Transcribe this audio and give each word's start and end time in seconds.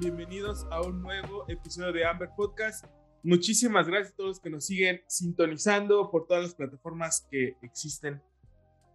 Bienvenidos 0.00 0.66
a 0.70 0.80
un 0.80 1.02
nuevo 1.02 1.44
episodio 1.46 1.92
de 1.92 2.06
Amber 2.06 2.30
Podcast. 2.34 2.86
Muchísimas 3.22 3.86
gracias 3.86 4.14
a 4.14 4.16
todos 4.16 4.28
los 4.28 4.40
que 4.40 4.48
nos 4.48 4.64
siguen 4.64 5.02
sintonizando 5.06 6.10
por 6.10 6.26
todas 6.26 6.42
las 6.42 6.54
plataformas 6.54 7.28
que 7.30 7.58
existen. 7.60 8.22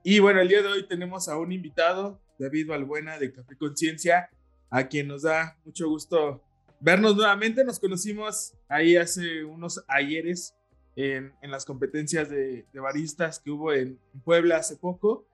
Y 0.04 0.18
bueno, 0.18 0.42
el 0.42 0.48
día 0.48 0.64
de 0.64 0.68
hoy 0.68 0.88
tenemos 0.88 1.30
a 1.30 1.38
un 1.38 1.52
invitado, 1.52 2.20
David 2.40 2.70
Balbuena 2.70 3.20
de 3.20 3.32
Café 3.32 3.56
Conciencia, 3.56 4.32
a 4.72 4.88
quien 4.88 5.08
nos 5.08 5.22
da 5.22 5.60
mucho 5.64 5.88
gusto 5.88 6.42
vernos 6.80 7.16
nuevamente. 7.16 7.64
Nos 7.64 7.80
conocimos 7.80 8.56
ahí 8.68 8.96
hace 8.96 9.44
unos 9.44 9.86
ayeres 9.88 10.56
en, 10.96 11.36
las 11.44 11.66
competencias 11.66 12.32
de, 12.32 12.66
baristas 12.74 13.40
que 13.40 13.52
hubo 13.52 13.72
en 13.74 14.00
Puebla 14.24 14.58
hace 14.58 14.76
poco. 14.76 15.28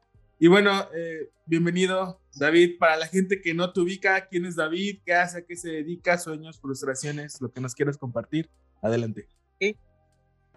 Y 0.44 0.48
bueno, 0.48 0.72
eh, 0.96 1.30
bienvenido 1.46 2.20
David. 2.36 2.80
Para 2.80 2.98
la 2.98 3.06
gente 3.06 3.44
que 3.44 3.54
no 3.54 3.72
te 3.72 3.80
ubica, 3.80 4.28
¿quién 4.28 4.48
es 4.48 4.56
David? 4.56 5.02
¿Qué 5.06 5.14
hace? 5.14 5.38
¿A 5.38 5.42
qué 5.46 5.56
se 5.56 5.70
dedica? 5.70 6.18
Sueños, 6.18 6.60
frustraciones, 6.60 7.40
lo 7.42 7.52
que 7.52 7.62
nos 7.62 7.76
quieras 7.76 7.96
compartir. 7.96 8.50
Adelante. 8.82 9.28
Okay. 9.58 9.78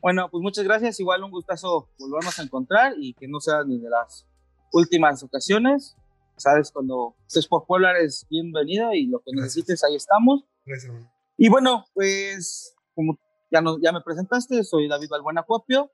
Bueno, 0.00 0.30
pues 0.30 0.40
muchas 0.40 0.64
gracias. 0.64 0.98
Igual 1.00 1.22
un 1.22 1.30
gustazo 1.30 1.90
volvernos 1.98 2.38
a 2.38 2.44
encontrar 2.44 2.94
y 2.96 3.12
que 3.12 3.28
no 3.28 3.40
sea 3.40 3.62
ni 3.62 3.78
de 3.78 3.90
las 3.90 4.26
últimas 4.72 5.22
ocasiones. 5.22 5.94
Sabes, 6.38 6.72
cuando 6.72 7.14
estés 7.26 7.46
por 7.46 7.66
Puebla 7.66 7.90
eres 7.90 8.26
bienvenido 8.30 8.94
y 8.94 9.04
lo 9.04 9.18
que 9.18 9.32
gracias. 9.32 9.56
necesites, 9.56 9.84
ahí 9.84 9.96
estamos. 9.96 10.46
Gracias, 10.64 10.88
hermano. 10.88 11.12
Y 11.36 11.50
bueno, 11.50 11.84
pues 11.92 12.74
como 12.94 13.18
ya, 13.52 13.60
no, 13.60 13.78
ya 13.82 13.92
me 13.92 14.00
presentaste, 14.00 14.64
soy 14.64 14.88
David 14.88 15.08
Balbuena 15.10 15.42
Copio. 15.42 15.92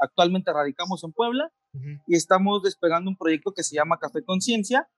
Actualmente 0.00 0.52
radicamos 0.52 1.02
en 1.04 1.12
Puebla 1.12 1.50
uh 1.72 1.78
-huh. 1.78 2.02
y 2.06 2.16
estamos 2.16 2.62
despegando 2.62 3.10
un 3.10 3.16
proyecto 3.16 3.52
que 3.52 3.62
se 3.62 3.76
llama 3.76 3.98
Café 3.98 4.24
Conciencia, 4.24 4.88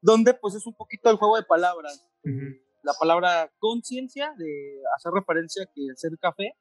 donde 0.00 0.34
pues 0.34 0.54
es 0.54 0.66
un 0.66 0.74
poquito 0.74 1.10
el 1.10 1.16
juego 1.16 1.36
de 1.36 1.44
palabras. 1.44 2.06
Uh 2.24 2.28
-huh. 2.28 2.60
La 2.82 2.92
palabra 2.98 3.52
conciencia, 3.58 4.32
de 4.38 4.80
hacer 4.96 5.12
referencia 5.12 5.64
a 5.64 5.66
que 5.66 5.82
hacer 5.92 6.12
café 6.18 6.54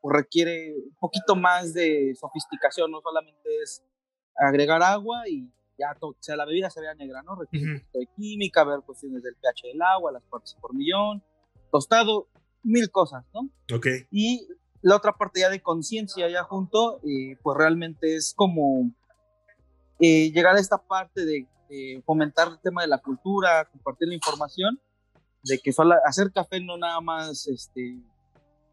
pues, 0.00 0.16
requiere 0.16 0.74
un 0.74 0.96
poquito 1.00 1.34
más 1.34 1.72
de 1.72 2.14
sofisticación, 2.14 2.90
no 2.90 3.00
solamente 3.00 3.48
es 3.62 3.82
agregar 4.36 4.82
agua 4.82 5.28
y 5.28 5.50
ya 5.78 5.96
o 6.00 6.14
sea, 6.20 6.36
la 6.36 6.44
bebida 6.44 6.68
se 6.70 6.80
vea 6.80 6.94
negra, 6.94 7.22
¿no? 7.22 7.36
Requiere 7.36 7.66
uh 7.66 7.68
-huh. 7.68 7.74
un 7.74 7.80
poquito 7.80 7.98
de 7.98 8.08
química, 8.16 8.64
ver 8.64 8.80
cuestiones 8.84 9.22
del 9.22 9.34
pH 9.36 9.68
del 9.68 9.82
agua, 9.82 10.12
las 10.12 10.22
partes 10.24 10.54
por 10.60 10.74
millón, 10.74 11.22
tostado, 11.70 12.28
mil 12.62 12.90
cosas, 12.90 13.24
¿no? 13.32 13.50
Ok. 13.74 13.86
Y 14.10 14.46
la 14.82 14.96
otra 14.96 15.12
parte 15.12 15.40
ya 15.40 15.48
de 15.50 15.62
conciencia 15.62 16.28
ya 16.28 16.42
junto, 16.42 17.00
pues 17.42 17.56
realmente 17.56 18.16
es 18.16 18.34
como 18.34 18.90
eh, 20.00 20.30
llegar 20.32 20.56
a 20.56 20.60
esta 20.60 20.78
parte 20.78 21.24
de 21.24 21.46
fomentar 22.04 22.48
el 22.48 22.60
tema 22.60 22.82
de 22.82 22.88
la 22.88 22.98
cultura, 22.98 23.64
compartir 23.70 24.08
la 24.08 24.14
información, 24.14 24.78
de 25.44 25.58
que 25.58 25.72
solo 25.72 25.94
hacer 26.04 26.30
café 26.32 26.60
no 26.60 26.76
nada 26.76 27.00
más 27.00 27.46
este, 27.46 27.98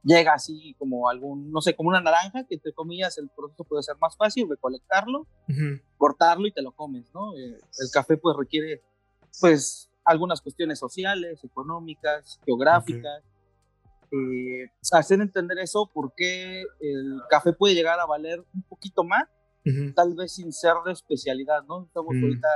llega 0.04 0.34
así 0.34 0.76
como 0.78 1.10
algún, 1.10 1.52
no 1.52 1.62
sé, 1.62 1.76
como 1.76 1.90
una 1.90 2.02
naranja, 2.02 2.44
que 2.46 2.56
entre 2.56 2.74
comillas 2.74 3.18
el 3.18 3.30
proceso 3.30 3.64
puede 3.64 3.84
ser 3.84 3.96
más 3.98 4.16
fácil, 4.16 4.48
recolectarlo, 4.50 5.22
uh 5.22 5.52
-huh. 5.52 5.81
cortarlo 5.98 6.48
y 6.48 6.52
te 6.52 6.62
lo 6.62 6.72
comes, 6.72 7.06
¿no? 7.14 7.36
Eh, 7.38 7.59
el 7.80 7.92
café 7.92 8.18
pues 8.18 8.36
requiere 8.38 8.81
pues 9.40 9.90
algunas 10.03 10.42
cuestiones 10.42 10.80
sociales, 10.80 11.44
económicas, 11.44 12.40
geográficas. 12.46 13.24
Eh, 14.12 14.72
hacer 14.92 15.22
entender 15.22 15.59
eso, 15.59 15.90
porque 15.94 16.64
el 16.80 17.22
café 17.30 17.53
puede 17.53 17.75
llegar 17.75 18.00
a 18.00 18.06
valer 18.06 18.44
un 18.53 18.64
poquito 18.64 19.03
más, 19.03 19.24
uh 19.66 19.70
-huh. 19.70 19.94
tal 19.94 20.16
vez 20.16 20.34
sin 20.34 20.52
ser 20.52 20.74
de 20.86 20.94
especialidad, 20.94 21.64
¿no? 21.68 21.86
Estamos 21.86 22.16
uh 22.16 22.18
-huh. 22.18 22.24
ahorita 22.24 22.48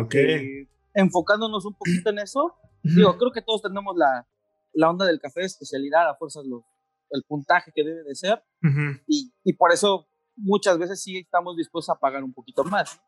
okay. 0.00 0.34
eh, 0.34 0.68
enfocándonos 0.94 1.64
un 1.64 1.74
poquito 1.74 2.10
en 2.10 2.18
eso. 2.18 2.44
Uh 2.44 2.88
-huh. 2.88 2.96
Digo, 2.96 3.16
creo 3.18 3.32
que 3.32 3.42
todos 3.42 3.62
tenemos 3.62 3.96
la, 3.96 4.26
la 4.74 4.90
onda 4.90 5.06
del 5.06 5.18
café 5.18 5.40
de 5.40 5.46
especialidad, 5.46 6.08
a 6.08 6.14
fuerzas 6.14 6.44
los, 6.44 6.62
el 7.10 7.22
puntaje 7.24 7.72
que 7.74 7.82
debe 7.82 8.02
de 8.02 8.14
ser, 8.14 8.42
y, 9.06 9.32
y, 9.44 9.52
por 9.54 9.72
eso 9.72 10.08
muchas 10.36 10.78
veces 10.78 11.02
sí 11.02 11.18
estamos 11.18 11.56
dispuestos 11.56 11.94
a 11.94 11.98
pagar 11.98 12.22
un 12.22 12.32
poquito 12.32 12.64
más. 12.64 13.00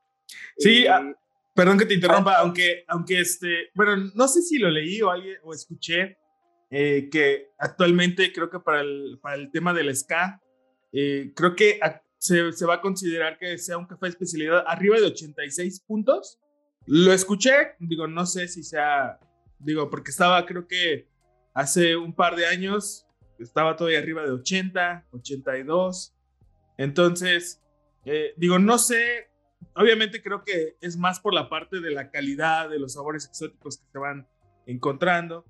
Sí, 0.56 0.84
eh, 0.84 0.88
ah, 0.88 1.12
perdón 1.54 1.78
que 1.78 1.86
te 1.86 1.94
interrumpa, 1.94 2.34
ah, 2.34 2.40
aunque, 2.40 2.84
aunque 2.88 3.20
este, 3.20 3.70
bueno, 3.74 3.96
no 4.14 4.28
sé 4.28 4.42
si 4.42 4.58
lo 4.58 4.70
leí 4.70 5.00
o, 5.02 5.10
alguien, 5.10 5.36
o 5.42 5.52
escuché, 5.52 6.16
eh, 6.70 7.08
que 7.10 7.50
actualmente 7.58 8.32
creo 8.32 8.50
que 8.50 8.60
para 8.60 8.80
el, 8.80 9.18
para 9.22 9.36
el 9.36 9.50
tema 9.50 9.72
del 9.72 9.94
ska, 9.96 10.40
eh, 10.92 11.32
creo 11.34 11.54
que 11.54 11.80
se, 12.18 12.52
se, 12.52 12.66
va 12.66 12.74
a 12.74 12.80
considerar 12.80 13.38
que 13.38 13.56
sea 13.58 13.78
un 13.78 13.86
café 13.86 14.06
de 14.06 14.10
especialidad 14.10 14.64
arriba 14.66 14.96
de 14.96 15.06
86 15.06 15.80
puntos. 15.80 16.38
Lo 16.86 17.12
escuché, 17.12 17.74
digo, 17.78 18.06
no 18.06 18.26
sé 18.26 18.48
si 18.48 18.62
sea, 18.62 19.18
digo, 19.58 19.90
porque 19.90 20.10
estaba, 20.10 20.44
creo 20.46 20.66
que 20.66 21.08
hace 21.54 21.96
un 21.96 22.14
par 22.14 22.36
de 22.36 22.46
años, 22.46 23.06
estaba 23.38 23.76
todavía 23.76 23.98
arriba 23.98 24.22
de 24.22 24.30
80, 24.30 25.06
82. 25.10 26.14
Entonces, 26.76 27.60
eh, 28.04 28.32
digo, 28.36 28.58
no 28.58 28.78
sé, 28.78 29.28
obviamente 29.74 30.22
creo 30.22 30.44
que 30.44 30.76
es 30.80 30.96
más 30.96 31.20
por 31.20 31.34
la 31.34 31.48
parte 31.48 31.80
de 31.80 31.90
la 31.90 32.10
calidad, 32.10 32.68
de 32.68 32.78
los 32.78 32.94
sabores 32.94 33.26
exóticos 33.26 33.78
que 33.78 33.84
se 33.92 33.98
van 33.98 34.26
encontrando. 34.66 35.44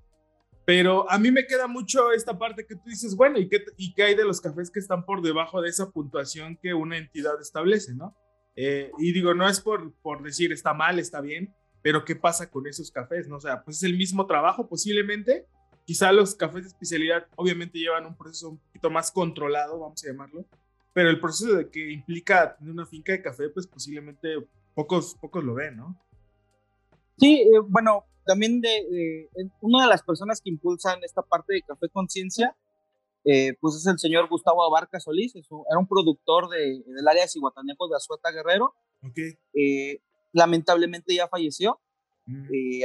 Pero 0.69 1.09
a 1.09 1.17
mí 1.17 1.31
me 1.31 1.47
queda 1.47 1.65
mucho 1.65 2.11
esta 2.11 2.37
parte 2.37 2.63
que 2.63 2.75
tú 2.75 2.83
dices, 2.85 3.15
bueno, 3.15 3.39
¿y 3.39 3.49
qué, 3.49 3.63
¿y 3.75 3.91
qué 3.95 4.03
hay 4.03 4.13
de 4.13 4.23
los 4.23 4.39
cafés 4.39 4.69
que 4.69 4.77
están 4.77 5.03
por 5.03 5.23
debajo 5.23 5.63
de 5.63 5.69
esa 5.69 5.89
puntuación 5.89 6.59
que 6.61 6.75
una 6.75 6.99
entidad 6.99 7.41
establece, 7.41 7.95
no? 7.95 8.15
Eh, 8.55 8.91
y 8.99 9.11
digo, 9.11 9.33
no 9.33 9.49
es 9.49 9.61
por, 9.61 9.91
por 10.03 10.21
decir 10.21 10.51
está 10.51 10.75
mal, 10.75 10.99
está 10.99 11.21
bien, 11.21 11.55
pero 11.81 12.05
¿qué 12.05 12.15
pasa 12.15 12.51
con 12.51 12.67
esos 12.67 12.91
cafés, 12.91 13.27
no? 13.27 13.37
O 13.37 13.39
sea, 13.39 13.63
pues 13.63 13.77
es 13.77 13.83
el 13.83 13.97
mismo 13.97 14.27
trabajo 14.27 14.69
posiblemente. 14.69 15.47
Quizá 15.85 16.11
los 16.11 16.35
cafés 16.35 16.61
de 16.61 16.67
especialidad 16.67 17.25
obviamente 17.35 17.79
llevan 17.79 18.05
un 18.05 18.15
proceso 18.15 18.49
un 18.49 18.59
poquito 18.59 18.91
más 18.91 19.11
controlado, 19.11 19.79
vamos 19.79 20.03
a 20.03 20.07
llamarlo, 20.07 20.45
pero 20.93 21.09
el 21.09 21.19
proceso 21.19 21.55
de 21.55 21.71
que 21.71 21.93
implica 21.93 22.55
tener 22.55 22.71
una 22.71 22.85
finca 22.85 23.11
de 23.11 23.23
café, 23.23 23.49
pues 23.49 23.65
posiblemente 23.65 24.35
pocos, 24.75 25.15
pocos 25.19 25.43
lo 25.43 25.55
ven, 25.55 25.77
¿no? 25.77 25.99
Sí, 27.17 27.41
eh, 27.41 27.59
bueno, 27.67 28.05
también 28.25 28.61
de, 28.61 28.69
de, 28.69 29.29
una 29.61 29.83
de 29.83 29.89
las 29.89 30.03
personas 30.03 30.41
que 30.41 30.49
impulsan 30.49 31.03
esta 31.03 31.21
parte 31.21 31.53
de 31.53 31.61
Café 31.63 31.89
Conciencia, 31.89 32.55
eh, 33.25 33.53
pues 33.59 33.75
es 33.75 33.85
el 33.85 33.99
señor 33.99 34.29
Gustavo 34.29 34.63
Abarca 34.63 34.99
Solís, 34.99 35.35
un, 35.49 35.63
era 35.69 35.79
un 35.79 35.87
productor 35.87 36.49
de, 36.49 36.83
del 36.85 37.07
área 37.07 37.23
de 37.23 37.27
Cihuatanejo 37.27 37.87
de 37.87 37.95
Azueta 37.95 38.31
Guerrero. 38.31 38.73
Okay. 39.09 39.33
Eh, 39.53 40.01
lamentablemente 40.31 41.13
ya 41.15 41.27
falleció. 41.27 41.79
Mm. 42.25 42.45
Eh, 42.53 42.83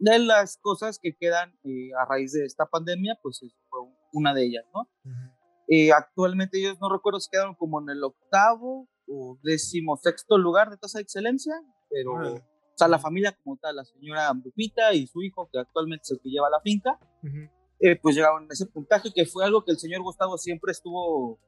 de 0.00 0.18
las 0.20 0.58
cosas 0.58 1.00
que 1.02 1.16
quedan 1.16 1.52
a 2.00 2.04
raíz 2.04 2.32
de 2.32 2.44
esta 2.44 2.66
pandemia, 2.66 3.18
pues 3.20 3.40
fue 3.68 3.80
una 4.12 4.32
de 4.32 4.44
ellas, 4.44 4.64
¿no? 4.72 4.82
Uh 5.04 5.10
-huh. 5.10 5.92
actualmente 5.92 6.60
ellos 6.60 6.78
no 6.80 6.88
recuerdo 6.88 7.18
si 7.18 7.28
quedaron 7.30 7.56
como 7.56 7.80
en 7.80 7.90
el 7.90 8.04
octavo 8.04 8.88
o 9.08 9.38
decimosexto 9.42 10.38
lugar 10.38 10.70
de 10.70 10.76
tasa 10.76 10.98
de 10.98 11.02
excelencia, 11.02 11.54
pero... 11.90 12.12
Uh 12.12 12.18
-huh 12.18 12.57
o 12.78 12.82
sea, 12.84 12.86
la 12.86 13.00
familia 13.00 13.36
como 13.42 13.56
tal, 13.56 13.74
la 13.74 13.84
señora 13.84 14.32
Lupita 14.32 14.94
y 14.94 15.08
su 15.08 15.20
hijo, 15.20 15.48
que 15.52 15.58
actualmente 15.58 16.02
es 16.04 16.12
el 16.12 16.20
que 16.20 16.30
lleva 16.30 16.48
la 16.48 16.60
finca, 16.60 16.96
uh 17.24 17.26
-huh. 17.26 17.50
eh, 17.80 17.96
pues 17.96 18.14
llegaron 18.14 18.44
a 18.44 18.52
ese 18.52 18.66
puntaje 18.66 19.12
que 19.12 19.26
fue 19.26 19.44
algo 19.44 19.64
que 19.64 19.72
el 19.72 19.78
señor 19.78 20.00
Gustavo 20.02 20.38
siempre 20.38 20.70
estuvo, 20.70 21.40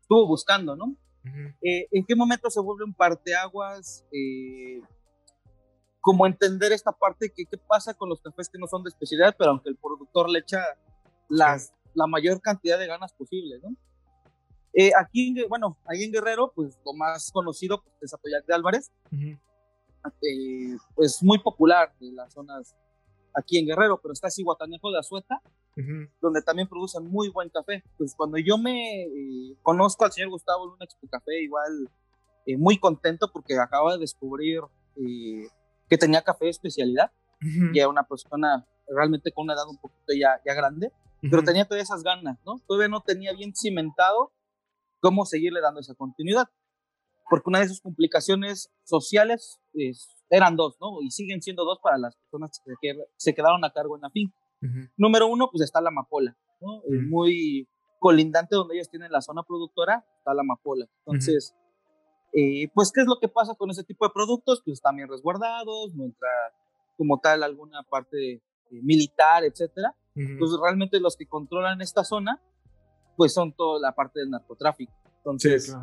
estuvo 0.00 0.26
buscando, 0.26 0.74
¿no? 0.74 0.86
Uh 0.86 0.96
-huh. 1.28 1.54
eh, 1.62 1.86
¿En 1.92 2.04
qué 2.04 2.16
momento 2.16 2.50
se 2.50 2.60
vuelve 2.60 2.82
un 2.82 2.94
parteaguas? 2.94 4.04
Eh, 4.10 4.80
como 6.00 6.26
entender 6.26 6.72
esta 6.72 6.90
parte, 6.90 7.32
que 7.32 7.46
qué 7.46 7.56
pasa 7.58 7.94
con 7.94 8.08
los 8.08 8.20
cafés 8.20 8.48
que 8.48 8.58
no 8.58 8.66
son 8.66 8.82
de 8.82 8.88
especialidad, 8.88 9.36
pero 9.38 9.52
aunque 9.52 9.68
el 9.70 9.76
productor 9.76 10.28
le 10.28 10.40
echa 10.40 10.58
las, 11.28 11.72
la 11.94 12.08
mayor 12.08 12.40
cantidad 12.40 12.76
de 12.76 12.88
ganas 12.88 13.12
posible, 13.12 13.60
¿no? 13.62 13.76
Eh, 14.74 14.90
aquí, 14.98 15.32
bueno, 15.48 15.78
ahí 15.86 16.02
en 16.02 16.10
Guerrero, 16.10 16.50
pues 16.56 16.76
lo 16.84 16.92
más 16.92 17.30
conocido 17.30 17.82
pues, 17.84 17.94
es 18.02 18.14
Atoyac 18.14 18.44
de 18.46 18.54
Álvarez, 18.54 18.90
eh, 20.22 20.76
pues 20.94 21.22
muy 21.22 21.38
popular 21.38 21.92
de 22.00 22.12
las 22.12 22.32
zonas 22.32 22.74
aquí 23.34 23.58
en 23.58 23.66
Guerrero, 23.66 23.98
pero 24.00 24.12
está 24.12 24.30
Cihuatanejo 24.30 24.90
de 24.90 24.98
Azueta, 24.98 25.40
uh 25.76 25.80
-huh. 25.80 26.10
donde 26.20 26.42
también 26.42 26.68
producen 26.68 27.06
muy 27.06 27.28
buen 27.28 27.48
café. 27.48 27.82
Pues 27.96 28.14
cuando 28.16 28.38
yo 28.38 28.58
me 28.58 29.04
eh, 29.04 29.56
conozco 29.62 30.04
al 30.04 30.12
señor 30.12 30.30
Gustavo 30.30 30.76
Expo 30.80 31.06
Café, 31.10 31.42
igual 31.42 31.88
eh, 32.46 32.56
muy 32.56 32.78
contento 32.78 33.30
porque 33.32 33.58
acaba 33.58 33.94
de 33.94 34.00
descubrir 34.00 34.60
eh, 34.96 35.46
que 35.88 35.98
tenía 35.98 36.22
café 36.22 36.46
de 36.46 36.50
especialidad 36.50 37.10
uh 37.40 37.44
-huh. 37.44 37.70
y 37.74 37.78
era 37.78 37.88
una 37.88 38.04
persona 38.04 38.66
realmente 38.88 39.32
con 39.32 39.44
una 39.44 39.54
edad 39.54 39.68
un 39.68 39.78
poquito 39.78 40.12
ya, 40.18 40.40
ya 40.44 40.54
grande, 40.54 40.92
pero 41.20 41.42
tenía 41.44 41.64
todas 41.64 41.84
esas 41.84 42.02
ganas, 42.02 42.36
¿no? 42.44 42.60
Todavía 42.66 42.88
no 42.88 43.00
tenía 43.00 43.32
bien 43.32 43.54
cimentado 43.54 44.32
cómo 45.00 45.24
seguirle 45.24 45.60
dando 45.60 45.80
esa 45.80 45.94
continuidad, 45.94 46.48
porque 47.32 47.48
una 47.48 47.60
de 47.60 47.68
sus 47.68 47.80
complicaciones 47.80 48.70
sociales 48.84 49.58
eran 50.28 50.54
dos, 50.54 50.76
¿no? 50.78 51.00
Y 51.00 51.10
siguen 51.10 51.40
siendo 51.40 51.64
dos 51.64 51.78
para 51.82 51.96
las 51.96 52.14
personas 52.14 52.60
que 52.78 52.94
se 53.16 53.34
quedaron 53.34 53.64
a 53.64 53.72
cargo 53.72 53.96
en 53.96 54.02
la 54.02 54.10
finca. 54.10 54.36
Número 54.98 55.26
uno, 55.28 55.48
pues 55.50 55.64
está 55.64 55.80
la 55.80 55.88
amapola, 55.88 56.36
¿no? 56.60 56.82
Muy 57.08 57.66
colindante 57.98 58.54
donde 58.54 58.74
ellos 58.74 58.90
tienen 58.90 59.10
la 59.10 59.22
zona 59.22 59.44
productora, 59.44 60.04
está 60.18 60.34
la 60.34 60.42
amapola. 60.42 60.86
Entonces, 61.06 61.56
eh, 62.34 62.68
pues, 62.74 62.92
¿qué 62.92 63.00
es 63.00 63.06
lo 63.06 63.18
que 63.18 63.28
pasa 63.28 63.54
con 63.54 63.70
ese 63.70 63.82
tipo 63.82 64.06
de 64.06 64.12
productos? 64.12 64.60
Pues 64.62 64.74
están 64.74 64.96
bien 64.96 65.08
resguardados, 65.08 65.94
no 65.94 66.04
entra 66.04 66.28
como 66.98 67.18
tal 67.18 67.44
alguna 67.44 67.82
parte 67.84 68.34
eh, 68.34 68.42
militar, 68.82 69.42
etcétera. 69.42 69.96
Entonces, 70.14 70.60
realmente 70.62 71.00
los 71.00 71.16
que 71.16 71.26
controlan 71.26 71.80
esta 71.80 72.04
zona, 72.04 72.42
pues 73.16 73.32
son 73.32 73.54
toda 73.54 73.80
la 73.80 73.94
parte 73.94 74.20
del 74.20 74.28
narcotráfico. 74.28 74.92
Entonces, 75.16 75.74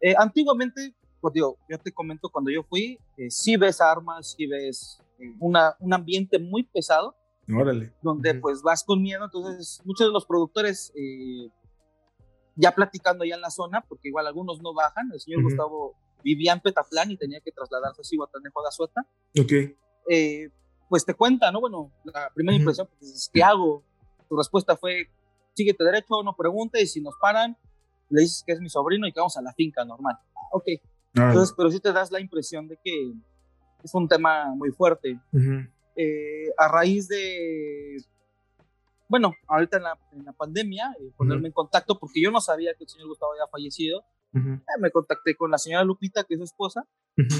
eh, 0.00 0.14
antiguamente, 0.18 0.94
pues 1.20 1.34
digo, 1.34 1.58
yo 1.68 1.78
te 1.78 1.92
comento, 1.92 2.28
cuando 2.28 2.50
yo 2.50 2.62
fui, 2.62 2.98
sí 3.28 3.56
ves 3.56 3.80
armas, 3.80 4.34
sí 4.36 4.46
ves 4.46 5.00
una, 5.38 5.76
un 5.80 5.94
ambiente 5.94 6.38
muy 6.38 6.62
pesado. 6.64 7.16
Órale. 7.48 7.92
Donde 8.02 8.34
pues 8.34 8.60
vas 8.62 8.82
con 8.82 9.00
miedo, 9.00 9.24
entonces 9.24 9.80
muchos 9.84 10.08
de 10.08 10.12
los 10.12 10.26
productores 10.26 10.92
ya 12.56 12.72
platicando 12.72 13.24
ya 13.24 13.36
en 13.36 13.40
la 13.40 13.50
zona, 13.50 13.84
porque 13.88 14.08
igual 14.08 14.26
algunos 14.26 14.60
no 14.60 14.74
bajan, 14.74 15.10
el 15.12 15.20
señor 15.20 15.42
Gustavo 15.42 15.94
vivía 16.24 16.52
en 16.52 16.60
Petatlán 16.60 17.10
y 17.12 17.16
tenía 17.16 17.40
que 17.40 17.52
trasladarse 17.52 18.02
a 18.02 18.16
Guatanejo 18.16 18.62
de 18.62 18.68
Azueta. 18.68 19.06
Ok. 19.38 19.52
Eh, 20.08 20.48
pues 20.88 21.04
te 21.04 21.14
cuenta, 21.14 21.52
¿no? 21.52 21.60
Bueno, 21.60 21.92
la 22.04 22.30
primera 22.34 22.56
impresión, 22.56 22.88
pues, 22.98 23.30
¿qué 23.32 23.42
hago? 23.42 23.84
Tu 24.28 24.36
respuesta 24.36 24.76
fue, 24.76 25.08
síguete 25.54 25.84
derecho, 25.84 26.22
no 26.24 26.34
pregunte, 26.34 26.82
y 26.82 26.86
si 26.86 27.00
nos 27.00 27.14
paran, 27.20 27.56
le 28.10 28.22
dices 28.22 28.42
que 28.46 28.52
es 28.52 28.60
mi 28.60 28.68
sobrino 28.68 29.06
y 29.06 29.12
que 29.12 29.20
vamos 29.20 29.36
a 29.36 29.42
la 29.42 29.52
finca 29.52 29.84
normal. 29.84 30.16
Ah, 30.34 30.48
ok. 30.52 30.64
Entonces, 31.14 31.54
pero 31.56 31.70
sí 31.70 31.80
te 31.80 31.92
das 31.92 32.10
la 32.10 32.20
impresión 32.20 32.68
de 32.68 32.78
que 32.82 33.12
es 33.82 33.94
un 33.94 34.06
tema 34.06 34.54
muy 34.54 34.70
fuerte. 34.70 35.18
Eh, 35.96 36.50
a 36.58 36.68
raíz 36.68 37.08
de 37.08 37.96
bueno, 39.08 39.34
ahorita 39.46 39.76
en 39.76 39.82
la, 39.84 39.98
en 40.12 40.24
la 40.24 40.32
pandemia, 40.32 40.94
eh, 40.98 41.12
ponerme 41.16 41.48
en 41.48 41.52
contacto, 41.52 41.98
porque 41.98 42.20
yo 42.20 42.30
no 42.30 42.40
sabía 42.40 42.74
que 42.74 42.84
el 42.84 42.90
señor 42.90 43.08
Gustavo 43.08 43.32
había 43.32 43.46
fallecido. 43.46 44.04
Eh, 44.34 44.60
me 44.80 44.90
contacté 44.90 45.34
con 45.34 45.50
la 45.50 45.56
señora 45.56 45.84
Lupita, 45.84 46.24
que 46.24 46.34
es 46.34 46.40
su 46.40 46.44
esposa, 46.44 46.86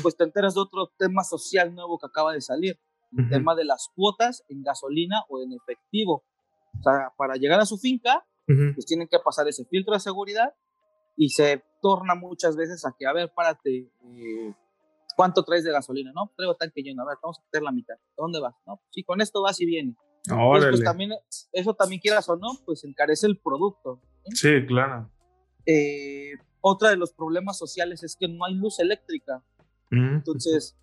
pues 0.01 0.17
te 0.17 0.25
enteras 0.25 0.55
de 0.55 0.61
otro 0.61 0.91
tema 0.97 1.25
social 1.25 1.75
nuevo 1.75 1.99
que 1.99 2.07
acaba 2.07 2.33
de 2.33 2.41
salir, 2.41 2.79
el 3.19 3.29
tema 3.29 3.55
de 3.55 3.67
las 3.67 3.91
cuotas 3.95 4.45
en 4.49 4.63
gasolina 4.63 5.23
o 5.29 5.43
en 5.43 5.53
efectivo. 5.53 6.25
O 6.79 6.83
sea, 6.83 7.13
para 7.19 7.35
llegar 7.35 7.61
a 7.61 7.67
su 7.67 7.77
finca, 7.77 8.25
pues 8.47 8.87
tienen 8.87 9.09
que 9.09 9.19
pasar 9.19 9.49
ese 9.49 9.65
filtro 9.65 9.95
de 9.95 10.01
seguridad 10.01 10.55
y 11.17 11.31
se 11.31 11.65
torna 11.83 12.15
muchas 12.15 12.57
veces 12.57 12.85
a 12.85 12.95
que, 12.97 13.07
a 13.07 13.13
ver, 13.13 13.33
párate, 13.35 13.91
eh, 14.05 14.55
¿cuánto 15.17 15.43
traes 15.45 15.65
de 15.65 15.73
gasolina? 15.73 16.13
No, 16.15 16.31
traigo 16.37 16.55
tanque 16.55 16.83
lleno, 16.83 17.03
a 17.03 17.07
ver, 17.07 17.19
vamos 17.23 17.39
a 17.39 17.43
meter 17.45 17.63
la 17.63 17.73
mitad. 17.73 17.97
¿Dónde 18.17 18.41
vas? 18.41 18.55
No, 18.67 18.81
sí, 18.91 19.03
con 19.03 19.21
esto 19.21 19.43
vas 19.43 19.61
y 19.61 19.67
vienes 19.67 19.97
pues 20.29 20.83
también, 20.83 21.13
eso 21.53 21.75
también 21.75 22.01
quieras 22.01 22.29
o 22.29 22.37
no, 22.37 22.49
pues 22.65 22.85
encarece 22.85 23.27
el 23.27 23.39
producto. 23.39 24.01
Sí, 24.35 24.67
claro. 24.67 25.11
Eh, 25.65 26.33
otra 26.61 26.91
de 26.91 26.97
los 26.97 27.13
problemas 27.13 27.59
sociales 27.59 28.03
es 28.03 28.17
que 28.17 28.29
no 28.29 28.45
hay 28.45 28.55
luz 28.55 28.81
eléctrica. 28.81 29.43
Mm. 29.91 30.17
Entonces, 30.17 30.77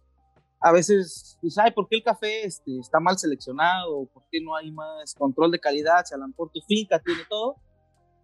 a 0.63 0.71
veces 0.71 1.37
dices, 1.41 1.61
ay, 1.61 1.71
¿por 1.71 1.89
qué 1.89 1.97
el 1.97 2.03
café 2.03 2.45
este, 2.45 2.79
está 2.79 3.01
mal 3.01 3.17
seleccionado? 3.17 4.05
¿Por 4.05 4.23
qué 4.31 4.39
no 4.41 4.55
hay 4.55 4.71
más 4.71 5.13
control 5.13 5.51
de 5.51 5.59
calidad? 5.59 6.05
Si 6.05 6.15
a 6.15 6.17
lo 6.17 6.27
mejor 6.27 6.51
tu 6.53 6.61
finca 6.61 6.99
tiene 6.99 7.23
todo. 7.29 7.57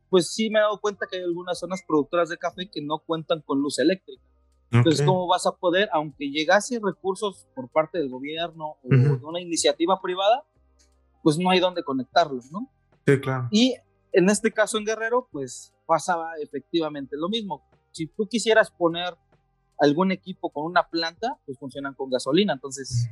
Pues 0.10 0.34
sí 0.34 0.50
me 0.50 0.60
he 0.60 0.62
dado 0.62 0.80
cuenta 0.80 1.06
que 1.06 1.18
hay 1.18 1.24
algunas 1.24 1.60
zonas 1.60 1.84
productoras 1.86 2.30
de 2.30 2.38
café 2.38 2.70
que 2.72 2.82
no 2.82 3.00
cuentan 3.00 3.42
con 3.42 3.62
luz 3.62 3.78
eléctrica. 3.78 4.24
Entonces, 4.72 5.06
¿cómo 5.06 5.28
vas 5.28 5.46
a 5.48 5.52
poder, 5.52 5.90
aunque 5.92 6.30
llegase 6.30 6.80
recursos 6.82 7.48
por 7.56 7.70
parte 7.70 7.98
del 7.98 8.10
gobierno 8.10 8.78
o 8.84 8.88
de 8.88 9.26
una 9.26 9.42
iniciativa 9.42 10.00
privada, 10.02 10.46
pues 11.22 11.38
no 11.38 11.50
hay 11.50 11.60
dónde 11.60 11.84
conectarlos, 11.84 12.52
¿no? 12.52 12.72
Sí, 13.06 13.20
claro. 13.20 13.50
Y 13.52 13.76
en 14.14 14.30
este 14.30 14.52
caso 14.52 14.78
en 14.78 14.86
Guerrero, 14.86 15.28
pues 15.32 15.74
pasaba 15.86 16.38
efectivamente 16.42 17.18
lo 17.18 17.30
mismo. 17.30 17.68
Si 17.92 18.08
tú 18.08 18.28
quisieras 18.28 18.72
poner 18.72 19.18
algún 19.80 20.12
equipo 20.12 20.52
con 20.52 20.66
una 20.66 20.90
planta, 20.90 21.38
pues 21.46 21.58
funcionan 21.58 21.94
con 21.94 22.10
gasolina, 22.10 22.54
entonces 22.54 23.10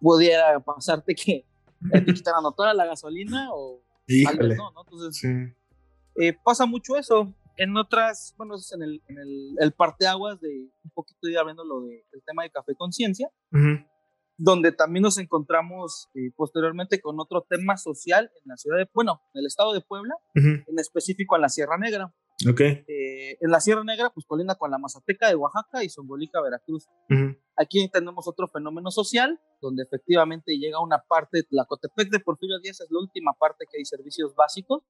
pudiera 0.00 0.60
pasarte 0.60 1.14
que 1.14 1.46
te 1.92 2.14
quitaran 2.14 2.42
toda 2.56 2.74
la 2.74 2.86
gasolina 2.86 3.48
o 3.52 3.82
Híjole. 4.06 4.56
no, 4.56 4.70
¿no? 4.70 4.82
Entonces, 4.82 5.24
eh, 6.16 6.36
pasa 6.44 6.66
mucho 6.66 6.96
eso. 6.96 7.32
En 7.56 7.76
otras, 7.76 8.34
bueno, 8.36 8.56
es 8.56 8.72
en 8.72 8.82
el, 8.82 9.02
en 9.08 9.18
el, 9.18 9.56
el 9.60 9.72
parteaguas 9.72 10.40
de 10.40 10.70
un 10.82 10.90
poquito 10.90 11.28
ya 11.32 11.44
viendo 11.44 11.64
lo 11.64 11.82
del 11.82 12.22
tema 12.26 12.42
de 12.42 12.50
café 12.50 12.74
conciencia 12.74 13.30
donde 14.36 14.72
también 14.72 15.02
nos 15.02 15.18
encontramos 15.18 16.08
eh, 16.14 16.30
posteriormente 16.34 17.00
con 17.00 17.20
otro 17.20 17.46
tema 17.48 17.76
social 17.76 18.30
en 18.42 18.48
la 18.48 18.56
ciudad 18.56 18.78
de, 18.78 18.88
bueno, 18.92 19.22
en 19.32 19.40
el 19.40 19.46
estado 19.46 19.72
de 19.72 19.80
Puebla, 19.80 20.14
en 20.34 20.78
específico 20.78 21.36
en 21.36 21.42
la 21.42 21.48
Sierra 21.48 21.78
Negra. 21.78 22.12
Okay. 22.50 22.84
Eh, 22.88 23.38
en 23.40 23.50
la 23.50 23.60
Sierra 23.60 23.84
Negra, 23.84 24.10
pues 24.10 24.26
colinda 24.26 24.56
con 24.56 24.70
la 24.70 24.78
Mazateca 24.78 25.28
de 25.28 25.36
Oaxaca 25.36 25.84
y 25.84 25.88
Zongolica, 25.88 26.42
Veracruz. 26.42 26.88
Aquí 27.56 27.88
tenemos 27.88 28.26
otro 28.26 28.48
fenómeno 28.48 28.90
social, 28.90 29.40
donde 29.60 29.84
efectivamente 29.84 30.58
llega 30.58 30.80
una 30.80 30.98
parte, 30.98 31.44
la 31.50 31.64
Cotepec 31.64 32.10
de 32.10 32.20
Porfirio 32.20 32.58
Díaz 32.58 32.80
es 32.80 32.90
la 32.90 32.98
última 32.98 33.32
parte 33.34 33.66
que 33.70 33.78
hay 33.78 33.84
servicios 33.84 34.34
básicos. 34.34 34.82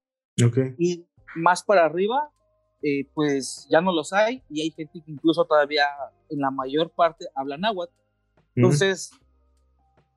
Okay. 0.43 0.75
Y 0.79 1.07
más 1.37 1.63
para 1.63 1.85
arriba, 1.85 2.31
eh, 2.83 3.09
pues 3.15 3.67
ya 3.71 3.81
no 3.81 3.93
los 3.93 4.13
hay 4.13 4.43
y 4.51 4.63
hay 4.63 4.71
gente 4.71 5.01
que 5.05 5.11
incluso 5.11 5.45
todavía 5.45 5.87
en 6.29 6.41
la 6.41 6.51
mayor 6.51 6.91
parte 6.91 7.27
habla 7.35 7.57
náhuatl. 7.57 7.95
Entonces, 8.57 9.11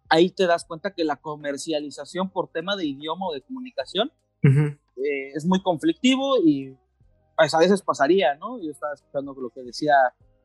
ahí 0.09 0.29
te 0.29 0.45
das 0.47 0.65
cuenta 0.65 0.93
que 0.93 1.03
la 1.03 1.17
comercialización 1.17 2.29
por 2.29 2.49
tema 2.49 2.75
de 2.75 2.85
idioma 2.85 3.27
o 3.27 3.33
de 3.33 3.41
comunicación 3.41 4.11
eh, 4.43 5.31
es 5.33 5.45
muy 5.45 5.61
conflictivo 5.61 6.37
y 6.45 6.75
pues, 7.37 7.53
a 7.53 7.59
veces 7.59 7.81
pasaría, 7.81 8.35
¿no? 8.35 8.61
Yo 8.61 8.71
estaba 8.71 8.93
escuchando 8.93 9.33
lo 9.33 9.49
que 9.49 9.61
decía 9.61 9.93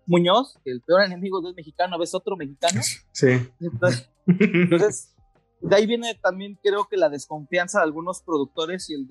Muñoz, 0.06 0.58
que 0.64 0.70
el 0.70 0.80
peor 0.80 1.02
enemigo 1.02 1.40
de 1.40 1.48
un 1.48 1.54
mexicano 1.54 2.00
es 2.02 2.14
otro 2.14 2.36
mexicano. 2.36 2.80
Sí. 3.12 3.50
Entonces, 3.60 5.14
de 5.60 5.76
ahí 5.76 5.86
viene 5.86 6.14
también 6.22 6.58
creo 6.62 6.86
que 6.88 6.96
la 6.96 7.08
desconfianza 7.08 7.78
de 7.78 7.84
algunos 7.84 8.22
productores 8.22 8.88
y 8.90 8.94
el, 8.94 9.06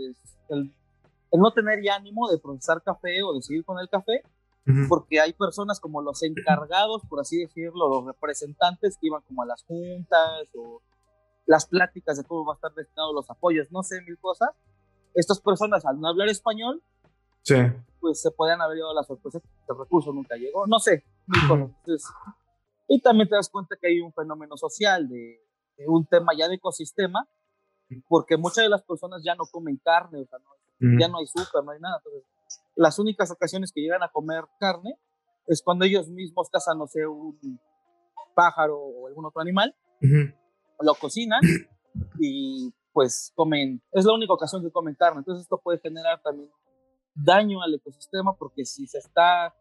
el, 0.49 0.73
el 1.31 1.39
no 1.39 1.51
tener 1.51 1.83
ya 1.83 1.95
ánimo 1.95 2.29
de 2.29 2.37
procesar 2.37 2.81
café 2.83 3.23
o 3.23 3.33
de 3.33 3.41
seguir 3.41 3.65
con 3.65 3.79
el 3.79 3.89
café 3.89 4.23
porque 4.87 5.19
hay 5.19 5.33
personas 5.33 5.79
como 5.79 6.01
los 6.01 6.21
encargados, 6.23 7.01
por 7.09 7.19
así 7.19 7.39
decirlo, 7.39 7.89
los 7.89 8.05
representantes 8.05 8.97
que 8.97 9.07
iban 9.07 9.21
como 9.23 9.41
a 9.41 9.45
las 9.45 9.63
juntas 9.63 10.47
o 10.55 10.81
las 11.45 11.65
pláticas 11.65 12.17
de 12.17 12.23
cómo 12.23 12.45
va 12.45 12.53
a 12.53 12.55
estar 12.55 12.73
destinados 12.73 13.13
los 13.13 13.29
apoyos, 13.29 13.71
no 13.71 13.81
sé, 13.83 14.01
mil 14.01 14.17
cosas. 14.19 14.49
Estas 15.15 15.41
personas, 15.41 15.85
al 15.85 15.99
no 15.99 16.07
hablar 16.07 16.29
español, 16.29 16.81
sí. 17.41 17.55
pues 17.99 18.21
se 18.21 18.31
podían 18.31 18.61
haber 18.61 18.77
llevado 18.77 18.95
la 18.95 19.03
sorpresa 19.03 19.39
que 19.39 19.47
el 19.69 19.77
recurso 19.77 20.13
nunca 20.13 20.35
llegó, 20.35 20.65
no 20.67 20.79
sé, 20.79 21.03
cosas. 21.47 21.71
y 22.87 23.01
también 23.01 23.29
te 23.29 23.35
das 23.35 23.49
cuenta 23.49 23.75
que 23.79 23.87
hay 23.87 24.01
un 24.01 24.13
fenómeno 24.13 24.57
social, 24.57 25.07
de, 25.07 25.39
un 25.87 26.05
tema 26.05 26.33
ya 26.37 26.47
de 26.47 26.55
ecosistema, 26.55 27.27
porque 28.07 28.37
muchas 28.37 28.63
de 28.63 28.69
las 28.69 28.83
personas 28.83 29.21
ya 29.23 29.35
no 29.35 29.45
comen 29.45 29.77
carne, 29.83 30.21
o 30.21 30.25
sea, 30.25 30.39
ya 30.99 31.07
no 31.07 31.19
hay 31.19 31.27
súper, 31.27 31.63
no 31.63 31.71
hay 31.71 31.79
nada. 31.79 31.97
Entonces, 31.97 32.23
las 32.75 32.99
únicas 32.99 33.29
ocasiones 33.31 33.71
que 33.71 33.81
llegan 33.81 34.03
a 34.03 34.09
comer 34.09 34.43
carne 34.59 34.97
es 35.47 35.61
cuando 35.61 35.85
ellos 35.85 36.07
mismos 36.07 36.49
cazan, 36.49 36.77
no 36.77 36.87
sé, 36.87 37.05
un 37.05 37.59
pájaro 38.35 38.77
o 38.77 39.07
algún 39.07 39.25
otro 39.25 39.41
animal, 39.41 39.75
lo 40.79 40.93
cocinan 40.95 41.41
y 42.19 42.73
pues 42.93 43.31
comen, 43.35 43.81
es 43.91 44.05
la 44.05 44.13
única 44.13 44.33
ocasión 44.33 44.61
que 44.61 44.71
comen 44.71 44.95
carne. 44.95 45.19
Entonces 45.19 45.43
esto 45.43 45.59
puede 45.59 45.79
generar 45.79 46.21
también 46.21 46.49
daño 47.23 47.61
al 47.61 47.73
ecosistema 47.75 48.33
porque 48.33 48.65
si 48.65 48.87
se 48.87 48.99
está 48.99 49.53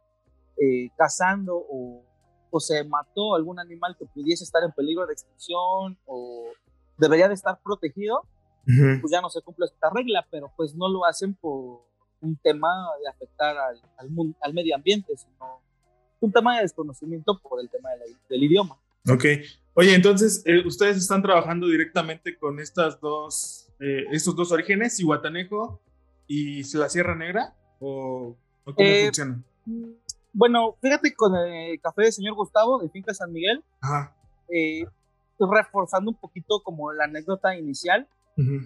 eh, 0.56 0.90
cazando 0.96 1.56
o, 1.56 2.04
o, 2.50 2.60
se 2.60 2.84
mató 2.84 3.34
algún 3.34 3.58
animal 3.58 3.96
que 3.98 4.06
pudiese 4.06 4.44
estar 4.44 4.62
en 4.62 4.72
peligro 4.72 5.06
de 5.06 5.12
extinción 5.12 5.98
o 6.06 6.48
debería 6.98 7.28
de 7.28 7.34
estar 7.34 7.58
protegido, 7.62 8.22
pues 9.00 9.10
ya 9.10 9.20
no 9.20 9.30
se 9.30 9.40
cumple 9.40 9.66
esta 9.66 9.90
regla, 9.90 10.24
pero 10.30 10.52
pues 10.56 10.74
no 10.74 10.88
lo 10.88 11.04
hacen 11.04 11.34
por 11.34 11.80
un 12.20 12.36
tema 12.36 12.68
de 13.02 13.08
afectar 13.08 13.56
al, 13.56 13.80
al, 14.40 14.54
medio 14.54 14.76
ambiente, 14.76 15.16
sino 15.16 15.60
un 16.20 16.30
tema 16.30 16.56
de 16.56 16.62
desconocimiento 16.62 17.38
por 17.38 17.60
el 17.60 17.68
tema 17.68 17.88
del 18.28 18.42
idioma. 18.44 18.78
Ok. 19.08 19.24
Oye, 19.74 19.94
entonces, 19.94 20.42
eh, 20.44 20.62
¿ustedes 20.66 20.98
están 20.98 21.22
trabajando 21.22 21.66
directamente 21.66 22.36
con 22.36 22.60
estas 22.60 23.00
dos, 23.00 23.68
eh, 23.80 24.04
estos 24.12 24.36
dos 24.36 24.52
orígenes, 24.52 25.00
Iguatanejo 25.00 25.80
y 26.30 26.62
la 26.78 26.88
Sierra 26.88 27.16
Negra? 27.16 27.54
¿O, 27.80 28.36
cómo 28.64 28.76
eh, 28.78 29.06
funciona? 29.06 29.42
Bueno, 30.32 30.76
fíjate 30.80 31.12
con 31.12 31.34
el 31.34 31.80
café 31.80 32.02
del 32.02 32.12
señor 32.12 32.34
Gustavo 32.34 32.78
de 32.78 32.88
Finca 32.88 33.12
San 33.12 33.32
Miguel. 33.32 33.64
Ajá. 33.80 34.14
reforzando 35.40 36.10
un 36.10 36.16
poquito 36.16 36.62
como 36.62 36.92
la 36.92 37.04
anécdota 37.04 37.56
inicial, 37.56 38.08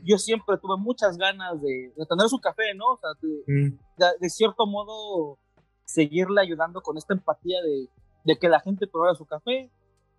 yo 0.04 0.18
siempre 0.18 0.56
tuve 0.58 0.76
muchas 0.76 1.16
ganas 1.16 1.60
de, 1.62 1.90
tener 2.08 2.28
su 2.28 2.38
café, 2.38 2.74
¿no? 2.76 2.90
O 2.90 2.98
sea, 2.98 3.10
de, 3.22 3.72
de, 4.20 4.30
cierto 4.30 4.66
modo 4.66 5.38
seguirle 5.84 6.42
ayudando 6.42 6.82
con 6.82 6.96
esta 6.98 7.14
empatía 7.14 7.60
de, 7.62 7.88
de 8.24 8.38
que 8.38 8.48
la 8.48 8.60
gente 8.60 8.86
probara 8.86 9.14
su 9.14 9.24
café 9.24 9.70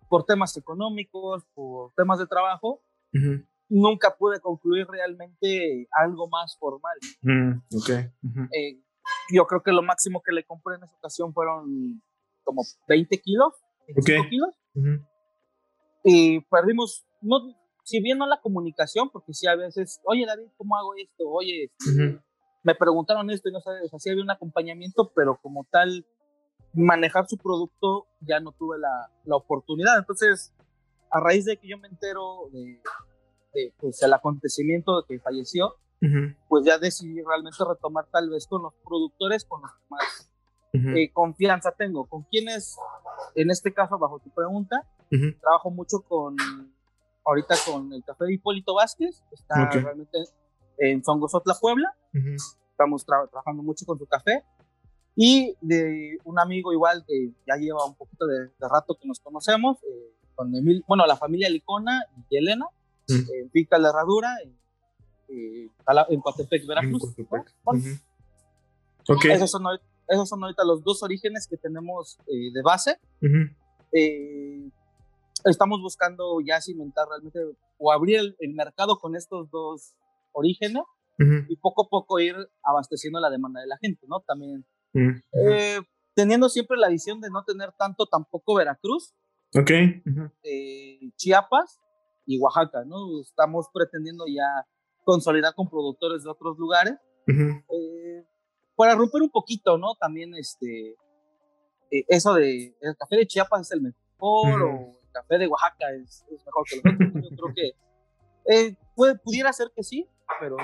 por 0.08 0.24
temas 0.24 0.56
económicos, 0.56 1.44
por 1.54 1.92
temas 1.94 2.18
de 2.18 2.26
trabajo. 2.26 2.82
Nunca 3.68 4.16
pude 4.16 4.40
concluir 4.40 4.86
realmente 4.88 5.88
algo 5.90 6.28
más 6.28 6.56
formal. 6.58 6.96
okay. 7.82 8.10
Eh, 8.52 8.80
yo 9.32 9.46
creo 9.46 9.62
que 9.62 9.72
lo 9.72 9.82
máximo 9.82 10.22
que 10.22 10.32
le 10.32 10.44
compré 10.44 10.76
en 10.76 10.84
esa 10.84 10.94
ocasión 10.96 11.32
fueron 11.32 12.02
como 12.44 12.62
20 12.88 13.20
kilos. 13.20 13.54
25 13.88 14.28
kilos. 14.28 14.54
Y 16.04 16.40
perdimos, 16.42 17.04
no, 17.20 17.38
si 17.82 18.00
bien 18.00 18.18
no 18.18 18.26
la 18.26 18.40
comunicación, 18.40 19.10
porque 19.10 19.32
sí 19.32 19.46
a 19.46 19.56
veces, 19.56 20.00
oye 20.04 20.24
David, 20.26 20.48
¿cómo 20.56 20.76
hago 20.76 20.94
esto? 20.96 21.24
Oye, 21.28 21.64
este, 21.64 22.20
me 22.62 22.74
preguntaron 22.74 23.30
esto 23.30 23.48
y 23.48 23.52
no 23.52 23.60
sabes, 23.60 23.92
así 23.92 24.10
había 24.10 24.22
un 24.22 24.30
acompañamiento, 24.30 25.12
pero 25.14 25.38
como 25.40 25.64
tal, 25.70 26.06
manejar 26.72 27.26
su 27.28 27.38
producto 27.38 28.06
ya 28.20 28.38
no 28.40 28.52
tuve 28.52 28.78
la, 28.78 29.10
la 29.24 29.36
oportunidad. 29.36 29.98
Entonces, 29.98 30.54
a 31.10 31.20
raíz 31.20 31.44
de 31.44 31.56
que 31.56 31.68
yo 31.68 31.78
me 31.78 31.88
entero 31.88 32.48
de, 32.52 32.80
de 33.56 33.72
pues, 33.78 34.02
el 34.02 34.12
acontecimiento 34.12 35.00
de 35.00 35.06
que 35.08 35.20
falleció, 35.20 35.76
pues 36.48 36.64
ya 36.64 36.78
decidí 36.78 37.22
realmente 37.22 37.56
retomar 37.66 38.06
tal 38.12 38.30
vez 38.30 38.46
con 38.46 38.62
los 38.62 38.74
productores 38.84 39.44
con 39.44 39.62
los 39.62 39.72
que 39.72 39.84
más 39.88 40.30
eh, 40.96 41.10
confianza 41.12 41.72
tengo. 41.72 42.04
¿Con 42.04 42.22
quienes, 42.24 42.76
en 43.34 43.50
este 43.50 43.72
caso, 43.72 43.98
bajo 43.98 44.18
tu 44.20 44.30
pregunta, 44.30 44.86
trabajo 45.40 45.70
mucho 45.70 46.00
con, 46.02 46.36
ahorita 47.24 47.54
con 47.66 47.92
el 47.92 48.04
café 48.04 48.26
de 48.26 48.34
Hipólito 48.34 48.74
Vázquez, 48.74 49.22
está 49.32 49.70
realmente 49.70 50.18
en 50.78 51.02
Songosotla, 51.02 51.54
Puebla. 51.60 51.94
Estamos 52.70 53.04
trabajando 53.04 53.62
mucho 53.62 53.86
con 53.86 53.98
su 53.98 54.06
café. 54.06 54.44
Y 55.18 55.56
de 55.62 56.18
un 56.24 56.38
amigo 56.38 56.74
igual 56.74 57.02
que 57.06 57.32
ya 57.46 57.56
lleva 57.56 57.86
un 57.86 57.94
poquito 57.94 58.26
de, 58.26 58.50
rato 58.60 58.98
que 59.00 59.08
nos 59.08 59.18
conocemos, 59.18 59.78
eh, 59.82 60.14
con 60.34 60.54
Emil, 60.54 60.84
bueno, 60.86 61.06
la 61.06 61.16
familia 61.16 61.48
Licona 61.48 62.04
y 62.28 62.36
Elena, 62.36 62.66
en 63.08 63.48
Pica 63.50 63.78
la 63.78 63.90
Herradura, 63.90 64.34
en, 64.42 64.58
eh, 65.28 65.70
en 66.08 66.20
Coatepec, 66.20 66.66
Veracruz. 66.66 67.14
esos, 69.30 69.50
son, 69.50 69.64
esos, 70.08 70.28
son, 70.28 70.42
ahorita 70.42 70.64
los 70.64 70.82
dos 70.82 71.02
orígenes 71.02 71.46
que 71.46 71.56
tenemos 71.56 72.18
eh, 72.26 72.52
de 72.52 72.62
base. 72.62 72.98
estamos 75.44 75.80
buscando 75.80 76.40
ya 76.40 76.60
cimentar 76.60 77.08
realmente 77.08 77.40
o 77.78 77.92
abrir 77.92 78.36
el 78.38 78.54
mercado 78.54 78.98
con 78.98 79.14
estos 79.14 79.50
dos 79.50 79.94
orígenes 80.32 80.82
y 81.18 81.56
poco 81.56 81.86
a 81.86 81.88
poco 81.88 82.20
ir 82.20 82.36
abasteciendo 82.62 83.20
la 83.20 83.30
demanda 83.30 83.60
de 83.60 83.66
la 83.66 83.78
gente, 83.78 84.06
¿no? 84.06 84.20
También 84.20 84.64
eh, 85.32 85.80
teniendo 86.14 86.48
siempre 86.48 86.76
la 86.76 86.88
visión 86.88 87.20
de 87.20 87.30
no 87.30 87.44
tener 87.44 87.72
tanto 87.72 88.06
tampoco 88.06 88.54
Veracruz, 88.54 89.14
ok. 89.54 89.70
Eh, 90.42 91.10
Chiapas 91.16 91.80
y 92.26 92.38
Oaxaca, 92.38 92.84
¿no? 92.84 93.20
Estamos 93.20 93.66
pretendiendo 93.72 94.24
ya 94.26 94.66
consolidar 95.04 95.54
con 95.54 95.68
productores 95.68 96.24
de 96.24 96.30
otros 96.30 96.58
lugares 96.58 96.94
eh, 97.28 98.24
para 98.74 98.94
romper 98.94 99.22
un 99.22 99.30
poquito, 99.30 99.78
¿no? 99.78 99.94
También 99.94 100.34
este 100.34 100.96
eso 101.90 102.34
de 102.34 102.76
el 102.80 102.96
café 102.96 103.16
de 103.16 103.26
Chiapas 103.26 103.62
es 103.62 103.72
el 103.72 103.80
mejor 103.80 104.62
o 104.62 105.00
el 105.04 105.12
café 105.12 105.38
de 105.38 105.46
Oaxaca 105.46 105.86
es, 105.92 106.24
mejor 106.44 106.64
que 106.68 106.76
los 106.76 106.84
otros. 106.84 107.30
Yo 107.30 107.36
creo 107.36 107.54
que 107.54 108.76
puede, 108.94 109.16
pudiera 109.18 109.52
ser 109.52 109.70
que 109.74 109.82
sí, 109.82 110.08
pero 110.40 110.56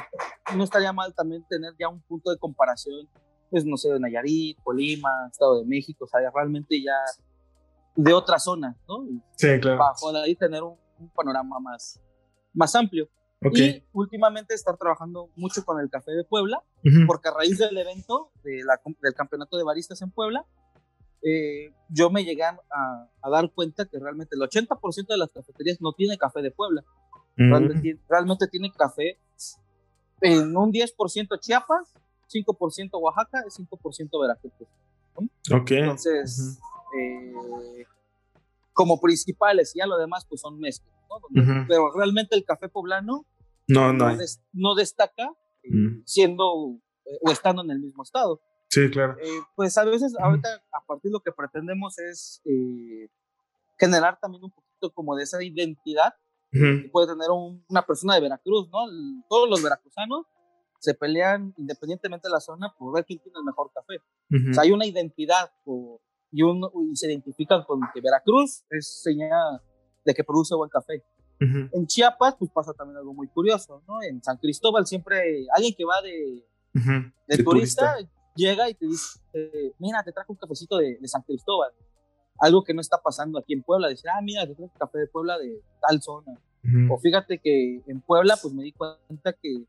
no 0.56 0.64
estaría 0.64 0.92
mal 0.92 1.14
también 1.14 1.44
tener 1.48 1.74
ya 1.78 1.88
un 1.88 2.00
punto 2.02 2.30
de 2.30 2.38
comparación, 2.38 3.08
pues 3.50 3.64
no 3.64 3.76
sé, 3.76 3.92
de 3.92 4.00
Nayarit, 4.00 4.58
Colima, 4.62 5.28
Estado 5.30 5.60
de 5.60 5.66
México, 5.66 6.04
o 6.04 6.08
sea, 6.08 6.20
realmente 6.34 6.82
ya 6.82 6.96
de 7.94 8.12
otra 8.12 8.38
zona, 8.38 8.76
¿no? 8.88 9.06
Sí, 9.36 9.60
claro. 9.60 9.78
Bajo 9.78 10.10
ahí 10.16 10.34
tener 10.34 10.62
un, 10.62 10.76
panorama 11.08 11.58
más, 11.60 12.00
más 12.52 12.74
amplio. 12.74 13.08
Y 13.54 13.82
últimamente 13.92 14.54
estar 14.54 14.76
trabajando 14.76 15.28
mucho 15.34 15.64
con 15.64 15.80
el 15.80 15.90
Café 15.90 16.12
de 16.12 16.22
Puebla, 16.22 16.62
porque 17.06 17.28
a 17.28 17.32
raíz 17.32 17.58
del 17.58 17.76
evento 17.76 18.30
de 18.44 18.62
la, 18.64 18.80
del 19.00 19.14
campeonato 19.14 19.56
de 19.56 19.64
baristas 19.64 20.00
en 20.00 20.12
Puebla, 20.12 20.46
eh, 21.22 21.72
yo 21.88 22.10
me 22.10 22.24
llegué 22.24 22.44
a, 22.44 22.56
a, 22.70 23.30
dar 23.30 23.50
cuenta 23.50 23.84
que 23.84 23.98
realmente 23.98 24.36
el 24.36 24.42
80% 24.42 25.06
de 25.06 25.16
las 25.16 25.30
cafeterías 25.30 25.80
no 25.80 25.92
tiene 25.92 26.18
café 26.18 26.40
de 26.40 26.50
Puebla. 26.52 26.84
Realmente, 27.36 28.48
tiene 28.48 28.70
café 28.72 29.18
en 30.20 30.56
un 30.56 30.72
10% 30.72 31.40
Chiapas, 31.40 31.94
5% 32.32 32.90
Oaxaca 33.00 33.44
y 33.46 33.50
5% 33.50 34.20
Veracruz. 34.20 34.52
Entonces, 35.48 36.60
eh, 36.98 37.86
como 38.72 39.00
principales, 39.00 39.74
y 39.74 39.78
ya 39.78 39.86
lo 39.86 39.98
demás 39.98 40.26
pues 40.28 40.40
son 40.40 40.58
mezclas, 40.58 40.94
Pero 41.68 41.92
realmente 41.96 42.34
el 42.36 42.44
café 42.44 42.68
poblano 42.68 43.26
no, 43.68 43.92
no, 43.92 44.16
no, 44.52 44.74
destaca 44.74 45.32
eh, 45.62 46.02
siendo 46.04 46.78
eh, 47.04 47.18
o 47.22 47.30
estando 47.30 47.62
en 47.62 47.70
el 47.70 47.80
mismo 47.80 48.02
estado. 48.02 48.40
Sí, 48.68 48.90
claro. 48.90 49.16
pues 49.54 49.76
a 49.76 49.84
veces, 49.84 50.14
ahorita, 50.18 50.48
a 50.72 50.84
partir 50.86 51.10
de 51.10 51.12
lo 51.12 51.20
que 51.20 51.32
pretendemos 51.32 51.98
es 51.98 52.42
generar 53.78 54.18
también 54.18 54.42
un 54.44 54.50
poquito 54.50 54.92
como 54.94 55.14
de 55.14 55.24
esa 55.24 55.42
identidad 55.42 56.14
puede 56.90 57.06
tener 57.06 57.28
una 57.30 57.86
persona 57.86 58.14
de 58.14 58.20
Veracruz, 58.20 58.68
¿no? 58.70 58.78
Todos 59.28 59.48
los 59.48 59.62
veracruzanos 59.62 60.26
se 60.78 60.94
pelean 60.94 61.54
independientemente 61.56 62.28
de 62.28 62.32
la 62.32 62.40
zona 62.40 62.74
por 62.76 62.92
ver 62.92 63.04
quién 63.06 63.20
tiene 63.20 63.38
el 63.38 63.44
mejor 63.44 63.70
café. 63.72 64.02
O 64.50 64.52
sea, 64.52 64.64
hay 64.64 64.72
una 64.72 64.84
identidad 64.84 65.50
y, 66.32 66.42
uno, 66.42 66.70
y 66.90 66.96
se 66.96 67.06
identifican 67.06 67.62
con 67.64 67.80
que 67.94 68.00
Veracruz 68.00 68.64
es 68.70 69.02
señal 69.02 69.60
de 70.04 70.14
que 70.14 70.24
produce 70.24 70.54
buen 70.54 70.70
café. 70.70 71.04
En 71.38 71.86
Chiapas, 71.88 72.36
pues 72.38 72.52
pasa 72.52 72.72
también 72.72 72.98
algo 72.98 73.14
muy 73.14 73.26
curioso, 73.26 73.82
¿no? 73.88 74.00
En 74.00 74.22
San 74.22 74.36
Cristóbal 74.36 74.86
siempre 74.86 75.44
alguien 75.52 75.74
que 75.76 75.84
va 75.84 76.00
de, 76.00 76.46
de, 77.26 77.42
turista, 77.42 77.96
llega 78.36 78.70
y 78.70 78.74
te 78.74 78.86
dice, 78.86 79.18
mira, 79.80 80.04
te 80.04 80.12
trajo 80.12 80.32
un 80.32 80.38
cafecito 80.38 80.78
de, 80.78 80.98
de, 81.00 81.08
San 81.08 81.22
Cristóbal. 81.22 81.72
Algo 82.38 82.62
que 82.62 82.72
no 82.72 82.80
está 82.80 82.98
pasando 83.02 83.40
aquí 83.40 83.54
en 83.54 83.62
Puebla. 83.64 83.88
Dice, 83.88 84.08
ah, 84.08 84.20
mira, 84.22 84.46
te 84.46 84.54
trajo 84.54 84.72
café 84.78 84.98
de 84.98 85.06
Puebla 85.08 85.36
de 85.36 85.60
tal 85.80 86.00
zona. 86.00 86.38
O 86.90 86.96
fíjate 86.98 87.38
que 87.38 87.82
en 87.88 88.00
Puebla, 88.02 88.36
pues 88.40 88.54
me 88.54 88.62
di 88.62 88.72
cuenta 88.72 89.32
que 89.32 89.64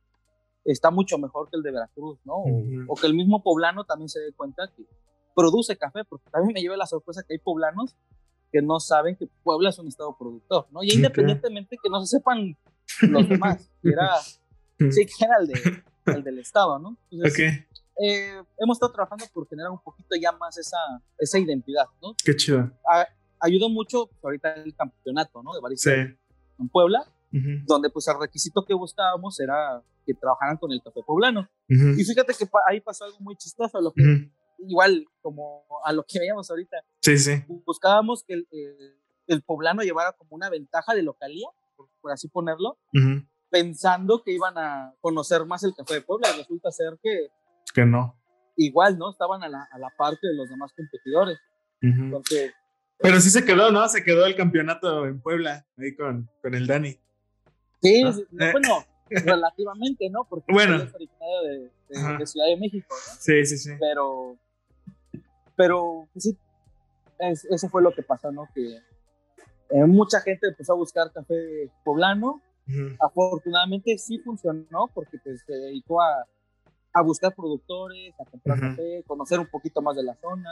está 0.64 0.92
mucho 0.92 1.18
mejor 1.18 1.50
que 1.50 1.58
el 1.58 1.64
de 1.64 1.72
Veracruz, 1.72 2.20
¿no? 2.24 2.36
O, 2.88 2.96
que 2.96 3.08
el 3.08 3.16
mismo 3.16 3.42
poblano 3.42 3.84
también 3.84 4.10
se 4.10 4.20
dé 4.20 4.32
cuenta 4.34 4.70
que 4.76 4.84
produce 5.36 5.78
café, 5.78 6.04
porque 6.06 6.30
también 6.30 6.54
me 6.54 6.62
lleva 6.62 6.78
la 6.78 6.86
sorpresa 6.86 7.24
que 7.24 7.34
hay 7.34 7.40
poblanos 7.40 7.96
que 8.54 8.62
no 8.62 8.80
saben 8.80 9.16
que 9.16 9.28
Puebla 9.44 9.70
es 9.70 9.80
un 9.80 9.88
estado 9.88 10.16
productor, 10.16 10.68
¿no? 10.72 10.84
Y 10.84 10.94
independientemente 10.94 11.76
que 11.82 11.90
no 11.90 12.00
se 12.06 12.18
sepan 12.18 12.56
los 13.02 13.28
demás, 13.28 13.68
que 13.82 13.90
era, 13.90 14.10
sí, 14.22 15.06
que 15.06 15.26
era 15.26 15.38
el, 15.40 15.48
de, 15.48 15.84
el 16.06 16.24
del 16.24 16.38
estado, 16.38 16.78
¿no? 16.78 16.96
Entonces, 17.10 17.66
eh, 18.00 18.44
hemos 18.60 18.78
estado 18.78 18.94
trabajando 18.94 19.26
por 19.34 19.50
generar 19.50 19.72
un 19.72 19.80
poquito 19.80 20.16
ya 20.22 20.32
más 20.34 20.56
esa, 20.60 20.78
esa 21.18 21.40
identidad, 21.40 21.86
¿no? 22.00 22.16
Qué 22.24 22.36
chido. 22.36 22.72
ayudó 23.40 23.70
mucho 23.70 24.12
ahorita 24.22 24.54
el 24.54 24.76
campeonato, 24.76 25.42
¿no? 25.42 25.54
De 25.56 25.60
Barista 25.60 25.92
en 25.92 26.70
Puebla, 26.72 27.12
donde 27.66 27.90
pues 27.90 28.08
el 28.08 28.20
requisito 28.20 28.64
que 28.64 28.76
buscábamos 28.76 29.40
era 29.40 29.82
que 30.06 30.14
trabajaran 30.14 30.58
con 30.58 30.72
el 30.72 30.82
café 30.84 31.02
poblano. 31.04 31.50
Y 31.68 32.04
fíjate 32.04 32.34
que 32.38 32.48
ahí 32.70 32.82
pasó 32.82 33.06
algo 33.06 33.18
muy 33.20 33.36
chistoso, 33.36 33.82
lo 33.82 33.92
que, 33.94 34.30
igual 34.68 35.06
como 35.22 35.66
a 35.84 35.94
lo 35.94 36.04
que 36.04 36.20
veíamos 36.20 36.50
ahorita. 36.50 36.78
Sí, 37.02 37.18
sí. 37.18 37.44
Buscábamos 37.66 38.24
que 38.24 38.34
el, 38.34 38.48
el, 39.28 39.42
poblano 39.44 39.82
llevara 39.82 40.14
como 40.14 40.36
una 40.36 40.50
ventaja 40.50 40.94
de 40.94 41.04
localía, 41.04 41.48
por, 41.76 42.12
así 42.12 42.28
ponerlo, 42.28 42.78
pensando 43.50 44.24
que 44.24 44.32
iban 44.32 44.58
a 44.58 44.94
conocer 45.02 45.46
más 45.46 45.64
el 45.64 45.74
café 45.76 45.96
de 45.96 46.02
Puebla. 46.02 46.30
Y 46.34 46.40
resulta 46.40 46.72
ser 46.72 46.98
que... 47.02 47.28
Que 47.74 47.86
no. 47.86 48.18
Igual, 48.56 48.98
¿no? 48.98 49.10
Estaban 49.10 49.44
a 49.44 49.50
la, 49.50 49.68
a 49.72 49.78
la 49.80 49.90
parte 49.98 50.28
de 50.28 50.36
los 50.36 50.50
demás 50.50 50.72
competidores. 50.76 51.40
Entonces... 51.82 52.54
Pero 53.00 53.20
sí 53.20 53.30
se 53.30 53.44
quedó, 53.44 53.72
¿no? 53.72 53.88
Se 53.90 54.04
quedó 54.04 54.26
el 54.26 54.36
campeonato 54.36 55.06
en 55.06 55.20
Puebla, 55.20 55.66
ahí 55.78 55.94
con, 55.96 56.30
con 56.42 56.54
el 56.56 56.68
Dani. 56.68 56.98
Sí, 57.82 58.02
bueno, 58.32 58.86
relativamente, 59.10 60.10
¿no? 60.10 60.26
Porque 60.30 60.52
bueno. 60.54 60.78
es 60.78 60.94
originario 60.94 61.42
de, 61.44 62.18
de, 62.18 62.28
Ciudad 62.28 62.48
de 62.48 62.58
México, 62.58 62.88
¿no? 62.90 63.14
Sí, 63.20 63.46
sí, 63.46 63.58
sí. 63.58 63.72
Pero, 63.80 64.38
pero 65.56 66.08
pues 66.14 66.24
sí, 66.24 66.38
eso 67.50 67.70
fue 67.70 67.82
lo 67.82 67.94
que 67.94 68.04
pasó, 68.04 68.32
¿no? 68.32 68.48
Que 68.54 68.78
eh, 69.70 69.86
mucha 69.86 70.20
gente 70.22 70.48
empezó 70.48 70.74
a 70.74 70.78
buscar 70.78 71.12
café 71.12 71.72
poblano. 71.84 72.42
Afortunadamente 73.02 73.98
sí 73.98 74.20
funcionó 74.20 74.90
porque 74.94 75.18
pues, 75.22 75.44
se 75.46 75.54
dedicó 75.54 76.02
a, 76.02 76.26
a 76.94 77.02
buscar 77.02 77.36
productores, 77.36 78.14
a 78.20 78.24
comprar 78.24 78.60
café, 78.60 79.04
conocer 79.06 79.40
un 79.40 79.48
poquito 79.48 79.82
más 79.82 79.96
de 79.96 80.04
la 80.04 80.16
zona. 80.16 80.50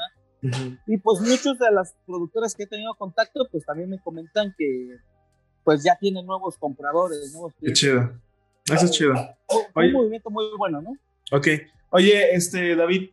Y 0.87 0.97
pues 0.97 1.21
muchos 1.21 1.59
de 1.59 1.71
las 1.71 1.95
productoras 2.05 2.55
que 2.55 2.63
he 2.63 2.67
tenido 2.67 2.93
contacto, 2.95 3.47
pues 3.51 3.63
también 3.63 3.89
me 3.89 3.99
comentan 3.99 4.53
que 4.57 4.97
pues 5.63 5.83
ya 5.83 5.95
tiene 5.99 6.23
nuevos 6.23 6.57
compradores, 6.57 7.31
nuevos 7.33 7.53
Qué 7.61 7.71
chido. 7.73 8.11
Eso 8.65 8.85
es 8.85 8.91
chido. 8.91 9.13
un 9.75 9.91
movimiento 9.91 10.29
muy 10.29 10.45
bueno, 10.57 10.81
¿no? 10.81 10.91
Ok. 11.31 11.47
Oye, 11.91 12.33
este, 12.33 12.75
David, 12.75 13.11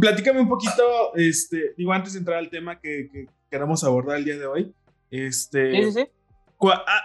platícame 0.00 0.40
un 0.40 0.48
poquito, 0.48 1.14
este, 1.14 1.74
digo, 1.76 1.92
antes 1.92 2.12
de 2.14 2.20
entrar 2.20 2.38
al 2.38 2.50
tema 2.50 2.80
que, 2.80 3.08
que 3.12 3.28
queramos 3.50 3.84
abordar 3.84 4.18
el 4.18 4.24
día 4.24 4.38
de 4.38 4.46
hoy. 4.46 4.74
Este, 5.10 5.70
sí, 5.70 5.82
sí, 5.84 5.92
sí. 5.92 6.08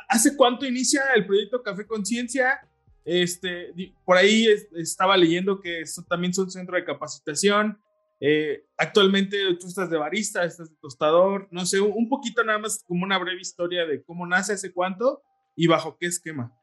¿Hace 0.08 0.36
cuánto 0.38 0.66
inicia 0.66 1.02
el 1.16 1.26
proyecto 1.26 1.62
Café 1.62 1.86
Conciencia? 1.86 2.62
Este, 3.04 3.74
por 4.06 4.18
ahí 4.18 4.48
estaba 4.76 5.18
leyendo 5.18 5.60
que 5.60 5.82
esto 5.82 6.04
también 6.08 6.32
es 6.32 6.38
un 6.38 6.52
centro 6.52 6.76
de 6.76 6.86
capacitación. 6.86 7.80
Eh, 8.22 8.66
actualmente 8.78 9.38
tú 9.60 9.68
estás 9.68 9.90
de 9.90 9.98
barista, 9.98 10.44
estás 10.44 10.70
de 10.70 10.76
tostador, 10.82 11.48
no 11.52 11.66
sé, 11.66 11.80
un 11.80 12.10
poquito 12.10 12.44
nada 12.44 12.60
más 12.60 12.84
como 12.86 13.06
una 13.06 13.18
breve 13.18 13.40
historia 13.40 13.86
de 13.86 14.04
cómo 14.04 14.28
nace, 14.28 14.54
hace 14.54 14.74
cuánto 14.74 15.24
y 15.56 15.68
bajo 15.68 15.98
qué 15.98 16.08
esquema. 16.08 16.54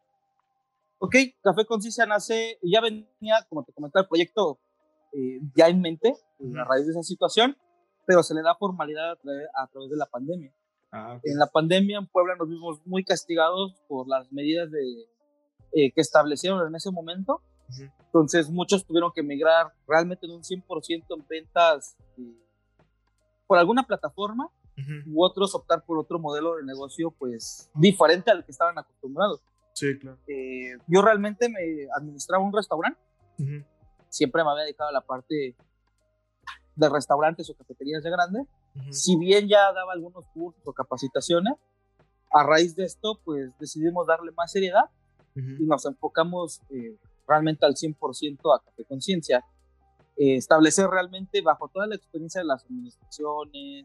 Ok, 0.99 1.16
Café 1.42 1.64
Conciencia 1.66 2.06
nace, 2.06 2.58
ya 2.62 2.80
venía, 2.80 3.44
como 3.49 3.64
te 3.64 3.73
comentaba, 3.73 4.02
el 4.02 4.08
proyecto 4.08 4.61
eh, 5.12 5.40
ya 5.54 5.68
en 5.68 5.80
mente, 5.80 6.14
a 6.58 6.64
raíz 6.64 6.86
de 6.86 6.92
esa 6.92 7.02
situación, 7.02 7.56
pero 8.06 8.22
se 8.22 8.34
le 8.34 8.42
da 8.42 8.54
formalidad 8.54 9.12
a, 9.12 9.66
través 9.68 9.90
de 9.90 9.96
la 9.96 10.06
pandemia. 10.06 10.52
Ah, 10.92 11.18
en 11.25 11.38
la 11.38 11.46
pandemia 11.46 11.98
en 11.98 12.06
Puebla 12.06 12.36
nos 12.36 12.48
vimos 12.48 12.80
muy 12.86 13.04
castigados 13.04 13.75
por 13.88 14.08
las 14.08 14.32
medidas 14.32 14.70
de, 14.70 14.80
eh, 15.72 15.92
que 15.92 16.00
establecieron 16.00 16.66
en 16.66 16.75
ese 16.75 16.90
momento. 16.90 17.42
Entonces 18.06 18.48
muchos 18.48 18.86
tuvieron 18.86 19.10
que 19.12 19.20
emigrar 19.20 19.72
realmente 19.88 20.25
en 20.25 20.32
un 20.32 20.42
100% 20.42 21.04
en 21.10 21.26
ventas 21.28 21.96
eh, 22.16 22.22
por 23.46 23.58
alguna 23.58 23.82
plataforma 23.82 24.48
u 25.06 25.25
otros 25.25 25.54
optar 25.54 25.84
por 25.84 25.98
otro 25.98 26.18
modelo 26.18 26.56
de 26.56 26.64
negocio 26.64 27.10
pues 27.10 27.70
diferente 27.75 28.30
al 28.30 28.44
que 28.44 28.52
estaban 28.52 28.78
acostumbrados. 28.78 29.40
Sí, 29.72 29.98
claro. 29.98 30.18
Eh, 30.28 30.78
yo 30.86 31.02
realmente 31.02 31.48
me 31.48 31.88
administraba 31.94 32.42
un 32.42 32.52
restaurante. 32.52 32.98
Siempre 34.16 34.42
me 34.42 34.50
había 34.50 34.64
dedicado 34.64 34.88
a 34.88 34.92
la 34.94 35.02
parte 35.02 35.54
de 36.75 36.88
restaurantes 36.88 37.50
o 37.50 37.54
cafeterías 37.54 38.02
de 38.02 38.11
grande. 38.11 38.46
Si 38.90 39.14
bien 39.16 39.46
ya 39.46 39.70
daba 39.75 39.92
algunos 39.92 40.25
cursos 40.32 40.62
o 40.64 40.73
capacitaciones, 40.73 41.52
a 42.30 42.42
raíz 42.42 42.75
de 42.76 42.85
esto, 42.85 43.20
pues 43.26 43.50
decidimos 43.58 44.06
darle 44.06 44.32
más 44.32 44.50
seriedad 44.50 44.85
y 45.35 45.64
nos 45.64 45.85
enfocamos 45.85 46.62
eh, 46.70 46.96
realmente 47.28 47.66
al 47.66 47.75
100% 47.75 48.38
a 48.54 48.64
Café 48.64 48.87
Conciencia. 48.87 49.44
Eh, 50.16 50.37
establecer 50.37 50.88
realmente 50.88 51.42
bajo 51.42 51.68
toda 51.68 51.87
la 51.87 51.94
experiencia 51.94 52.40
de 52.40 52.46
las 52.46 52.64
administraciones, 52.64 53.85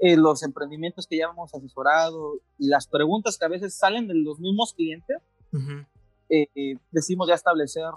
eh, 0.00 0.16
los 0.18 0.42
emprendimientos 0.42 1.06
que 1.06 1.16
ya 1.16 1.28
hemos 1.30 1.54
asesorado 1.54 2.34
y 2.58 2.68
las 2.68 2.86
preguntas 2.86 3.38
que 3.38 3.46
a 3.46 3.48
veces 3.48 3.74
salen 3.74 4.06
de 4.06 4.14
los 4.16 4.38
mismos 4.38 4.74
clientes, 4.74 5.16
decimos 6.90 7.28
ya 7.28 7.34
establecer 7.34 7.90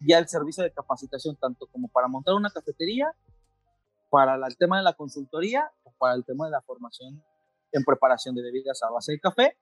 ya 0.00 0.18
el 0.18 0.28
servicio 0.28 0.64
de 0.64 0.72
capacitación 0.72 1.36
tanto 1.36 1.66
como 1.66 1.88
para 1.88 2.08
montar 2.08 2.34
una 2.34 2.50
cafetería, 2.50 3.14
para 4.10 4.34
el 4.34 4.56
tema 4.56 4.78
de 4.78 4.82
la 4.82 4.94
consultoría 4.94 5.70
o 5.84 5.92
para 5.98 6.14
el 6.14 6.24
tema 6.24 6.46
de 6.46 6.52
la 6.52 6.60
formación 6.62 7.22
en 7.72 7.84
preparación 7.84 8.34
de 8.34 8.42
bebidas 8.42 8.82
a 8.82 8.90
base 8.90 9.12
de 9.12 9.20
café. 9.20 9.56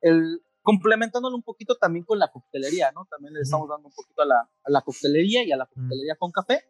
El, 0.00 0.40
complementándolo 0.62 1.34
un 1.34 1.42
poquito 1.42 1.76
también 1.76 2.04
con 2.04 2.18
la 2.18 2.30
coctelería, 2.30 2.92
¿no? 2.92 3.06
También 3.10 3.34
le 3.34 3.40
estamos 3.40 3.68
dando 3.68 3.88
un 3.88 3.94
poquito 3.94 4.22
a 4.22 4.26
la, 4.26 4.40
a 4.40 4.70
la 4.70 4.82
coctelería 4.82 5.42
y 5.44 5.52
a 5.52 5.56
la 5.56 5.66
coctelería 5.66 6.16
con 6.16 6.30
café. 6.30 6.64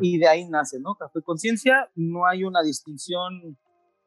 Y 0.00 0.18
de 0.18 0.28
ahí 0.28 0.48
nace, 0.48 0.78
¿no? 0.80 0.94
Café 0.96 1.22
Conciencia, 1.22 1.90
no 1.94 2.26
hay 2.26 2.44
una 2.44 2.62
distinción 2.62 3.58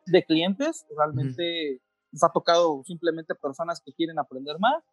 de 0.05 0.23
clientes, 0.23 0.85
realmente 0.95 1.81
nos 2.11 2.23
ha 2.23 2.31
tocado 2.31 2.83
simplemente 2.85 3.35
personas 3.35 3.81
que 3.83 3.91
quieren 3.93 4.19
aprender 4.19 4.57
más, 4.59 4.83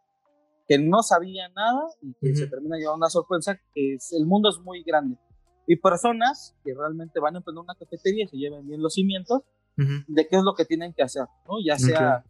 que 0.73 0.79
no 0.79 1.02
sabían 1.02 1.52
nada 1.52 1.83
y 2.00 2.14
que 2.14 2.35
se 2.35 2.47
termina 2.47 2.79
llevando 2.79 2.97
una 2.97 3.11
sorpresa, 3.11 3.61
que 3.75 3.95
es, 3.95 4.11
el 4.14 4.25
mundo 4.25 4.49
es 4.49 4.59
muy 4.59 4.83
grande. 4.83 5.18
Y 5.66 5.77
personas 5.77 6.57
que 6.64 6.73
realmente 6.73 7.20
van 7.20 7.35
a 7.35 7.38
emprender 7.38 7.62
una 7.62 7.75
cafetería 7.75 8.25
y 8.25 8.29
se 8.29 8.38
lleven 8.38 8.66
bien 8.66 8.81
los 8.81 8.94
cimientos 8.94 9.42
de 9.77 10.29
qué 10.29 10.37
es 10.37 10.42
lo 10.42 10.55
que 10.55 10.64
tienen 10.64 10.94
que 10.94 11.03
hacer, 11.03 11.25
¿no? 11.47 11.57
Ya 11.62 11.79
sea 11.79 12.25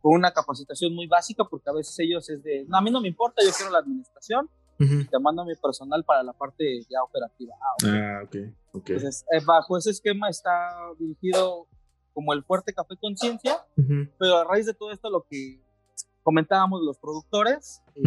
con 0.00 0.14
una 0.14 0.32
capacitación 0.32 0.92
muy 0.92 1.06
básica, 1.06 1.44
porque 1.44 1.70
a 1.70 1.72
veces 1.72 1.96
ellos 2.00 2.28
es 2.28 2.42
de, 2.42 2.64
no, 2.66 2.76
a 2.76 2.82
mí 2.82 2.90
no 2.90 3.00
me 3.00 3.08
importa, 3.08 3.42
yo 3.44 3.52
quiero 3.56 3.70
la 3.70 3.78
administración, 3.78 4.50
y 4.78 5.04
te 5.04 5.18
mando 5.20 5.44
mi 5.44 5.54
personal 5.54 6.02
para 6.04 6.24
la 6.24 6.32
parte 6.32 6.82
ya 6.90 7.00
operativa. 7.02 7.54
Ah, 7.60 8.22
ok. 8.24 8.36
Ah, 8.36 8.50
Entonces, 8.74 9.24
eh, 9.30 9.40
bajo 9.46 9.78
ese 9.78 9.90
esquema 9.90 10.28
está 10.28 10.50
dirigido 10.98 11.68
como 12.12 12.32
el 12.32 12.42
fuerte 12.42 12.74
café 12.74 12.96
conciencia, 12.96 13.56
pero 14.18 14.38
a 14.38 14.44
raíz 14.44 14.66
de 14.66 14.74
todo 14.74 14.90
esto, 14.90 15.10
lo 15.10 15.24
que 15.28 15.63
comentábamos 16.24 16.82
los 16.82 16.98
productores, 16.98 17.82
eh, 17.94 18.00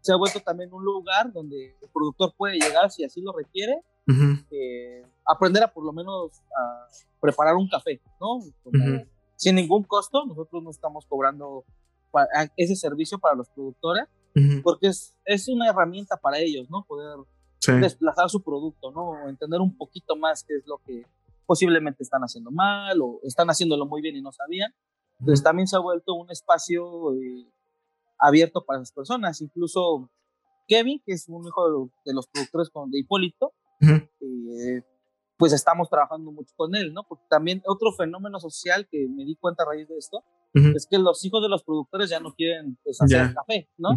se 0.00 0.12
ha 0.12 0.16
vuelto 0.16 0.40
también 0.40 0.72
un 0.72 0.84
lugar 0.84 1.32
donde 1.32 1.76
el 1.82 1.88
productor 1.92 2.32
puede 2.36 2.58
llegar 2.58 2.90
si 2.90 3.02
así 3.02 3.20
lo 3.20 3.32
requiere, 3.32 3.82
eh, 4.50 5.04
aprender 5.24 5.62
a 5.62 5.72
por 5.72 5.84
lo 5.84 5.92
menos 5.92 6.40
a 6.56 6.86
preparar 7.20 7.56
un 7.56 7.68
café, 7.68 8.00
¿no? 8.20 8.40
sin 9.36 9.54
ningún 9.54 9.84
costo. 9.84 10.26
Nosotros 10.26 10.62
no 10.62 10.70
estamos 10.70 11.06
cobrando 11.06 11.64
ese 12.56 12.76
servicio 12.76 13.18
para 13.18 13.34
los 13.34 13.48
productores, 13.48 14.04
porque 14.62 14.88
es, 14.88 15.14
es, 15.24 15.48
una 15.48 15.68
herramienta 15.68 16.16
para 16.16 16.38
ellos, 16.38 16.68
¿no? 16.70 16.84
Poder 16.84 17.18
desplazar 17.80 18.28
su 18.28 18.42
producto, 18.42 18.90
¿no? 18.90 19.28
Entender 19.28 19.60
un 19.60 19.76
poquito 19.76 20.16
más 20.16 20.44
qué 20.44 20.56
es 20.56 20.66
lo 20.66 20.78
que 20.78 21.06
posiblemente 21.46 22.02
están 22.02 22.22
haciendo 22.22 22.50
mal 22.50 23.00
o 23.00 23.20
están 23.22 23.48
haciéndolo 23.48 23.86
muy 23.86 24.02
bien 24.02 24.16
y 24.16 24.22
no 24.22 24.32
sabían. 24.32 24.72
Entonces 25.20 25.42
también 25.42 25.68
se 25.68 25.76
ha 25.76 25.80
vuelto 25.80 26.14
un 26.14 26.30
espacio 26.30 27.14
eh, 27.14 27.46
abierto 28.18 28.64
para 28.64 28.80
esas 28.80 28.92
personas. 28.92 29.40
Incluso 29.40 30.10
Kevin, 30.66 31.02
que 31.04 31.12
es 31.12 31.28
un 31.28 31.46
hijo 31.46 31.90
de, 32.04 32.14
los 32.14 32.26
productores 32.28 32.70
con, 32.70 32.90
de 32.90 33.00
Hipólito, 33.00 33.52
eh, 33.80 34.82
pues 35.36 35.52
estamos 35.52 35.88
trabajando 35.88 36.32
mucho 36.32 36.52
con 36.56 36.74
él, 36.74 36.92
¿no? 36.92 37.04
Porque 37.04 37.24
también 37.28 37.62
otro 37.66 37.92
fenómeno 37.92 38.40
social 38.40 38.86
que 38.90 39.08
me 39.08 39.24
di 39.24 39.36
cuenta 39.36 39.62
a 39.62 39.66
raíz 39.66 39.88
de 39.88 39.96
esto 39.96 40.22
es 40.52 40.86
que 40.90 40.98
los 40.98 41.24
hijos 41.24 41.42
de 41.42 41.48
los 41.48 41.62
productores 41.62 42.10
ya 42.10 42.18
no 42.18 42.34
quieren 42.34 42.76
pues, 42.82 43.00
hacer 43.00 43.32
café, 43.34 43.68
¿no? 43.78 43.90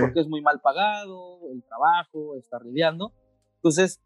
Porque 0.00 0.20
es 0.20 0.28
muy 0.28 0.42
mal 0.42 0.60
pagado, 0.60 1.38
el 1.52 1.62
trabajo, 1.62 2.36
está 2.36 2.58
lidiando. 2.64 3.12
Entonces, 3.56 4.00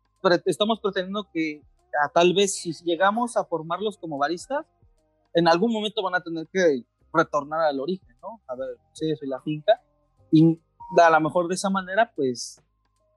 estamos 0.45 0.81
pretendiendo 0.81 1.29
que 1.33 1.63
a, 2.05 2.09
tal 2.11 2.35
vez 2.35 2.55
si 2.55 2.73
llegamos 2.85 3.37
a 3.37 3.45
formarlos 3.45 3.97
como 3.99 4.19
baristas, 4.19 4.67
en 5.35 5.49
algún 5.49 5.73
momento 5.73 6.03
van 6.03 6.14
a 6.14 6.23
tener 6.23 6.47
que 6.53 6.85
retornar 7.12 7.61
al 7.61 7.81
origen, 7.81 8.16
¿no? 8.23 8.40
A 8.47 8.55
ver, 8.55 8.68
sí, 8.92 9.14
soy 9.16 9.29
la 9.29 9.40
finca. 9.42 9.81
Y 10.31 10.59
a 11.01 11.11
lo 11.11 11.20
mejor 11.20 11.49
de 11.49 11.55
esa 11.55 11.70
manera, 11.70 12.12
pues, 12.14 12.61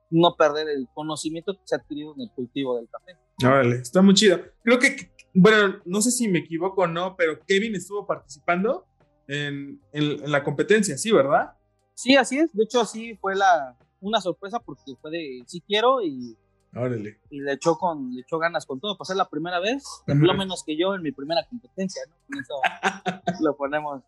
no 0.09 0.35
perder 0.35 0.69
el 0.69 0.87
conocimiento 0.93 1.53
que 1.53 1.61
se 1.65 1.75
ha 1.75 1.79
adquirido 1.79 2.13
en 2.15 2.21
el 2.21 2.31
cultivo 2.31 2.77
del 2.77 2.87
café. 2.89 3.17
Órale, 3.43 3.77
está 3.77 4.01
muy 4.01 4.13
chido. 4.13 4.39
Creo 4.63 4.79
que, 4.79 5.11
bueno, 5.33 5.75
no 5.85 6.01
sé 6.01 6.11
si 6.11 6.27
me 6.27 6.39
equivoco 6.39 6.83
o 6.83 6.87
no, 6.87 7.15
pero 7.15 7.39
Kevin 7.45 7.75
estuvo 7.75 8.05
participando 8.05 8.85
en, 9.27 9.81
en, 9.91 10.31
la 10.31 10.43
competencia, 10.43 10.97
¿sí, 10.97 11.11
verdad? 11.11 11.53
Sí, 11.93 12.15
así 12.15 12.39
es. 12.39 12.53
De 12.53 12.63
hecho, 12.63 12.85
sí 12.85 13.15
fue 13.19 13.35
la, 13.35 13.77
una 13.99 14.21
sorpresa 14.21 14.59
porque 14.59 14.95
fue 15.01 15.11
de 15.11 15.43
sí 15.45 15.61
quiero 15.61 16.01
y, 16.01 16.37
Órale. 16.75 17.19
y 17.29 17.39
le 17.39 17.53
echó, 17.53 17.77
con, 17.77 18.13
le 18.13 18.21
echó 18.21 18.37
ganas 18.37 18.65
con 18.65 18.79
todo. 18.79 18.97
Pasé 18.97 19.15
la 19.15 19.29
primera 19.29 19.59
vez, 19.59 19.83
tembló 20.05 20.33
menos 20.33 20.63
que 20.65 20.77
yo 20.77 20.95
en 20.95 21.01
mi 21.01 21.11
primera 21.11 21.45
competencia, 21.49 22.03
¿no? 22.09 22.15
Con 22.27 22.39
eso 22.39 22.53
lo 23.43 23.55
ponemos 23.55 24.03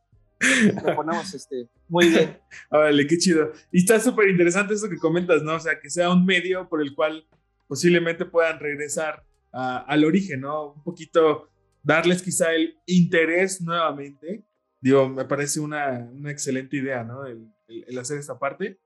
lo 0.85 0.95
ponemos 0.95 1.33
este, 1.33 1.67
muy 1.87 2.09
bien. 2.09 2.37
Órale, 2.69 3.07
qué 3.07 3.17
chido. 3.17 3.51
Y 3.71 3.79
está 3.79 3.99
súper 3.99 4.29
interesante 4.29 4.73
eso 4.73 4.89
que 4.89 4.97
comentas, 4.97 5.43
¿no? 5.43 5.55
O 5.55 5.59
sea, 5.59 5.79
que 5.79 5.89
sea 5.89 6.09
un 6.09 6.25
medio 6.25 6.69
por 6.69 6.81
el 6.81 6.95
cual 6.95 7.27
posiblemente 7.67 8.25
puedan 8.25 8.59
regresar 8.59 9.25
al 9.51 10.05
origen, 10.05 10.41
¿no? 10.41 10.73
Un 10.73 10.83
poquito 10.83 11.49
darles 11.83 12.21
quizá 12.21 12.53
el 12.53 12.77
interés 12.85 13.61
nuevamente. 13.61 14.45
Digo, 14.79 15.09
me 15.09 15.25
parece 15.25 15.59
una, 15.59 16.09
una 16.13 16.31
excelente 16.31 16.77
idea, 16.77 17.03
¿no? 17.03 17.25
El, 17.25 17.51
el, 17.67 17.97
hacer 17.97 18.17
esta 18.17 18.39
parte. 18.39 18.79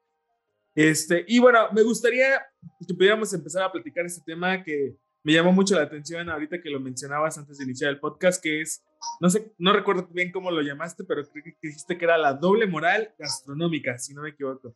Este, 0.76 1.24
y 1.28 1.40
bueno, 1.40 1.60
me 1.72 1.84
gustaría 1.84 2.42
que 2.88 2.94
pudiéramos 2.94 3.34
empezar 3.34 3.64
a 3.64 3.72
platicar 3.72 4.06
este 4.06 4.22
tema 4.26 4.64
que 4.64 4.98
me 5.24 5.34
llamó 5.34 5.54
mucho 5.54 5.76
la 5.76 5.84
atención 5.84 6.30
ahorita 6.30 6.62
que 6.62 6.70
lo 6.70 6.80
mencionabas 6.80 7.38
antes 7.38 7.58
de 7.58 7.64
iniciar 7.64 7.92
el 7.92 8.00
podcast, 8.00 8.42
que 8.42 8.62
es, 8.62 8.84
no 9.22 9.30
sé, 9.30 9.54
no 9.58 9.72
recuerdo 9.72 10.08
bien 10.12 10.32
cómo 10.32 10.52
lo 10.52 10.62
llamaste, 10.62 11.04
pero 11.04 11.24
creo 11.24 11.44
que 11.44 11.68
dijiste 11.68 11.98
que 11.98 12.06
era 12.06 12.18
la 12.18 12.34
doble 12.34 12.68
moral 12.68 13.14
gastronómica, 13.18 13.98
si 13.98 14.14
no 14.14 14.24
me 14.24 14.30
equivoco. 14.30 14.76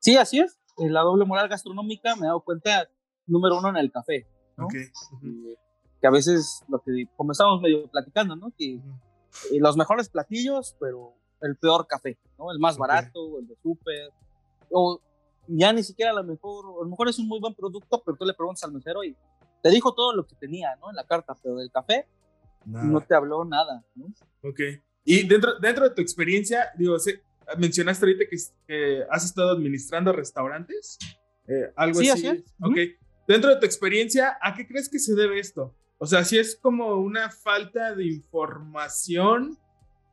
Sí, 0.00 0.16
así 0.16 0.40
es. 0.40 0.58
La 0.76 1.02
doble 1.02 1.24
moral 1.24 1.48
gastronómica 1.48 2.16
me 2.16 2.22
he 2.22 2.26
dado 2.26 2.40
cuenta 2.40 2.88
número 3.26 3.58
uno 3.58 3.68
en 3.68 3.76
el 3.76 3.92
café. 3.92 4.26
¿no? 4.56 4.66
que 6.00 6.06
a 6.06 6.10
veces 6.10 6.64
lo 6.68 6.80
que 6.80 7.06
comenzamos 7.16 7.60
medio 7.60 7.88
platicando, 7.88 8.36
¿no? 8.36 8.52
Que 8.56 8.74
eh, 8.74 9.58
los 9.58 9.76
mejores 9.76 10.08
platillos, 10.08 10.76
pero 10.80 11.14
el 11.40 11.56
peor 11.56 11.86
café, 11.86 12.18
¿no? 12.38 12.52
El 12.52 12.58
más 12.58 12.76
barato, 12.76 13.38
el 13.38 13.48
de 13.48 13.56
súper, 13.62 14.10
o 14.70 15.00
ya 15.48 15.72
ni 15.72 15.82
siquiera 15.82 16.12
a 16.12 16.14
lo 16.14 16.24
mejor, 16.24 16.64
a 16.64 16.84
lo 16.84 16.88
mejor 16.88 17.08
es 17.08 17.18
un 17.18 17.26
muy 17.26 17.40
buen 17.40 17.54
producto, 17.54 18.02
pero 18.04 18.16
tú 18.16 18.24
le 18.24 18.34
preguntas 18.34 18.62
al 18.64 18.72
mesero 18.72 19.02
y 19.02 19.16
te 19.62 19.70
dijo 19.70 19.94
todo 19.94 20.14
lo 20.14 20.26
que 20.26 20.36
tenía, 20.36 20.76
¿no? 20.76 20.90
En 20.90 20.96
la 20.96 21.04
carta, 21.04 21.34
pero 21.42 21.56
del 21.56 21.70
café 21.70 22.06
no 22.64 23.00
te 23.00 23.14
habló 23.14 23.44
nada, 23.44 23.82
¿no? 23.94 24.06
Ok. 24.42 24.60
Y 25.04 25.26
dentro, 25.26 25.58
dentro 25.58 25.88
de 25.88 25.94
tu 25.94 26.02
experiencia, 26.02 26.70
digo, 26.76 26.96
mencionaste 27.56 28.04
ahorita 28.04 28.24
que, 28.28 29.04
has 29.10 29.24
estado 29.24 29.50
administrando 29.50 30.12
restaurantes, 30.12 30.98
eh, 31.46 31.72
algo 31.76 32.00
sí, 32.00 32.10
así. 32.10 32.26
así 32.26 32.44
Ok. 32.60 32.76
Dentro 33.26 33.50
de 33.50 33.56
tu 33.56 33.66
experiencia, 33.66 34.38
¿a 34.40 34.54
qué 34.54 34.66
crees 34.66 34.88
que 34.88 34.98
se 34.98 35.14
debe 35.14 35.38
esto? 35.38 35.74
O 35.98 36.06
sea, 36.06 36.24
si 36.24 36.38
es 36.38 36.56
como 36.56 36.96
una 36.96 37.30
falta 37.30 37.94
de 37.94 38.06
información 38.06 39.58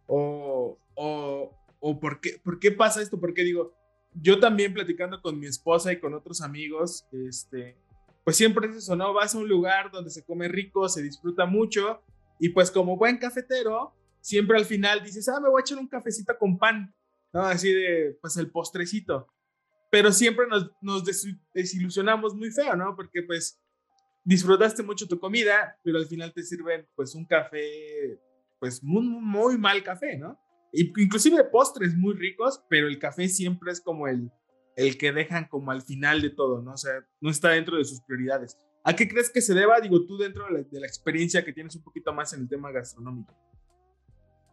o, 0.08 0.78
o, 0.96 1.52
o 1.80 2.00
por, 2.00 2.20
qué, 2.20 2.40
por 2.44 2.60
qué 2.60 2.72
pasa 2.72 3.02
esto, 3.02 3.20
porque 3.20 3.44
digo, 3.44 3.74
yo 4.22 4.40
también 4.40 4.74
platicando 4.74 5.22
con 5.22 5.40
mi 5.40 5.48
esposa 5.48 5.92
y 5.92 6.00
con 6.00 6.14
otros 6.14 6.42
amigos, 6.42 7.06
este, 7.12 7.78
pues 8.24 8.38
siempre 8.38 8.68
es 8.68 8.78
eso, 8.78 8.96
¿no? 8.96 9.14
Vas 9.14 9.36
a 9.36 9.38
un 9.38 9.48
lugar 9.48 9.92
donde 9.92 10.10
se 10.10 10.24
come 10.24 10.48
rico, 10.48 10.88
se 10.90 11.02
disfruta 11.02 11.46
mucho 11.46 12.02
y 12.40 12.50
pues 12.50 12.72
como 12.72 12.98
buen 12.98 13.18
cafetero, 13.18 13.94
siempre 14.22 14.58
al 14.58 14.66
final 14.66 15.04
dices, 15.04 15.28
ah, 15.30 15.40
me 15.40 15.50
voy 15.50 15.60
a 15.60 15.62
echar 15.62 15.78
un 15.78 15.88
cafecito 15.88 16.38
con 16.38 16.58
pan, 16.58 16.94
¿no? 17.34 17.44
Así 17.44 17.72
de, 17.72 18.18
pues 18.22 18.38
el 18.38 18.50
postrecito. 18.50 19.28
Pero 19.92 20.12
siempre 20.12 20.48
nos, 20.48 20.72
nos 20.82 21.04
desilusionamos 21.54 22.34
muy 22.34 22.52
feo, 22.52 22.76
¿no? 22.76 22.96
Porque 22.96 23.22
pues 23.24 23.62
disfrutaste 24.24 24.82
mucho 24.84 25.08
tu 25.08 25.20
comida, 25.20 25.78
pero 25.84 25.98
al 25.98 26.08
final 26.08 26.34
te 26.34 26.44
sirven 26.44 26.88
pues 26.96 27.16
un 27.16 27.26
café, 27.26 28.20
pues 28.60 28.84
muy, 28.84 29.04
muy 29.04 29.58
mal 29.58 29.84
café, 29.84 30.18
¿no? 30.18 30.38
Inclusive 30.76 31.44
postres 31.46 31.96
muy 31.96 32.14
ricos, 32.16 32.62
pero 32.70 32.88
el 32.88 33.00
café 33.00 33.28
siempre 33.30 33.72
es 33.72 33.82
como 33.82 34.08
el, 34.08 34.32
el 34.76 34.98
que 34.98 35.12
dejan 35.12 35.48
como 35.48 35.72
al 35.72 35.82
final 35.82 36.22
de 36.22 36.30
todo, 36.30 36.62
¿no? 36.62 36.74
O 36.74 36.78
sea, 36.78 37.06
no 37.22 37.30
está 37.30 37.50
dentro 37.50 37.78
de 37.78 37.86
sus 37.86 38.02
prioridades. 38.02 38.58
¿A 38.84 38.96
qué 38.96 39.08
crees 39.08 39.32
que 39.32 39.42
se 39.42 39.54
deba, 39.54 39.80
digo, 39.80 40.06
tú 40.06 40.18
dentro 40.18 40.46
de 40.46 40.80
la, 40.80 40.86
experiencia 40.86 41.44
que 41.44 41.54
tienes 41.54 41.76
un 41.76 41.84
poquito 41.84 42.14
más 42.14 42.34
en 42.34 42.42
el 42.42 42.50
tema 42.50 42.72
gastronómico? 42.72 43.34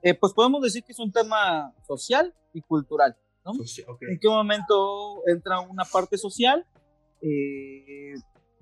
Eh, 0.02 0.14
pues 0.14 0.32
podemos 0.32 0.62
decir 0.62 0.82
que 0.84 0.92
es 0.92 0.98
un 0.98 1.12
tema 1.12 1.72
social 1.86 2.34
y 2.54 2.62
cultural, 2.62 3.16
¿no? 3.44 3.52
¿En 4.00 4.18
qué 4.18 4.28
momento 4.28 5.22
entra 5.26 5.60
una 5.60 5.84
parte 5.84 6.16
social 6.16 6.66
eh, 7.20 8.14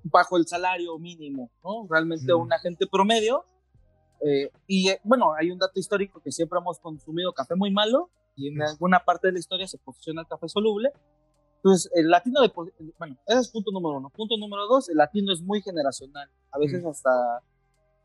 bajo 0.03 0.37
el 0.37 0.45
salario 0.45 0.97
mínimo, 0.99 1.49
¿no? 1.63 1.87
Realmente 1.89 2.33
un 2.33 2.51
agente 2.51 2.85
promedio. 2.85 3.45
Eh, 4.25 4.51
y 4.67 4.89
bueno, 5.03 5.33
hay 5.33 5.51
un 5.51 5.57
dato 5.57 5.79
histórico 5.79 6.21
que 6.21 6.31
siempre 6.31 6.59
hemos 6.59 6.79
consumido 6.79 7.33
café 7.33 7.55
muy 7.55 7.71
malo 7.71 8.09
y 8.35 8.49
en 8.49 8.61
alguna 8.61 9.03
parte 9.03 9.27
de 9.27 9.33
la 9.33 9.39
historia 9.39 9.67
se 9.67 9.77
posiciona 9.77 10.21
el 10.21 10.27
café 10.27 10.47
soluble 10.47 10.93
entonces, 11.63 11.91
el 11.93 12.09
latino, 12.09 12.41
de, 12.41 12.51
bueno, 12.97 13.17
ese 13.27 13.39
es 13.39 13.47
punto 13.49 13.71
número 13.71 13.97
uno. 13.97 14.09
Punto 14.09 14.35
número 14.35 14.65
dos, 14.65 14.89
el 14.89 14.97
latino 14.97 15.31
es 15.31 15.41
muy 15.41 15.61
generacional. 15.61 16.27
A 16.51 16.57
veces 16.57 16.83
hasta 16.83 17.11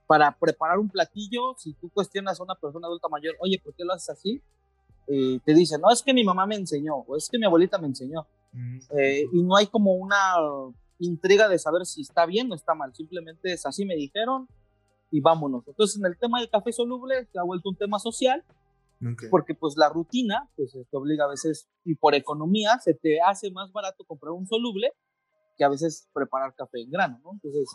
para 0.07 0.31
preparar 0.38 0.79
un 0.79 0.88
platillo, 0.88 1.55
si 1.57 1.72
tú 1.72 1.90
cuestionas 1.90 2.38
a 2.38 2.42
una 2.42 2.55
persona 2.55 2.87
adulta 2.87 3.09
mayor, 3.09 3.35
oye, 3.40 3.59
¿por 3.59 3.74
qué 3.74 3.83
lo 3.83 3.94
haces 3.94 4.11
así? 4.11 4.42
Eh, 5.09 5.40
te 5.44 5.55
dice, 5.55 5.79
no, 5.79 5.90
es 5.90 6.02
que 6.02 6.12
mi 6.12 6.22
mamá 6.22 6.46
me 6.46 6.55
enseñó, 6.55 6.96
o 6.96 7.16
es 7.16 7.29
que 7.29 7.38
mi 7.38 7.46
abuelita 7.46 7.79
me 7.79 7.88
enseñó. 7.88 8.26
Eh, 8.96 9.24
y 9.33 9.42
no 9.42 9.57
hay 9.57 9.66
como 9.66 9.94
una 9.94 10.35
intriga 10.98 11.48
de 11.48 11.59
saber 11.59 11.87
si 11.87 12.02
está 12.02 12.24
bien 12.24 12.52
o 12.52 12.55
está 12.55 12.74
mal, 12.74 12.94
simplemente 12.94 13.52
es 13.52 13.66
así 13.66 13.85
me 13.85 13.96
dijeron 13.96 14.48
y 15.10 15.20
vámonos. 15.20 15.66
Entonces, 15.66 15.98
en 15.98 16.06
el 16.06 16.18
tema 16.18 16.40
del 16.40 16.50
café 16.50 16.72
soluble 16.72 17.26
se 17.32 17.38
ha 17.38 17.42
vuelto 17.42 17.68
un 17.68 17.76
tema 17.76 17.98
social 17.98 18.44
porque 19.30 19.54
pues 19.54 19.76
la 19.76 19.88
rutina, 19.88 20.48
pues 20.56 20.72
te 20.72 20.96
obliga 20.96 21.24
a 21.24 21.28
veces, 21.28 21.68
y 21.84 21.96
por 21.96 22.14
economía, 22.14 22.78
se 22.78 22.94
te 22.94 23.20
hace 23.20 23.50
más 23.50 23.70
barato 23.72 24.04
comprar 24.04 24.32
un 24.32 24.46
soluble 24.46 24.92
que 25.58 25.64
a 25.64 25.68
veces 25.68 26.08
preparar 26.12 26.54
café 26.54 26.80
en 26.80 26.90
grano, 26.90 27.20
¿no? 27.22 27.32
Entonces, 27.34 27.68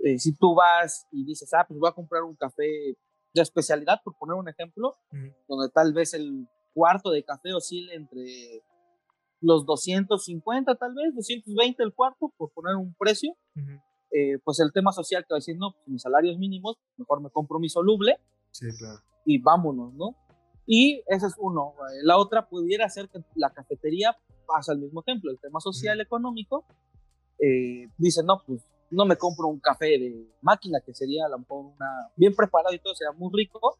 eh, 0.00 0.18
si 0.18 0.36
tú 0.36 0.54
vas 0.54 1.06
y 1.10 1.24
dices, 1.24 1.52
ah, 1.54 1.64
pues 1.66 1.78
voy 1.78 1.88
a 1.88 1.94
comprar 1.94 2.22
un 2.22 2.36
café 2.36 2.96
de 3.34 3.42
especialidad, 3.42 4.00
por 4.04 4.16
poner 4.16 4.34
un 4.34 4.48
ejemplo, 4.48 4.96
donde 5.48 5.70
tal 5.72 5.92
vez 5.92 6.14
el 6.14 6.48
cuarto 6.74 7.10
de 7.10 7.24
café 7.24 7.52
oscile 7.54 7.94
entre 7.94 8.62
los 9.40 9.66
250, 9.66 10.74
tal 10.76 10.94
vez, 10.94 11.14
220 11.14 11.82
el 11.82 11.94
cuarto, 11.94 12.32
por 12.36 12.50
poner 12.52 12.76
un 12.76 12.94
precio, 12.94 13.34
eh, 14.16 14.38
pues 14.42 14.60
el 14.60 14.72
tema 14.72 14.92
social 14.92 15.26
que 15.26 15.34
va 15.34 15.36
a 15.36 15.40
decir, 15.40 15.58
no, 15.58 15.72
pues 15.72 15.88
mis 15.88 16.00
salarios 16.00 16.38
mínimos, 16.38 16.78
mejor 16.96 17.20
me 17.20 17.28
compro 17.28 17.58
mi 17.58 17.68
soluble. 17.68 18.18
Sí, 18.50 18.66
claro. 18.78 19.00
Y 19.26 19.42
vámonos, 19.42 19.92
¿no? 19.92 20.16
Y 20.66 21.02
ese 21.06 21.26
es 21.26 21.34
uno. 21.38 21.74
La 22.02 22.16
otra 22.16 22.48
pudiera 22.48 22.88
ser 22.88 23.10
que 23.10 23.20
la 23.34 23.50
cafetería 23.50 24.16
pasa 24.46 24.72
el 24.72 24.78
mismo 24.78 25.02
ejemplo, 25.06 25.30
el 25.30 25.38
tema 25.38 25.60
social, 25.60 26.00
económico. 26.00 26.64
Eh, 27.38 27.90
dice, 27.98 28.22
no, 28.22 28.42
pues 28.46 28.62
no 28.90 29.04
me 29.04 29.16
compro 29.16 29.48
un 29.48 29.60
café 29.60 29.98
de 29.98 30.26
máquina, 30.40 30.80
que 30.80 30.94
sería 30.94 31.26
a 31.26 31.28
lo 31.28 31.40
mejor 31.40 31.66
una, 31.74 32.10
bien 32.16 32.34
preparado 32.34 32.74
y 32.74 32.78
todo, 32.78 32.94
sería 32.94 33.12
muy 33.12 33.30
rico. 33.34 33.78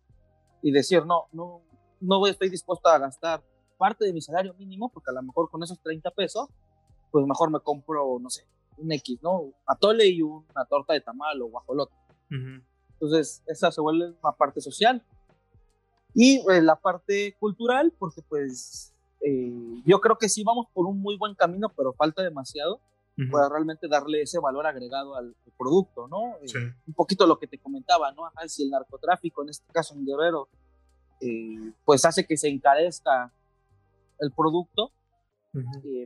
Y 0.61 0.71
decir, 0.71 1.07
no, 1.07 1.29
no, 1.33 1.63
no 1.99 2.27
estoy 2.27 2.51
dispuesto 2.51 2.91
a 2.91 2.99
gastar 2.99 3.43
parte 3.79 4.05
de 4.05 4.13
mi 4.13 4.21
salario 4.21 4.53
mínimo, 4.53 4.91
porque 4.91 5.11
a 5.11 5.15
lo 5.15 5.23
mejor 5.23 5.49
con 5.51 5.63
esos 5.63 5.81
30 5.81 6.11
pesos, 6.11 6.51
pues 7.11 7.25
mejor 7.25 7.51
me 7.51 7.61
compro, 7.61 8.19
no 8.21 8.29
sé, 8.29 8.45
un 8.79 8.93
X, 8.93 9.19
¿no? 9.23 9.53
Atole 9.67 10.07
y 10.07 10.23
una 10.23 10.65
torta 10.69 10.93
de 10.93 11.01
tamal 11.01 11.41
o 11.43 11.47
guajolote. 11.47 11.95
Entonces, 12.31 13.43
esa 13.47 13.71
se 13.71 13.81
vuelve 13.81 14.15
una 14.23 14.33
parte 14.33 14.61
social. 14.61 15.03
Y 16.15 16.39
eh, 16.51 16.63
la 16.63 16.77
parte 16.77 17.37
cultural, 17.39 17.93
porque 17.99 18.23
pues 18.23 18.95
eh, 19.21 19.53
yo 19.85 20.01
creo 20.01 20.17
que 20.17 20.31
sí 20.31 20.43
vamos 20.45 20.67
por 20.73 20.87
un 20.87 21.01
muy 21.01 21.17
buen 21.19 21.35
camino, 21.35 21.69
pero 21.77 21.93
falta 21.93 22.23
demasiado 22.23 22.81
para 23.31 23.49
realmente 23.49 23.89
darle 23.89 24.21
ese 24.21 24.39
valor 24.39 24.67
agregado 24.67 25.17
al, 25.17 25.35
producto, 25.57 26.07
¿no? 26.07 26.37
Eh, 26.43 26.75
un 26.87 26.93
poquito 26.93 27.27
lo 27.27 27.39
que 27.39 27.47
te 27.47 27.57
comentaba, 27.57 28.13
¿no? 28.13 28.27
Ajá, 28.27 28.47
si 28.47 28.65
el 28.65 28.71
narcotráfico, 28.71 29.43
en 29.43 29.49
este 29.49 29.65
caso 29.73 29.95
en 29.95 30.05
Guerrero, 30.05 30.49
pues 31.87 32.05
hace 32.05 32.27
que 32.27 32.37
se 32.37 32.49
encarezca 32.49 33.33
el 34.19 34.33
producto, 34.33 34.93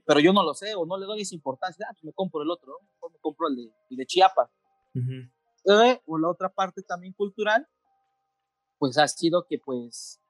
pero 0.05 0.21
yo 0.21 0.33
no 0.33 0.43
lo 0.43 0.55
sé 0.55 0.75
o 0.75 0.87
no 0.87 0.97
le 0.99 1.07
doy 1.07 1.23
esa 1.23 1.35
importancia, 1.35 1.87
ah, 1.89 1.93
pues 1.93 2.05
me 2.05 2.13
compro 2.13 2.43
el 2.43 2.51
otro, 2.51 2.75
¿no? 3.01 3.09
me 3.09 3.19
compro 3.21 3.49
el 3.49 3.57
de, 3.57 3.73
el 3.91 3.97
de 3.97 4.07
Chiapas. 4.07 4.51
o 6.07 6.19
la 6.19 6.29
otra 6.29 6.49
parte 6.49 6.83
también 6.83 7.13
cultural, 7.13 7.67
pues 8.79 8.97
ha 8.99 9.07
sido 9.09 9.47
que 9.47 9.59
pues, 9.59 10.21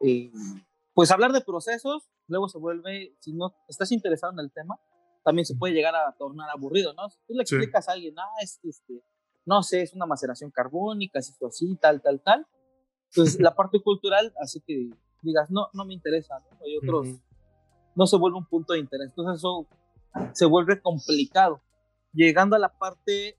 eh, 0.00 0.32
pues 0.94 1.10
hablar 1.10 1.32
de 1.32 1.40
procesos, 1.40 2.08
luego 2.26 2.48
se 2.48 2.58
vuelve, 2.58 3.16
si 3.20 3.32
no 3.32 3.54
estás 3.68 3.92
interesado 3.92 4.32
en 4.32 4.40
el 4.40 4.52
tema, 4.52 4.80
también 5.24 5.44
se 5.44 5.56
puede 5.56 5.74
llegar 5.74 5.94
a 5.94 6.14
tornar 6.18 6.48
aburrido, 6.50 6.94
¿no? 6.94 7.08
Si 7.10 7.18
tú 7.26 7.34
le 7.34 7.42
explicas 7.42 7.88
a 7.88 7.92
alguien, 7.92 8.18
ah, 8.18 8.30
este, 8.40 9.02
no 9.44 9.62
sé, 9.62 9.82
es 9.82 9.92
una 9.92 10.06
maceración 10.06 10.50
carbónica, 10.50 11.18
es 11.18 11.30
esto 11.30 11.48
así, 11.48 11.76
tal, 11.76 12.00
tal, 12.00 12.20
tal, 12.22 12.46
pues 13.14 13.38
la 13.40 13.54
parte 13.54 13.80
cultural 13.82 14.32
hace 14.40 14.60
que 14.60 14.90
digas, 15.22 15.50
no, 15.50 15.68
no 15.72 15.84
me 15.84 15.94
interesa, 15.94 16.38
¿no? 16.38 16.58
Hay 16.64 16.76
otros, 16.76 17.08
no 17.98 18.06
se 18.06 18.16
vuelve 18.16 18.38
un 18.38 18.46
punto 18.46 18.74
de 18.74 18.78
interés, 18.78 19.08
entonces 19.08 19.40
eso 19.40 19.66
se 20.32 20.46
vuelve 20.46 20.80
complicado. 20.80 21.60
Llegando 22.12 22.54
a 22.54 22.60
la 22.60 22.68
parte 22.68 23.36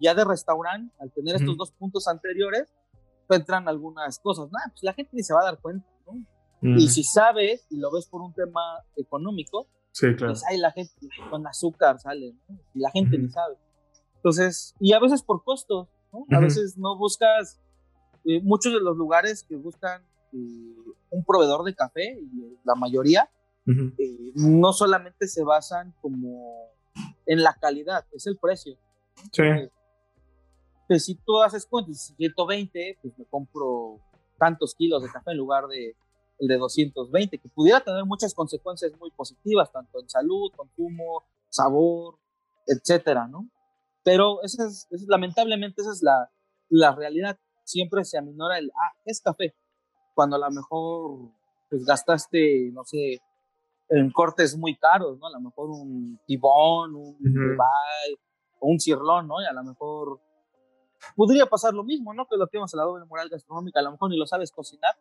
ya 0.00 0.14
de 0.14 0.24
restaurante, 0.24 0.94
al 0.98 1.12
tener 1.12 1.36
estos 1.36 1.56
dos 1.56 1.70
puntos 1.72 2.08
anteriores, 2.08 2.72
entran 3.28 3.68
algunas 3.68 4.18
cosas. 4.18 4.48
pues 4.50 4.82
la 4.82 4.94
gente 4.94 5.10
ni 5.12 5.22
se 5.22 5.34
va 5.34 5.42
a 5.42 5.44
dar 5.44 5.58
cuenta, 5.60 5.86
¿no? 6.06 6.78
Y 6.78 6.88
si 6.88 7.04
sabes 7.04 7.66
y 7.70 7.78
lo 7.78 7.90
ves 7.92 8.06
por 8.06 8.22
un 8.22 8.32
tema 8.32 8.60
económico, 8.96 9.66
sí, 9.92 10.14
claro. 10.16 10.32
pues 10.32 10.44
ahí 10.46 10.56
la 10.56 10.72
gente 10.72 10.92
con 11.30 11.46
azúcar 11.46 12.00
sale, 12.00 12.34
¿no? 12.48 12.58
Y 12.74 12.80
la 12.80 12.90
gente 12.90 13.18
ni 13.18 13.28
sabe. 13.28 13.56
Entonces, 14.16 14.74
y 14.80 14.94
a 14.94 14.98
veces 14.98 15.22
por 15.22 15.44
costos, 15.44 15.88
¿no? 16.10 16.24
A 16.36 16.40
veces 16.40 16.76
no 16.78 16.96
buscas, 16.96 17.60
eh, 18.24 18.40
muchos 18.42 18.72
de 18.72 18.80
los 18.80 18.96
lugares 18.96 19.44
que 19.44 19.56
buscan 19.56 20.02
eh, 20.32 20.76
un 21.10 21.24
proveedor 21.24 21.64
de 21.64 21.74
café, 21.74 22.18
y 22.18 22.58
la 22.64 22.74
mayoría, 22.74 23.30
eh, 23.66 24.32
no 24.34 24.72
solamente 24.72 25.28
se 25.28 25.44
basan 25.44 25.94
como 26.00 26.70
en 27.26 27.42
la 27.42 27.54
calidad, 27.54 28.06
es 28.12 28.26
el 28.26 28.36
precio. 28.36 28.76
Sí 29.32 29.42
pues 30.90 31.04
si 31.04 31.14
tú 31.14 31.40
haces 31.40 31.66
cuentas, 31.66 32.12
120, 32.16 32.98
pues 33.00 33.16
me 33.16 33.24
compro 33.26 34.00
tantos 34.36 34.74
kilos 34.74 35.00
de 35.04 35.08
café 35.08 35.30
en 35.30 35.36
lugar 35.36 35.68
de 35.68 35.94
el 36.40 36.48
de 36.48 36.56
220, 36.56 37.38
que 37.38 37.48
pudiera 37.48 37.78
tener 37.78 38.04
muchas 38.06 38.34
consecuencias 38.34 38.90
muy 38.98 39.12
positivas, 39.12 39.70
tanto 39.70 40.00
en 40.00 40.08
salud, 40.08 40.50
consumo, 40.56 41.22
sabor, 41.48 42.18
etcétera, 42.66 43.28
¿no? 43.28 43.48
Pero 44.02 44.42
esa 44.42 44.66
es, 44.66 44.88
lamentablemente 45.06 45.80
esa 45.80 45.92
es 45.92 46.02
la, 46.02 46.28
la 46.68 46.92
realidad. 46.96 47.38
Siempre 47.62 48.04
se 48.04 48.18
aminora 48.18 48.58
el, 48.58 48.72
ah, 48.74 48.92
es 49.04 49.20
café, 49.20 49.54
cuando 50.16 50.34
a 50.34 50.38
lo 50.40 50.50
mejor 50.50 51.30
pues 51.68 51.84
gastaste, 51.84 52.72
no 52.72 52.82
sé, 52.82 53.20
en 53.90 54.10
cortes 54.10 54.56
muy 54.56 54.76
caros, 54.76 55.18
¿no? 55.18 55.26
A 55.26 55.32
lo 55.32 55.40
mejor 55.40 55.70
un 55.70 56.18
tibón, 56.26 56.94
un 56.94 57.16
uh 57.16 57.62
o 58.62 58.68
un 58.68 58.78
cirlón, 58.78 59.26
¿no? 59.26 59.40
Y 59.40 59.46
a 59.46 59.52
lo 59.52 59.64
mejor 59.64 60.20
Podría 61.16 61.46
pasar 61.46 61.74
lo 61.74 61.84
mismo, 61.84 62.12
¿no? 62.14 62.26
Que 62.26 62.36
lo 62.36 62.46
que 62.48 62.58
hemos 62.58 62.72
hablado 62.74 62.98
de 62.98 63.04
moral 63.06 63.28
gastronómica, 63.28 63.80
a 63.80 63.82
lo 63.82 63.92
mejor 63.92 64.10
ni 64.10 64.16
lo 64.16 64.26
sabes 64.26 64.50
cocinar, 64.52 64.94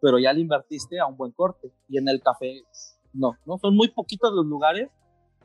pero 0.00 0.18
ya 0.18 0.32
le 0.32 0.40
invertiste 0.40 1.00
a 1.00 1.06
un 1.06 1.16
buen 1.16 1.32
corte. 1.32 1.72
Y 1.88 1.98
en 1.98 2.08
el 2.08 2.20
café, 2.20 2.62
no, 3.12 3.36
¿no? 3.46 3.58
Son 3.58 3.74
muy 3.74 3.88
poquitos 3.88 4.32
los 4.32 4.46
lugares 4.46 4.90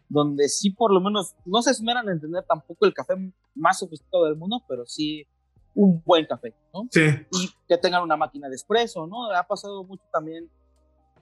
donde 0.09 0.47
sí 0.49 0.69
por 0.69 0.93
lo 0.93 0.99
menos 0.99 1.33
no 1.45 1.61
se 1.61 1.71
esmeran 1.71 2.07
en 2.09 2.19
tener 2.19 2.43
tampoco 2.43 2.85
el 2.85 2.93
café 2.93 3.15
más 3.55 3.79
sofisticado 3.79 4.25
del 4.25 4.35
mundo, 4.35 4.61
pero 4.67 4.85
sí 4.85 5.25
un 5.73 6.03
buen 6.05 6.25
café, 6.25 6.53
¿no? 6.73 6.87
Sí. 6.91 7.01
Y 7.31 7.49
que 7.67 7.77
tengan 7.77 8.03
una 8.03 8.17
máquina 8.17 8.47
de 8.47 8.55
espresso, 8.55 9.07
¿no? 9.07 9.31
Ha 9.31 9.43
pasado 9.43 9.83
mucho 9.83 10.03
también 10.11 10.49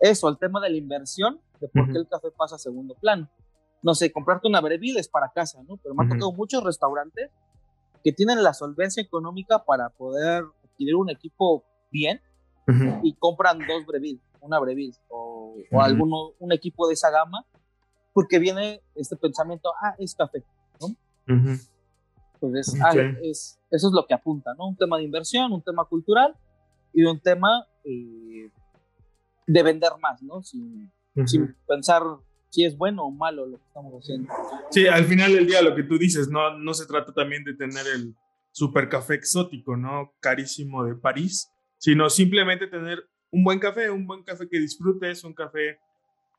eso, 0.02 0.28
el 0.28 0.38
tema 0.38 0.60
de 0.60 0.70
la 0.70 0.78
inversión, 0.78 1.40
de 1.60 1.68
por 1.68 1.92
qué 1.92 1.98
el 2.00 2.08
café 2.08 2.30
pasa 2.32 2.56
a 2.56 2.60
segundo 2.60 2.96
plano. 2.96 3.30
No 3.84 3.96
sé, 3.96 4.12
comprarte 4.12 4.48
una 4.48 4.60
Breville 4.62 5.00
es 5.00 5.08
para 5.08 5.32
casa, 5.32 5.62
¿no? 5.68 5.78
Pero 5.78 5.96
me 5.96 6.04
han 6.04 6.10
tocado 6.10 6.32
muchos 6.34 6.64
restaurantes 6.64 7.32
que 8.04 8.12
tienen 8.12 8.44
la 8.44 8.54
solvencia 8.54 9.02
económica 9.02 9.64
para 9.64 9.90
poder 9.90 10.44
adquirir 10.64 10.96
un 10.96 11.10
equipo 11.10 11.64
bien 11.92 12.22
y 13.04 13.14
compran 13.16 13.60
dos 13.60 13.86
Breville, 13.86 14.22
una 14.40 14.60
Breville 14.60 14.96
o, 15.10 15.56
o 15.72 15.82
alguno, 15.82 16.32
un 16.40 16.52
equipo 16.52 16.88
de 16.88 16.94
esa 16.94 17.10
gama, 17.10 17.46
porque 18.14 18.40
viene 18.40 18.82
este 18.96 19.16
pensamiento, 19.16 19.72
ah, 19.82 19.96
es 20.00 20.16
café, 20.16 20.44
¿no? 20.80 20.96
Entonces, 22.34 22.80
ah, 22.82 22.94
es, 23.24 23.60
eso 23.70 23.88
es 23.88 23.94
lo 23.94 24.06
que 24.08 24.14
apunta, 24.14 24.54
¿no? 24.56 24.68
Un 24.68 24.76
tema 24.76 24.98
de 24.98 25.04
inversión, 25.04 25.52
un 25.52 25.62
tema 25.62 25.86
cultural 25.86 26.36
y 26.94 27.04
un 27.04 27.20
tema 27.20 27.68
eh, 27.84 28.50
de 29.48 29.64
vender 29.64 29.92
más, 30.02 30.22
¿no? 30.22 30.42
Sin, 30.44 30.92
sin, 31.26 31.56
pensar 31.68 32.04
si 32.50 32.66
es 32.66 32.78
bueno 32.78 33.06
o 33.06 33.12
malo 33.12 33.46
lo 33.46 33.58
que 33.58 33.66
estamos 33.66 33.94
haciendo. 33.94 34.32
Sí, 34.70 34.88
al 34.88 35.06
final 35.06 35.34
del 35.34 35.48
día 35.48 35.62
lo 35.62 35.76
que 35.76 35.84
tú 35.84 35.98
dices, 35.98 36.30
no, 36.30 36.58
no 36.58 36.74
se 36.74 36.86
trata 36.86 37.14
también 37.14 37.44
de 37.44 37.54
tener 37.54 37.86
el 37.88 38.16
super 38.52 38.90
café 38.90 39.16
exótico, 39.16 39.78
¿no? 39.78 40.14
Carísimo 40.20 40.84
de 40.84 40.96
París, 40.96 41.50
sino 41.78 42.10
simplemente 42.10 42.68
tener 42.68 43.08
un 43.32 43.44
buen 43.44 43.60
café, 43.60 43.90
un 43.90 44.06
buen 44.06 44.24
café 44.24 44.48
que 44.50 44.60
disfrutes, 44.60 45.24
un 45.24 45.34
café 45.34 45.80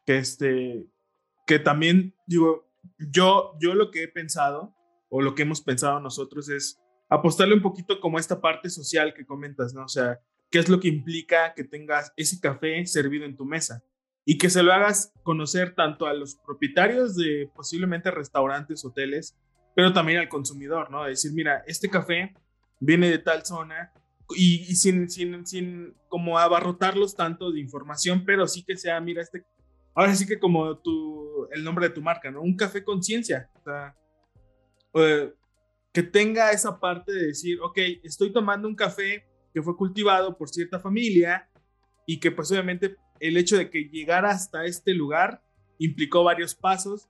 que, 0.05 0.19
este, 0.19 0.87
que 1.47 1.59
también, 1.59 2.15
digo, 2.27 2.69
yo, 2.99 3.55
yo 3.61 3.75
lo 3.75 3.91
que 3.91 4.05
he 4.05 4.09
pensado 4.09 4.75
o 5.09 5.23
lo 5.23 5.35
que 5.35 5.43
hemos 5.43 5.63
pensado 5.63 6.01
nosotros 6.01 6.49
es 6.49 6.79
apostarle 7.09 7.55
un 7.55 7.63
poquito 7.63 8.01
como 8.01 8.17
a 8.17 8.21
esta 8.21 8.41
parte 8.41 8.71
social 8.71 9.15
que 9.15 9.27
comentas, 9.27 9.75
¿no? 9.75 9.85
O 9.85 9.89
sea, 9.89 10.21
¿qué 10.53 10.59
es 10.59 10.69
lo 10.69 10.79
que 10.79 10.89
implica 10.89 11.55
que 11.55 11.65
tengas 11.65 12.13
ese 12.17 12.39
café 12.39 12.87
servido 12.87 13.25
en 13.25 13.37
tu 13.37 13.45
mesa? 13.45 13.83
Y 14.25 14.39
que 14.39 14.51
se 14.51 14.63
lo 14.63 14.73
hagas 14.73 15.13
conocer 15.25 15.75
tanto 15.75 16.07
a 16.07 16.13
los 16.13 16.37
propietarios 16.37 17.17
de 17.17 17.51
posiblemente 17.57 18.11
restaurantes, 18.13 18.85
hoteles, 18.85 19.37
pero 19.75 19.93
también 19.93 20.19
al 20.19 20.29
consumidor, 20.29 20.91
¿no? 20.91 21.05
Decir, 21.05 21.33
mira, 21.33 21.65
este 21.67 21.89
café 21.89 22.35
viene 22.79 23.11
de 23.11 23.19
tal 23.19 23.45
zona 23.45 23.93
y, 24.37 24.77
sin, 24.77 25.09
sin, 25.09 25.45
sin 25.47 25.95
como 26.09 26.39
abarrotarlos 26.39 27.17
tanto 27.17 27.51
de 27.51 27.59
información, 27.59 28.25
pero 28.25 28.47
sí 28.47 28.63
que 28.63 28.77
sea, 28.77 29.01
mira, 29.01 29.23
este, 29.23 29.45
ahora 29.95 30.15
sí 30.15 30.27
que 30.27 30.39
como 30.39 30.79
tu, 30.79 31.49
el 31.51 31.65
nombre 31.65 31.89
de 31.89 31.95
tu 31.95 32.03
marca, 32.03 32.31
¿no? 32.31 32.43
Un 32.43 32.57
café 32.57 32.85
conciencia, 32.85 33.51
o 34.93 35.03
eh, 35.03 35.35
que 35.93 36.03
tenga 36.03 36.53
esa 36.53 36.79
parte 36.79 37.13
de 37.13 37.29
decir, 37.29 37.59
ok, 37.61 37.79
estoy 38.05 38.33
tomando 38.33 38.69
un 38.69 38.77
café 38.77 39.32
que 39.53 39.63
fue 39.63 39.77
cultivado 39.77 40.37
por 40.37 40.49
cierta 40.49 40.81
familia 40.81 41.49
y 42.07 42.21
que 42.21 42.31
pues 42.31 42.51
obviamente 42.51 42.97
el 43.21 43.37
hecho 43.37 43.57
de 43.57 43.71
que 43.71 43.85
llegara 43.85 44.31
hasta 44.31 44.65
este 44.65 44.95
lugar 44.95 45.43
implicó 45.79 46.25
varios 46.25 46.55
pasos 46.55 47.09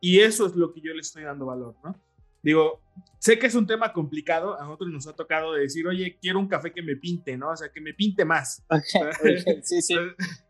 y 0.00 0.20
eso 0.20 0.46
es 0.46 0.56
lo 0.56 0.72
que 0.72 0.80
yo 0.80 0.94
le 0.94 1.00
estoy 1.00 1.24
dando 1.24 1.46
valor, 1.46 1.76
¿no? 1.84 1.94
Digo, 2.42 2.80
sé 3.18 3.38
que 3.38 3.46
es 3.46 3.54
un 3.54 3.66
tema 3.66 3.92
complicado, 3.92 4.58
a 4.58 4.64
nosotros 4.64 4.90
nos 4.90 5.06
ha 5.06 5.14
tocado 5.14 5.52
decir, 5.52 5.86
oye, 5.86 6.16
quiero 6.20 6.38
un 6.38 6.48
café 6.48 6.72
que 6.72 6.82
me 6.82 6.96
pinte, 6.96 7.36
¿no? 7.36 7.50
O 7.50 7.56
sea, 7.56 7.70
que 7.70 7.82
me 7.82 7.92
pinte 7.92 8.24
más. 8.24 8.64
sí, 9.62 9.82
sí. 9.82 9.94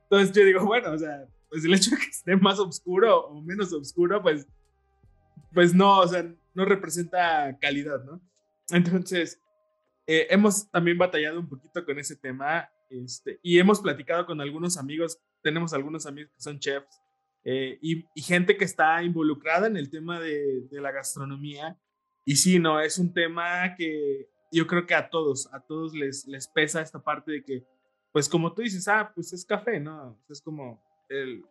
Entonces 0.04 0.32
yo 0.32 0.44
digo, 0.44 0.64
bueno, 0.64 0.92
o 0.92 0.98
sea, 0.98 1.26
pues 1.48 1.64
el 1.64 1.74
hecho 1.74 1.90
de 1.90 1.96
que 1.96 2.06
esté 2.06 2.36
más 2.36 2.60
oscuro 2.60 3.26
o 3.26 3.42
menos 3.42 3.72
oscuro, 3.72 4.22
pues, 4.22 4.46
pues 5.52 5.74
no, 5.74 5.98
o 5.98 6.06
sea, 6.06 6.32
no 6.54 6.64
representa 6.64 7.58
calidad, 7.60 8.04
¿no? 8.04 8.20
Entonces, 8.70 9.40
eh, 10.12 10.26
hemos 10.28 10.68
también 10.72 10.98
batallado 10.98 11.38
un 11.38 11.48
poquito 11.48 11.84
con 11.84 11.96
ese 11.96 12.16
tema 12.16 12.68
este, 12.88 13.38
y 13.44 13.60
hemos 13.60 13.80
platicado 13.80 14.26
con 14.26 14.40
algunos 14.40 14.76
amigos, 14.76 15.20
tenemos 15.40 15.72
algunos 15.72 16.04
amigos 16.04 16.32
que 16.32 16.42
son 16.42 16.58
chefs 16.58 17.00
eh, 17.44 17.78
y, 17.80 18.04
gente 18.20 18.56
que 18.56 18.64
está 18.64 19.00
involucrada 19.04 19.68
en 19.68 19.76
el 19.76 19.88
tema 19.88 20.18
de, 20.18 20.62
de, 20.68 20.80
la 20.80 20.90
gastronomía. 20.90 21.78
Y 22.24 22.34
sí, 22.34 22.58
no, 22.58 22.80
es 22.80 22.98
un 22.98 23.14
tema 23.14 23.76
que 23.76 24.28
yo 24.50 24.66
creo 24.66 24.84
que 24.84 24.96
a 24.96 25.08
todos, 25.10 25.48
a 25.54 25.60
todos 25.60 25.94
les, 25.94 26.26
les 26.26 26.48
pesa 26.48 26.82
esta 26.82 27.00
parte 27.00 27.30
de 27.30 27.44
que, 27.44 27.64
pues 28.10 28.28
como 28.28 28.52
tú 28.52 28.62
dices, 28.62 28.88
ah, 28.88 29.12
pues 29.14 29.32
es 29.32 29.44
café, 29.44 29.78
¿no? 29.78 30.20
Es 30.28 30.42
como, 30.42 30.82
el, 31.08 31.44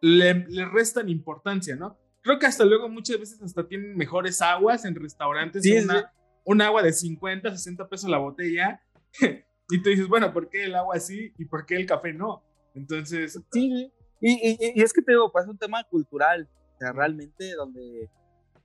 le, 0.00 0.34
le 0.48 0.64
restan 0.64 1.08
importancia, 1.08 1.76
¿no? 1.76 1.96
creo 2.22 2.38
que 2.38 2.46
hasta 2.46 2.64
luego 2.64 2.88
muchas 2.88 3.18
veces 3.18 3.42
hasta 3.42 3.66
tienen 3.66 3.96
mejores 3.96 4.40
aguas 4.40 4.84
en 4.84 4.94
restaurantes. 4.94 5.64
una, 5.84 6.12
Un 6.44 6.60
agua 6.60 6.82
de 6.82 6.92
50, 6.92 7.50
60 7.50 7.88
pesos 7.88 8.10
la 8.10 8.18
botella. 8.18 8.82
y 9.68 9.82
tú 9.82 9.90
dices, 9.90 10.08
bueno, 10.08 10.32
¿por 10.32 10.48
qué 10.48 10.64
el 10.64 10.74
agua 10.74 10.98
sí 10.98 11.32
y 11.38 11.44
por 11.44 11.66
qué 11.66 11.76
el 11.76 11.86
café 11.86 12.12
no? 12.12 12.42
Entonces... 12.74 13.38
Sí, 13.52 13.92
y, 14.20 14.56
y, 14.78 14.82
es 14.82 14.92
que 14.92 15.02
te 15.02 15.12
digo, 15.12 15.30
pues 15.32 15.44
es 15.44 15.50
un 15.50 15.58
tema 15.58 15.82
cultural, 15.84 16.48
o 16.76 16.78
sea, 16.78 16.92
realmente 16.92 17.54
donde 17.54 18.08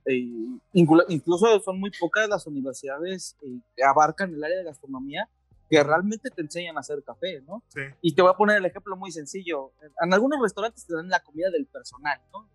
eh, 0.04 0.30
incluso 0.72 1.60
son 1.60 1.80
muy 1.80 1.90
pocas 1.98 2.28
las 2.28 2.46
universidades 2.46 3.36
eh, 3.42 3.60
que 3.76 3.82
abarcan 3.82 4.32
el 4.32 4.42
área 4.42 4.58
de 4.58 4.64
gastronomía 4.64 5.28
que 5.68 5.82
realmente 5.82 6.30
te 6.30 6.40
enseñan 6.40 6.76
a 6.78 6.80
hacer 6.80 7.02
café, 7.04 7.42
¿no? 7.42 7.62
Sí. 7.68 7.82
Y 8.00 8.14
te 8.14 8.22
voy 8.22 8.30
a 8.30 8.36
poner 8.36 8.56
el 8.56 8.64
ejemplo 8.64 8.96
muy 8.96 9.12
sencillo. 9.12 9.72
En 10.02 10.14
algunos 10.14 10.40
restaurantes 10.40 10.86
te 10.86 10.94
dan 10.94 11.08
la 11.08 11.22
comida 11.22 11.50
del 11.50 11.66
personal, 11.66 12.18
¿no? 12.32 12.48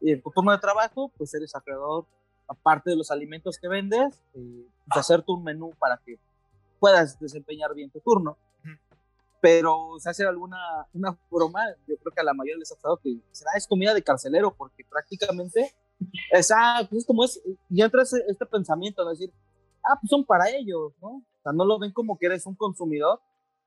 Y 0.00 0.12
en 0.12 0.20
tu 0.20 0.30
turno 0.30 0.52
de 0.52 0.58
trabajo, 0.58 1.10
pues 1.16 1.32
eres 1.32 1.54
acreedor, 1.54 2.06
aparte 2.48 2.90
de 2.90 2.96
los 2.96 3.10
alimentos 3.10 3.58
que 3.58 3.68
vendes, 3.68 4.20
eh, 4.34 4.66
pues 4.86 4.98
hacerte 4.98 5.30
un 5.30 5.44
menú 5.44 5.72
para 5.78 5.98
que 5.98 6.18
puedas 6.80 7.18
desempeñar 7.20 7.74
bien 7.74 7.90
tu 7.90 8.00
turno. 8.00 8.36
Pero 9.40 9.94
se 10.00 10.10
hace 10.10 10.26
alguna 10.26 10.58
una 10.92 11.16
broma, 11.30 11.60
yo 11.86 11.96
creo 11.98 12.12
que 12.12 12.20
a 12.20 12.24
la 12.24 12.34
mayoría 12.34 12.56
les 12.56 12.72
ha 12.72 12.74
pasado 12.74 12.96
que 12.96 13.20
será 13.30 13.52
es 13.56 13.68
comida 13.68 13.94
de 13.94 14.02
carcelero, 14.02 14.52
porque 14.52 14.84
prácticamente 14.84 15.72
es, 16.32 16.50
ah, 16.50 16.84
pues 16.88 17.02
es 17.02 17.06
como 17.06 17.24
es, 17.24 17.40
y 17.70 17.82
entra 17.82 18.02
este 18.02 18.46
pensamiento 18.46 19.04
de 19.04 19.10
decir, 19.10 19.32
ah, 19.84 19.96
pues 20.00 20.10
son 20.10 20.24
para 20.24 20.50
ellos, 20.50 20.92
¿no? 21.00 21.08
O 21.08 21.42
sea, 21.42 21.52
no 21.52 21.64
lo 21.64 21.78
ven 21.78 21.92
como 21.92 22.18
que 22.18 22.26
eres 22.26 22.46
un 22.46 22.56
consumidor, 22.56 23.20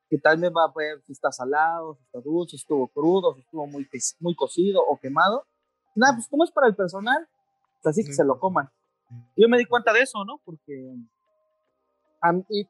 que 0.09 0.17
tal 0.17 0.37
vez 0.41 0.51
va 0.51 0.65
a 0.65 0.73
ver 0.75 1.01
si 1.05 1.13
está 1.13 1.31
salado, 1.31 1.95
si 1.95 2.03
está 2.03 2.19
dulce, 2.19 2.51
si 2.51 2.55
estuvo 2.57 2.89
crudo, 2.89 3.33
si 3.35 3.39
estuvo 3.39 3.65
muy, 3.65 3.87
muy 4.19 4.35
cocido 4.35 4.81
o 4.85 4.99
quemado, 4.99 5.45
nada, 5.95 6.15
pues 6.15 6.27
como 6.27 6.43
es 6.43 6.51
para 6.51 6.67
el 6.67 6.75
personal, 6.75 7.25
pues 7.29 7.30
así 7.83 8.03
que 8.03 8.13
se 8.13 8.23
lo 8.23 8.39
coman. 8.39 8.69
Yo 9.35 9.49
me 9.49 9.57
di 9.57 9.65
cuenta 9.65 9.91
de 9.93 10.01
eso, 10.01 10.23
¿no? 10.23 10.39
Porque 10.43 10.95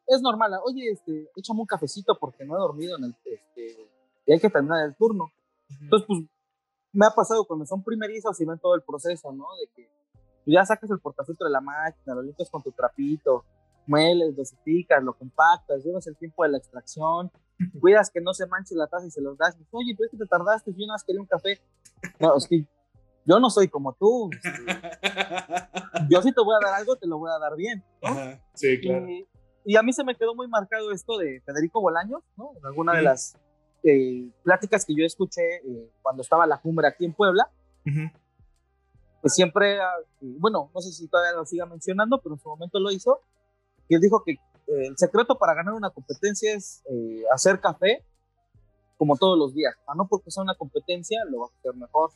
es 0.07 0.21
normal, 0.21 0.53
oye, 0.63 0.91
este, 0.91 1.29
échame 1.35 1.61
un 1.61 1.65
cafecito 1.65 2.17
porque 2.19 2.45
no 2.45 2.55
he 2.55 2.59
dormido 2.59 2.97
en 2.97 3.05
el, 3.05 3.15
este, 3.25 3.89
y 4.25 4.31
hay 4.31 4.39
que 4.39 4.49
terminar 4.49 4.85
el 4.85 4.95
turno. 4.95 5.31
Entonces, 5.81 6.07
pues, 6.07 6.19
me 6.93 7.05
ha 7.05 7.11
pasado 7.11 7.45
cuando 7.45 7.65
son 7.65 7.83
primerizos 7.83 8.39
y 8.41 8.45
ven 8.45 8.59
todo 8.59 8.75
el 8.75 8.81
proceso, 8.81 9.31
¿no? 9.31 9.45
De 9.59 9.67
que 9.75 9.89
ya 10.45 10.65
sacas 10.65 10.89
el 10.89 10.99
portafiltro 10.99 11.45
de 11.45 11.51
la 11.51 11.61
máquina, 11.61 12.15
lo 12.15 12.21
limpias 12.21 12.49
con 12.49 12.61
tu 12.61 12.71
trapito, 12.71 13.45
mueles, 13.85 14.35
dosificas, 14.35 15.03
lo 15.03 15.13
compactas, 15.13 15.83
llevas 15.83 16.07
el 16.07 16.17
tiempo 16.17 16.43
de 16.43 16.49
la 16.49 16.57
extracción, 16.57 17.31
cuidas 17.79 18.09
que 18.09 18.21
no 18.21 18.33
se 18.33 18.47
manche 18.47 18.75
la 18.75 18.87
taza 18.87 19.07
y 19.07 19.11
se 19.11 19.21
los 19.21 19.37
das. 19.37 19.57
Oye, 19.71 19.93
pero 19.95 20.05
es 20.05 20.11
que 20.11 20.17
te 20.17 20.25
tardaste, 20.25 20.71
yo 20.71 20.87
no 20.87 20.93
más 20.93 21.03
quería 21.03 21.21
un 21.21 21.27
café. 21.27 21.61
No, 22.19 22.35
es 22.35 22.47
que 22.47 22.65
yo 23.25 23.39
no 23.39 23.49
soy 23.49 23.67
como 23.67 23.93
tú. 23.93 24.29
Yo 26.09 26.21
si 26.21 26.31
te 26.31 26.41
voy 26.41 26.55
a 26.55 26.65
dar 26.65 26.79
algo, 26.79 26.95
te 26.95 27.07
lo 27.07 27.19
voy 27.19 27.29
a 27.31 27.39
dar 27.39 27.55
bien. 27.55 27.83
sí, 28.53 28.79
claro. 28.81 29.07
Y, 29.63 29.75
a 29.75 29.83
mí 29.83 29.93
se 29.93 30.03
me 30.03 30.15
quedó 30.15 30.33
muy 30.33 30.47
marcado 30.47 30.91
esto 30.91 31.17
de 31.17 31.41
Federico 31.41 31.79
Bolaños, 31.81 32.21
¿no? 32.35 32.51
En 32.57 32.65
alguna 32.65 32.93
de 32.93 33.03
las 33.03 33.37
eh, 33.83 34.27
pláticas 34.43 34.85
que 34.85 34.95
yo 34.95 35.05
escuché 35.05 35.57
eh, 35.57 35.91
cuando 36.01 36.23
estaba 36.23 36.47
la 36.47 36.57
cumbre 36.57 36.87
aquí 36.87 37.05
en 37.05 37.13
Puebla. 37.13 37.49
Pues 39.21 39.35
siempre, 39.35 39.79
ah, 39.79 39.93
bueno, 40.19 40.71
no 40.73 40.81
sé 40.81 40.91
si 40.91 41.07
todavía 41.07 41.33
lo 41.33 41.45
siga 41.45 41.67
mencionando, 41.67 42.19
pero 42.21 42.35
en 42.35 42.41
su 42.41 42.49
momento 42.49 42.79
lo 42.79 42.91
hizo. 42.91 43.21
Y 43.87 43.95
él 43.95 44.01
dijo 44.01 44.23
que 44.23 44.31
eh, 44.31 44.87
el 44.87 44.97
secreto 44.97 45.37
para 45.37 45.53
ganar 45.53 45.75
una 45.75 45.91
competencia 45.91 46.55
es 46.55 46.83
hacer 47.31 47.59
café 47.59 48.03
como 48.97 49.15
todos 49.15 49.37
los 49.37 49.53
días. 49.53 49.75
A 49.85 49.93
no 49.93 50.07
porque 50.07 50.31
sea 50.31 50.41
una 50.41 50.55
competencia, 50.55 51.23
lo 51.29 51.41
va 51.41 51.45
a 51.45 51.59
hacer 51.59 51.75
mejor 51.75 52.11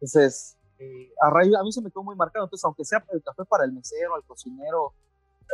entonces, 0.00 0.56
eh, 0.78 1.12
a, 1.20 1.30
raíz, 1.30 1.54
a 1.56 1.62
mí 1.64 1.72
se 1.72 1.82
me 1.82 1.90
quedó 1.90 2.04
muy 2.04 2.14
marcado. 2.14 2.46
Entonces, 2.46 2.64
aunque 2.64 2.84
sea 2.84 3.04
el 3.12 3.22
café 3.22 3.44
para 3.44 3.64
el 3.64 3.72
mesero, 3.72 4.16
el 4.16 4.24
cocinero, 4.24 4.94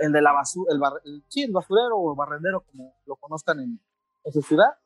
el 0.00 0.12
de 0.12 0.20
la 0.20 0.32
basura, 0.32 0.74
el, 1.04 1.22
sí, 1.28 1.42
el 1.44 1.52
basurero 1.52 1.96
o 1.96 2.12
el 2.12 2.16
barrendero, 2.16 2.60
como 2.60 2.94
lo 3.06 3.16
conozcan 3.16 3.60
en, 3.60 3.80
en, 4.24 4.32
su 4.32 4.42
ciudad, 4.42 4.76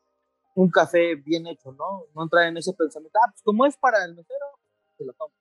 un 0.55 0.69
café 0.69 1.15
bien 1.15 1.47
hecho, 1.47 1.73
¿no? 1.73 2.05
No 2.15 2.23
entrar 2.23 2.47
en 2.47 2.57
ese 2.57 2.73
pensamiento, 2.73 3.19
ah, 3.21 3.31
pues 3.31 3.41
como 3.43 3.65
es 3.65 3.75
para 3.75 4.03
el 4.05 4.15
mesero, 4.15 4.45
se 4.97 5.05
lo 5.05 5.13
tomo. 5.13 5.33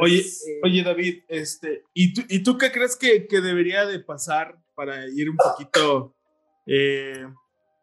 oye, 0.00 0.20
eh, 0.20 0.60
oye, 0.64 0.82
David, 0.82 1.22
este, 1.28 1.84
¿y, 1.94 2.14
tú, 2.14 2.22
¿y 2.28 2.42
tú 2.42 2.58
qué 2.58 2.72
crees 2.72 2.96
que, 2.96 3.28
que 3.28 3.40
debería 3.40 3.86
de 3.86 4.00
pasar 4.00 4.58
para 4.74 5.06
ir 5.08 5.30
un 5.30 5.36
poquito 5.36 6.16
eh, 6.66 7.26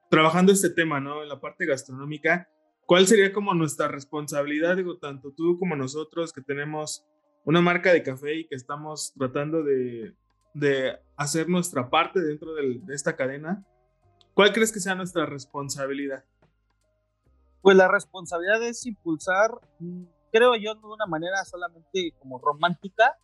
trabajando 0.09 0.51
este 0.51 0.69
tema, 0.71 0.99
¿no? 0.99 1.21
En 1.21 1.29
la 1.29 1.39
parte 1.39 1.65
gastronómica. 1.65 2.49
¿Cuál 2.89 3.05
sería 3.05 3.31
como 3.31 3.53
nuestra 3.53 3.87
responsabilidad, 3.87 4.75
digo, 4.75 4.97
tanto 4.97 5.31
tú 5.31 5.59
como 5.59 5.75
nosotros 5.75 6.33
que 6.33 6.41
tenemos 6.41 7.05
una 7.45 7.61
marca 7.61 7.93
de 7.93 8.01
café 8.01 8.33
y 8.33 8.47
que 8.47 8.55
estamos 8.55 9.13
tratando 9.15 9.61
de, 9.61 10.15
de 10.55 10.97
hacer 11.15 11.47
nuestra 11.49 11.91
parte 11.91 12.19
dentro 12.19 12.55
de 12.55 12.81
esta 12.89 13.15
cadena, 13.15 13.63
¿cuál 14.33 14.51
crees 14.53 14.71
que 14.71 14.79
sea 14.79 14.95
nuestra 14.95 15.27
responsabilidad? 15.27 16.25
Pues 17.61 17.77
la 17.77 17.87
responsabilidad 17.87 18.63
es 18.63 18.83
impulsar, 18.87 19.51
creo 20.31 20.55
yo, 20.55 20.73
de 20.73 20.87
una 20.87 21.05
manera 21.05 21.45
solamente 21.45 22.15
como 22.17 22.39
romántica, 22.39 23.19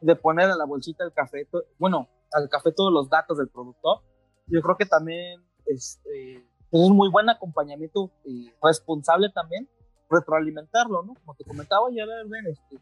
de, 0.00 0.16
poner 0.16 0.50
a 0.50 0.56
la 0.56 0.64
bolsita 0.64 1.04
del 1.04 1.12
café, 1.12 1.46
bueno, 1.78 2.08
al 2.32 2.48
café 2.48 2.72
todos 2.72 2.92
los 2.92 3.08
datos 3.08 3.38
del 3.38 3.50
productor. 3.50 4.00
Yo 4.48 4.60
creo 4.62 4.76
que 4.76 4.86
también 4.86 5.40
este, 5.64 6.44
pues 6.72 6.84
es 6.84 6.90
muy 6.90 7.10
buen 7.10 7.28
acompañamiento 7.28 8.10
y 8.24 8.50
responsable 8.62 9.28
también 9.28 9.68
retroalimentarlo, 10.08 11.02
¿no? 11.02 11.14
Como 11.14 11.34
te 11.34 11.44
comentaba, 11.44 11.86
ya 11.92 12.06
ver, 12.06 12.26
ven, 12.26 12.46
este, 12.46 12.78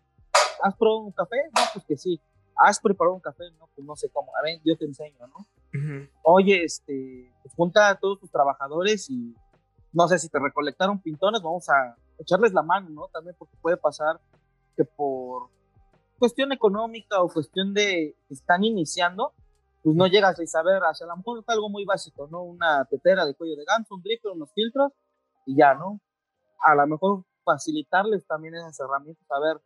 ¿has 0.62 0.76
probado 0.76 1.00
un 1.00 1.12
café? 1.12 1.36
No, 1.56 1.62
pues 1.72 1.84
que 1.84 1.96
sí. 1.96 2.20
¿Has 2.56 2.78
preparado 2.78 3.16
un 3.16 3.20
café? 3.20 3.44
No, 3.58 3.68
pues 3.74 3.84
no 3.84 3.96
sé 3.96 4.08
cómo. 4.10 4.30
A 4.36 4.42
ver, 4.44 4.60
yo 4.64 4.76
te 4.76 4.84
enseño, 4.84 5.26
¿no? 5.26 6.06
Oye, 6.22 6.62
este, 6.62 7.32
pues 7.42 7.52
junta 7.56 7.88
a 7.88 7.98
todos 7.98 8.20
tus 8.20 8.30
trabajadores 8.30 9.10
y 9.10 9.34
no 9.92 10.06
sé 10.06 10.20
si 10.20 10.28
te 10.28 10.38
recolectaron 10.38 11.00
pintones, 11.00 11.42
vamos 11.42 11.68
a 11.68 11.96
echarles 12.18 12.52
la 12.52 12.62
mano, 12.62 12.90
¿no? 12.90 13.08
También 13.08 13.34
porque 13.36 13.56
puede 13.60 13.76
pasar 13.76 14.20
que 14.76 14.84
por 14.84 15.48
cuestión 16.16 16.52
económica 16.52 17.20
o 17.20 17.28
cuestión 17.28 17.74
de 17.74 18.14
que 18.28 18.34
están 18.34 18.62
iniciando, 18.62 19.32
pues 19.82 19.96
no 19.96 20.06
llegas 20.06 20.38
a 20.38 20.46
saber, 20.46 20.82
hacia 20.82 21.06
a 21.06 21.10
lo 21.10 21.16
mejor 21.16 21.42
algo 21.46 21.68
muy 21.68 21.84
básico, 21.84 22.28
¿no? 22.30 22.42
Una 22.42 22.84
tetera 22.84 23.24
de 23.24 23.34
cuello 23.34 23.56
de 23.56 23.64
ganso, 23.64 23.94
un 23.94 24.02
dripper, 24.02 24.32
unos 24.32 24.52
filtros 24.52 24.92
y 25.46 25.56
ya, 25.56 25.74
¿no? 25.74 26.00
A 26.64 26.74
lo 26.74 26.86
mejor 26.86 27.24
facilitarles 27.44 28.26
también 28.26 28.54
esas 28.54 28.78
herramientas, 28.80 29.26
a 29.30 29.40
ver, 29.40 29.60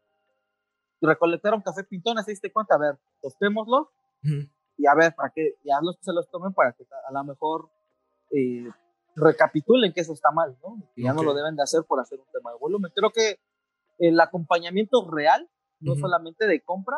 recolectaron 1.01 1.61
café 1.63 1.85
pintones, 1.85 2.25
¿te 2.25 2.33
diste 2.33 2.53
cuenta? 2.53 2.77
A 2.77 2.79
ver, 2.79 2.99
tostémoslo 3.21 3.91
y 4.77 4.87
a 4.87 4.95
ver, 4.95 5.15
para 5.15 5.31
que 5.31 5.57
ya 5.65 5.81
los, 5.83 5.99
se 6.01 6.13
los 6.13 6.31
tomen 6.31 6.53
para 6.55 6.73
que 6.73 6.85
a 6.85 7.13
lo 7.13 7.25
mejor 7.25 7.69
eh, 8.31 8.71
recapitulen 9.17 9.93
que 9.93 10.01
eso 10.01 10.13
está 10.13 10.31
mal, 10.31 10.57
¿no? 10.63 10.77
Que 10.95 11.03
ya 11.03 11.13
no 11.13 11.23
lo 11.23 11.35
deben 11.35 11.57
de 11.57 11.63
hacer 11.63 11.85
por 11.85 12.01
hacer 12.01 12.19
un 12.19 12.27
tema 12.33 12.53
de 12.53 12.59
volumen. 12.59 12.91
Creo 12.95 13.11
que 13.11 13.39
el 13.99 14.19
acompañamiento 14.21 15.09
real, 15.11 15.49
no 15.81 15.95
solamente 15.97 16.47
de 16.47 16.61
compra, 16.63 16.97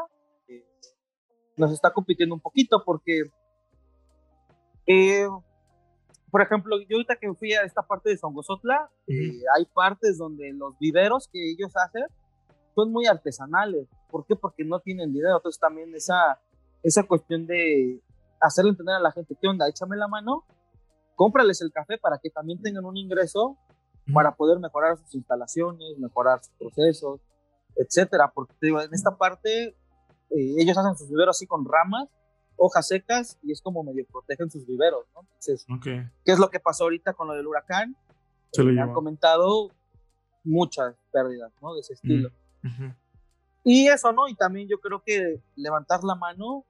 nos 1.56 1.72
está 1.72 1.92
compitiendo 1.92 2.34
un 2.34 2.40
poquito 2.40 2.82
porque, 2.84 3.24
eh, 4.86 5.28
por 6.30 6.42
ejemplo, 6.42 6.78
yo 6.80 6.96
ahorita 6.96 7.16
que 7.16 7.32
fui 7.34 7.52
a 7.54 7.62
esta 7.62 7.82
parte 7.82 8.10
de 8.10 8.18
Songosotla, 8.18 8.90
eh, 9.06 9.40
hay 9.56 9.64
partes 9.66 10.18
donde 10.18 10.52
los 10.52 10.78
viveros 10.78 11.28
que 11.32 11.50
ellos 11.50 11.72
hacen 11.76 12.04
son 12.74 12.92
muy 12.92 13.06
artesanales. 13.06 13.88
¿Por 14.10 14.26
qué? 14.26 14.36
Porque 14.36 14.64
no 14.64 14.80
tienen 14.80 15.12
dinero. 15.12 15.36
Entonces 15.36 15.58
también 15.58 15.94
esa, 15.94 16.40
esa 16.82 17.04
cuestión 17.04 17.46
de 17.46 18.02
hacerle 18.40 18.70
entender 18.70 18.96
a 18.96 19.00
la 19.00 19.12
gente, 19.12 19.36
¿qué 19.40 19.48
onda? 19.48 19.68
Échame 19.68 19.96
la 19.96 20.08
mano 20.08 20.44
cómprales 21.16 21.60
el 21.62 21.72
café 21.72 21.98
para 21.98 22.18
que 22.18 22.30
también 22.30 22.62
tengan 22.62 22.84
un 22.84 22.96
ingreso 22.96 23.56
para 24.12 24.36
poder 24.36 24.60
mejorar 24.60 24.96
sus 24.98 25.14
instalaciones, 25.16 25.98
mejorar 25.98 26.44
sus 26.44 26.54
procesos, 26.54 27.20
etcétera. 27.74 28.30
Porque 28.32 28.54
en 28.60 28.94
esta 28.94 29.16
parte 29.16 29.74
eh, 30.30 30.54
ellos 30.58 30.76
hacen 30.76 30.96
sus 30.96 31.08
viveros 31.08 31.36
así 31.36 31.46
con 31.46 31.64
ramas, 31.64 32.08
hojas 32.56 32.88
secas 32.88 33.38
y 33.42 33.52
es 33.52 33.60
como 33.60 33.82
medio 33.82 34.04
protegen 34.06 34.50
sus 34.50 34.66
viveros, 34.66 35.06
¿no? 35.14 35.20
Entonces, 35.20 35.66
¿qué 35.82 36.32
es 36.32 36.38
lo 36.38 36.50
que 36.50 36.60
pasó 36.60 36.84
ahorita 36.84 37.12
con 37.12 37.28
lo 37.28 37.34
del 37.34 37.46
huracán? 37.46 37.96
Se 38.52 38.62
lo 38.62 38.70
eh, 38.70 38.80
han 38.80 38.92
comentado 38.92 39.70
muchas 40.44 40.94
pérdidas, 41.12 41.52
¿no? 41.60 41.74
De 41.74 41.80
ese 41.80 41.94
estilo. 41.94 42.30
Y 43.62 43.88
eso, 43.88 44.12
¿no? 44.12 44.28
Y 44.28 44.34
también 44.34 44.68
yo 44.68 44.78
creo 44.80 45.02
que 45.04 45.40
levantar 45.56 46.04
la 46.04 46.14
mano 46.14 46.64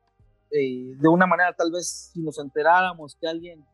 eh, 0.51 0.95
de 0.97 1.09
una 1.09 1.27
manera, 1.27 1.53
tal 1.53 1.71
vez 1.71 2.11
si 2.13 2.23
nos 2.23 2.39
enteráramos 2.39 3.17
que 3.21 3.29
alguien 3.29 3.65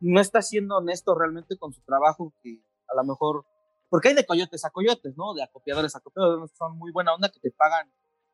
no 0.00 0.20
está 0.20 0.42
siendo 0.42 0.76
honesto 0.76 1.14
realmente 1.14 1.56
con 1.56 1.72
su 1.72 1.80
trabajo, 1.82 2.32
que 2.42 2.60
a 2.88 2.96
lo 2.96 3.04
mejor, 3.04 3.44
porque 3.88 4.08
hay 4.08 4.14
de 4.14 4.26
coyotes 4.26 4.64
a 4.64 4.70
coyotes, 4.70 5.16
¿no? 5.16 5.34
De 5.34 5.42
acopiadores 5.42 5.94
a 5.94 5.98
acopiadores, 5.98 6.50
son 6.56 6.76
muy 6.78 6.92
buena 6.92 7.14
onda 7.14 7.30
que 7.30 7.40
te 7.40 7.50
pagan 7.50 7.88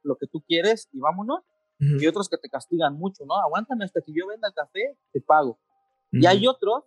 lo 0.04 0.16
que 0.16 0.26
tú 0.26 0.42
quieres 0.46 0.88
y 0.92 1.00
vámonos, 1.00 1.40
y 1.78 2.06
otros 2.06 2.28
que 2.28 2.38
te 2.38 2.48
castigan 2.48 2.94
mucho, 2.94 3.24
¿no? 3.26 3.34
Aguántame 3.34 3.84
hasta 3.84 4.00
que 4.00 4.12
yo 4.12 4.26
venda 4.28 4.48
el 4.48 4.54
café, 4.54 4.96
te 5.12 5.20
pago. 5.20 5.58
Y 6.12 6.24
hay 6.24 6.46
otros 6.46 6.84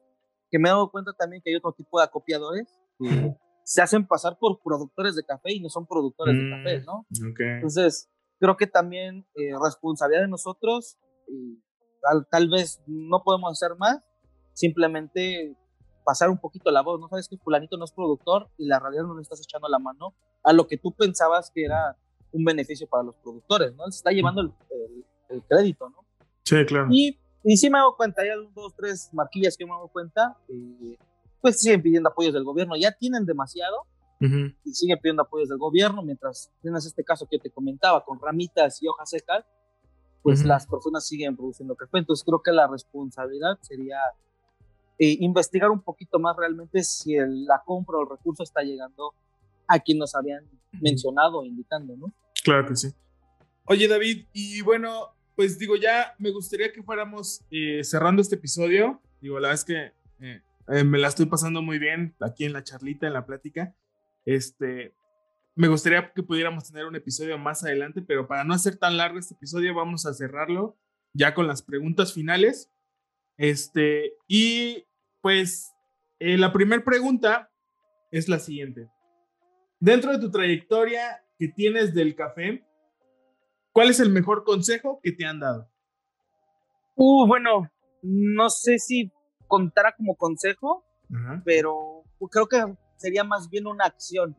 que 0.49 0.59
me 0.59 0.69
he 0.69 0.71
dado 0.71 0.89
cuenta 0.89 1.11
también 1.13 1.41
que 1.43 1.51
hay 1.51 1.57
otro 1.57 1.73
tipo 1.73 1.99
de 1.99 2.05
acopiadores 2.05 2.79
que 2.97 3.35
se 3.63 3.81
hacen 3.81 4.07
pasar 4.07 4.37
por 4.39 4.59
productores 4.63 5.15
de 5.15 5.23
café 5.23 5.53
y 5.53 5.59
no 5.59 5.69
son 5.69 5.85
productores 5.85 6.35
de 6.35 6.49
café, 6.49 6.79
mm, 6.79 6.85
¿no? 6.85 7.05
Entonces, 7.37 8.09
creo 8.39 8.55
que 8.55 8.65
también 8.65 9.27
eh, 9.35 9.51
responsabilidad 9.61 10.21
de 10.21 10.29
nosotros, 10.29 10.97
y 11.27 11.61
tal, 12.01 12.25
tal, 12.31 12.49
vez 12.49 12.81
no 12.87 13.23
podemos 13.23 13.51
hacer 13.51 13.77
más, 13.77 13.99
simplemente 14.53 15.55
pasar 16.05 16.29
un 16.29 16.39
poquito 16.39 16.71
la 16.71 16.81
voz, 16.81 16.99
¿no? 17.01 17.09
Sabes 17.09 17.27
que 17.27 17.37
fulanito 17.37 17.75
no 17.77 17.83
es 17.83 17.91
productor 17.91 18.49
y 18.57 18.65
la 18.65 18.79
realidad 18.79 19.03
no 19.03 19.15
le 19.15 19.21
estás 19.21 19.41
echando 19.41 19.67
la 19.67 19.79
mano 19.79 20.15
a 20.43 20.53
lo 20.53 20.65
que 20.65 20.77
tú 20.77 20.93
pensabas 20.93 21.51
que 21.53 21.65
era 21.65 21.97
un 22.31 22.43
beneficio 22.43 22.87
para 22.87 23.03
los 23.03 23.15
productores, 23.15 23.73
¿no? 23.75 23.85
Se 23.91 23.97
está 23.97 24.11
llevando 24.11 24.41
el, 24.41 24.51
crédito, 25.47 25.89
¿no? 25.89 26.05
Sí, 26.43 26.65
claro. 26.65 26.87
Y, 26.91 27.17
y 27.43 27.57
sí 27.57 27.69
me 27.69 27.79
hago 27.79 27.95
cuenta, 27.95 28.21
hay 28.21 28.29
dos, 28.53 28.73
tres 28.75 29.09
marquillas 29.13 29.57
que 29.57 29.65
me 29.65 29.71
hago 29.71 29.87
cuenta, 29.89 30.37
eh, 30.49 30.97
pues 31.41 31.59
siguen 31.59 31.81
pidiendo 31.81 32.09
apoyos 32.09 32.33
del 32.33 32.43
gobierno, 32.43 32.75
ya 32.75 32.91
tienen 32.91 33.25
demasiado 33.25 33.85
y 34.19 34.73
siguen 34.73 34.97
pidiendo 34.99 35.21
apoyos 35.21 35.47
del 35.47 35.59
gobierno, 35.59 36.01
mientras 36.01 36.51
tienes 36.61 36.85
este 36.87 37.03
caso 37.03 37.27
que 37.29 37.37
te 37.37 37.51
comentaba 37.51 38.03
con 38.03 38.19
ramitas 38.19 38.81
y 38.81 38.87
hojas 38.87 39.11
secas, 39.11 39.45
pues 40.23 40.43
las 40.43 40.65
personas 40.65 41.05
siguen 41.05 41.37
produciendo 41.37 41.75
café. 41.75 41.99
Entonces 41.99 42.25
creo 42.25 42.41
que 42.41 42.51
la 42.51 42.67
responsabilidad 42.67 43.59
sería 43.61 43.99
eh, 44.97 45.17
investigar 45.19 45.69
un 45.69 45.81
poquito 45.81 46.19
más 46.19 46.35
realmente 46.35 46.83
si 46.83 47.15
la 47.15 47.61
compra 47.63 47.97
o 47.99 48.01
el 48.01 48.09
recurso 48.09 48.41
está 48.41 48.63
llegando 48.63 49.13
a 49.67 49.79
quien 49.79 49.97
nos 49.97 50.15
habían 50.15 50.43
mencionado 50.71 51.43
indicando, 51.43 51.95
¿no? 51.97 52.13
Claro 52.43 52.67
que 52.67 52.75
sí. 52.75 52.93
Oye, 53.65 53.87
David, 53.87 54.25
y 54.33 54.61
bueno, 54.61 55.15
pues 55.35 55.59
digo, 55.59 55.75
ya 55.75 56.15
me 56.17 56.31
gustaría 56.31 56.71
que 56.71 56.81
fuéramos 56.81 57.41
eh, 57.51 57.83
cerrando 57.83 58.21
este 58.21 58.35
episodio. 58.35 59.01
Digo, 59.21 59.39
la 59.39 59.49
verdad 59.49 59.61
es 59.61 59.65
que 59.65 59.91
eh, 60.19 60.83
me 60.83 60.97
la 60.97 61.09
estoy 61.09 61.25
pasando 61.25 61.61
muy 61.61 61.79
bien 61.79 62.15
aquí 62.19 62.45
en 62.45 62.53
la 62.53 62.63
charlita, 62.63 63.07
en 63.07 63.13
la 63.13 63.25
plática. 63.25 63.75
Este, 64.25 64.93
me 65.55 65.67
gustaría 65.67 66.11
que 66.13 66.23
pudiéramos 66.23 66.67
tener 66.67 66.85
un 66.85 66.95
episodio 66.95 67.37
más 67.37 67.63
adelante, 67.63 68.01
pero 68.01 68.27
para 68.27 68.43
no 68.43 68.53
hacer 68.53 68.77
tan 68.77 68.97
largo 68.97 69.19
este 69.19 69.33
episodio, 69.33 69.73
vamos 69.73 70.05
a 70.05 70.13
cerrarlo 70.13 70.77
ya 71.13 71.33
con 71.33 71.47
las 71.47 71.61
preguntas 71.61 72.13
finales. 72.13 72.71
Este, 73.37 74.13
y 74.27 74.85
pues 75.21 75.71
eh, 76.19 76.37
la 76.37 76.53
primera 76.53 76.83
pregunta 76.83 77.49
es 78.11 78.27
la 78.27 78.39
siguiente. 78.39 78.89
Dentro 79.79 80.11
de 80.11 80.19
tu 80.19 80.31
trayectoria 80.31 81.23
que 81.37 81.47
tienes 81.49 81.93
del 81.93 82.15
café, 82.15 82.65
¿cuál 83.71 83.89
es 83.89 83.99
el 83.99 84.09
mejor 84.09 84.43
consejo 84.43 84.99
que 85.03 85.11
te 85.11 85.25
han 85.25 85.39
dado? 85.39 85.69
Uh, 86.95 87.27
bueno, 87.27 87.69
no 88.01 88.49
sé 88.49 88.79
si 88.79 89.11
contara 89.47 89.93
como 89.95 90.15
consejo, 90.15 90.83
pero 91.45 92.03
creo 92.31 92.47
que 92.47 92.75
sería 92.97 93.23
más 93.23 93.49
bien 93.49 93.67
una 93.67 93.85
acción. 93.85 94.35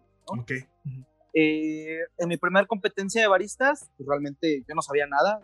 Eh, 1.32 2.00
en 2.18 2.28
mi 2.28 2.36
primera 2.36 2.66
competencia 2.66 3.22
de 3.22 3.28
baristas, 3.28 3.90
pues 3.96 4.08
realmente 4.08 4.64
yo 4.68 4.74
no 4.74 4.82
sabía 4.82 5.06
nada. 5.06 5.40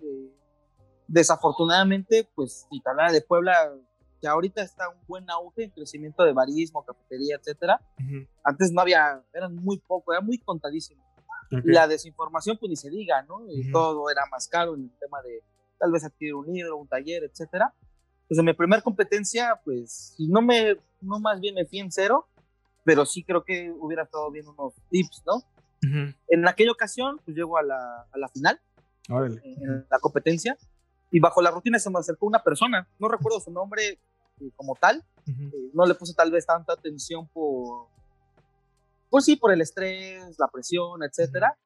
desafortunadamente, 1.06 2.28
pues 2.34 2.66
Italia 2.72 3.12
de 3.12 3.22
Puebla 3.22 3.72
que 4.24 4.28
ahorita 4.28 4.62
está 4.62 4.88
un 4.88 4.96
buen 5.06 5.28
auge 5.28 5.64
en 5.64 5.70
crecimiento 5.70 6.24
de 6.24 6.32
barismo, 6.32 6.82
cafetería, 6.82 7.36
etcétera. 7.36 7.78
Antes 8.42 8.72
no 8.72 8.80
había, 8.80 9.22
eran 9.34 9.54
muy 9.54 9.78
poco, 9.80 10.14
era 10.14 10.22
muy 10.22 10.38
contadísimo. 10.38 11.04
La 11.50 11.86
desinformación, 11.86 12.56
pues 12.58 12.70
ni 12.70 12.76
se 12.76 12.88
diga, 12.88 13.22
¿no? 13.24 13.46
Y 13.46 13.70
todo 13.70 14.08
era 14.08 14.22
más 14.30 14.48
caro 14.48 14.76
en 14.76 14.84
el 14.84 14.98
tema 14.98 15.20
de 15.20 15.42
tal 15.78 15.92
vez 15.92 16.04
adquirir 16.04 16.34
un 16.36 16.46
libro, 16.46 16.78
un 16.78 16.88
taller, 16.88 17.24
etcétera. 17.24 17.74
Pues 18.26 18.38
en 18.38 18.46
mi 18.46 18.54
primera 18.54 18.80
competencia, 18.80 19.60
pues 19.62 20.14
no 20.18 20.40
me, 20.40 20.78
no 21.02 21.20
más 21.20 21.38
bien 21.38 21.54
me 21.54 21.66
fui 21.66 21.80
en 21.80 21.92
cero, 21.92 22.26
pero 22.82 23.04
sí 23.04 23.24
creo 23.24 23.44
que 23.44 23.70
hubiera 23.78 24.04
estado 24.04 24.30
bien 24.30 24.48
unos 24.48 24.72
tips, 24.88 25.22
¿no? 25.26 25.42
En 26.28 26.48
aquella 26.48 26.72
ocasión, 26.72 27.20
pues 27.26 27.36
llego 27.36 27.58
a 27.58 27.62
la, 27.62 28.06
a 28.10 28.18
la 28.18 28.28
final, 28.28 28.58
en 29.44 29.86
la 29.90 29.98
competencia, 30.00 30.56
y 31.10 31.20
bajo 31.20 31.40
la 31.42 31.52
rutina 31.52 31.78
se 31.78 31.90
me 31.90 31.98
acercó 32.00 32.26
una 32.26 32.42
persona, 32.42 32.88
no 32.98 33.06
recuerdo 33.06 33.38
su 33.38 33.52
nombre, 33.52 34.00
eh, 34.40 34.50
como 34.56 34.74
tal. 34.74 35.04
Eh, 35.26 35.70
no 35.72 35.86
le 35.86 35.94
puse 35.94 36.14
tal 36.14 36.30
vez 36.30 36.46
tanta 36.46 36.72
atención 36.72 37.26
por, 37.28 37.88
pues 39.10 39.24
sí, 39.24 39.36
por 39.36 39.52
el 39.52 39.60
estrés, 39.60 40.36
la 40.38 40.48
presión, 40.48 41.02
etcétera. 41.02 41.58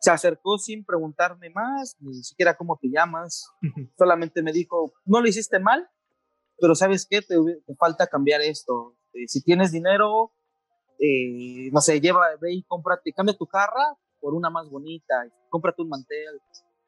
Se 0.00 0.10
acercó 0.10 0.56
sin 0.58 0.84
preguntarme 0.84 1.50
más, 1.50 1.96
ni 2.00 2.14
siquiera 2.22 2.56
cómo 2.56 2.78
te 2.80 2.88
llamas. 2.88 3.50
Solamente 3.98 4.42
me 4.42 4.52
dijo, 4.52 4.94
no 5.04 5.20
lo 5.20 5.28
hiciste 5.28 5.58
mal, 5.58 5.88
pero 6.58 6.74
¿sabes 6.74 7.06
qué? 7.08 7.20
Te, 7.22 7.36
falta 7.78 8.06
cambiar 8.06 8.40
esto. 8.40 8.96
Eh, 9.12 9.28
si 9.28 9.42
tienes 9.42 9.72
dinero, 9.72 10.32
no 11.72 11.80
sé, 11.80 12.00
lleva, 12.00 12.28
ve 12.40 12.54
y 12.54 12.62
cómprate, 12.62 13.12
cambia 13.12 13.36
tu 13.36 13.46
jarra 13.46 13.98
por 14.24 14.32
una 14.32 14.48
más 14.48 14.70
bonita, 14.70 15.14
cómprate 15.50 15.82
un 15.82 15.90
mantel. 15.90 16.40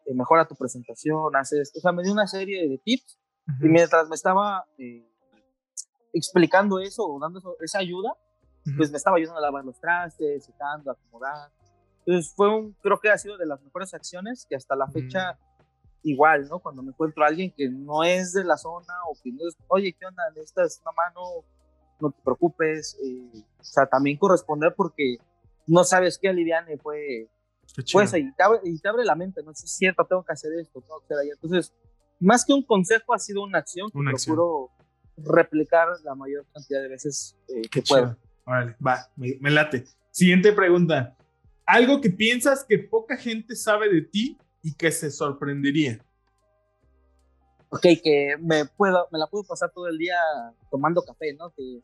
eh, 0.06 0.14
mejora 0.14 0.48
tu 0.48 0.54
presentación, 0.54 1.36
hace 1.36 1.60
esto. 1.60 1.78
O 1.78 1.82
sea, 1.82 1.92
me 1.92 2.02
dio 2.02 2.12
una 2.12 2.26
serie 2.26 2.66
de 2.66 2.78
tips 2.78 3.18
y 3.60 3.68
mientras 3.68 4.08
me 4.08 4.14
estaba 4.14 4.66
eh, 4.78 5.08
explicando 6.12 6.78
eso 6.78 7.06
o 7.06 7.18
dando 7.20 7.40
esa 7.60 7.78
ayuda, 7.78 8.16
pues 8.76 8.90
me 8.90 8.96
estaba 8.96 9.16
ayudando 9.16 9.38
a 9.38 9.42
lavar 9.42 9.64
los 9.64 9.78
trastes, 9.78 10.44
secando, 10.44 10.90
acomodar. 10.90 11.50
Entonces 12.04 12.32
fue 12.34 12.48
un, 12.48 12.72
creo 12.82 12.98
que 12.98 13.10
ha 13.10 13.18
sido 13.18 13.36
de 13.36 13.46
las 13.46 13.60
mejores 13.62 13.94
acciones 13.94 14.46
que 14.48 14.56
hasta 14.56 14.74
la 14.74 14.88
fecha 14.88 15.32
mm. 15.32 16.08
igual, 16.08 16.48
¿no? 16.48 16.58
Cuando 16.58 16.82
me 16.82 16.90
encuentro 16.90 17.22
a 17.22 17.28
alguien 17.28 17.52
que 17.56 17.68
no 17.68 18.02
es 18.02 18.32
de 18.32 18.44
la 18.44 18.56
zona 18.56 18.94
o 19.08 19.16
que 19.22 19.30
no 19.30 19.46
es, 19.46 19.56
oye, 19.68 19.92
¿qué 19.92 20.06
onda? 20.06 20.22
Necesitas 20.30 20.80
una 20.82 20.92
mano, 20.92 21.44
no 22.00 22.10
te 22.10 22.22
preocupes. 22.22 22.96
Eh, 23.04 23.44
o 23.60 23.64
sea, 23.64 23.86
también 23.86 24.16
corresponder 24.16 24.74
porque 24.76 25.18
no 25.66 25.84
sabes 25.84 26.18
qué 26.18 26.28
aliviane 26.28 26.76
fue. 26.78 27.28
Pues 27.92 28.14
y 28.14 28.32
te, 28.32 28.42
abre, 28.42 28.60
y 28.62 28.78
te 28.78 28.88
abre 28.88 29.04
la 29.04 29.16
mente, 29.16 29.42
no 29.42 29.50
es 29.50 29.58
cierto, 29.58 30.04
tengo 30.04 30.24
que 30.24 30.32
hacer 30.32 30.52
esto, 30.54 30.80
tengo 30.80 31.00
que 31.00 31.06
hacer 31.06 31.18
allá. 31.18 31.32
Entonces, 31.34 31.74
más 32.18 32.44
que 32.44 32.52
un 32.52 32.62
consejo, 32.62 33.14
ha 33.14 33.18
sido 33.18 33.42
una 33.42 33.58
acción 33.58 33.90
que 33.90 33.98
procuro 33.98 34.70
replicar 35.16 35.88
la 36.04 36.14
mayor 36.14 36.46
cantidad 36.52 36.82
de 36.82 36.88
veces 36.88 37.36
eh, 37.48 37.62
que 37.70 37.82
puedo. 37.82 38.16
Vale, 38.44 38.76
va, 38.84 39.10
me, 39.16 39.50
late. 39.50 39.84
Siguiente 40.10 40.52
pregunta. 40.52 41.16
Algo 41.64 42.00
que 42.00 42.10
piensas 42.10 42.64
que 42.64 42.78
poca 42.78 43.16
gente 43.16 43.56
sabe 43.56 43.92
de 43.92 44.02
ti 44.02 44.38
y 44.62 44.74
que 44.74 44.90
se 44.92 45.10
sorprendería. 45.10 45.98
Ok, 47.70 47.82
que 48.02 48.36
me 48.40 48.66
puedo, 48.66 49.08
me 49.10 49.18
la 49.18 49.26
puedo 49.26 49.44
pasar 49.44 49.72
todo 49.72 49.88
el 49.88 49.98
día 49.98 50.16
tomando 50.70 51.02
café, 51.02 51.34
¿no? 51.34 51.50
Que 51.50 51.80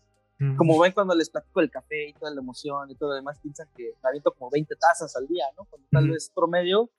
como 0.56 0.78
ven 0.80 0.90
cuando 0.92 1.14
les 1.14 1.30
platico 1.30 1.60
el 1.60 1.70
café 1.70 2.08
y 2.08 2.12
toda 2.14 2.32
la 2.32 2.40
emoción 2.40 2.90
y 2.90 2.96
todo 2.96 3.10
lo 3.10 3.14
demás, 3.14 3.38
piensan 3.40 3.68
que 3.76 3.94
me 4.02 4.08
aviento 4.08 4.32
como 4.32 4.50
20 4.50 4.74
tazas 4.74 5.14
al 5.14 5.28
día, 5.28 5.44
¿no? 5.56 5.64
Cuando 5.66 5.86
tal 5.90 6.10
vez 6.10 6.32
promedio 6.34 6.90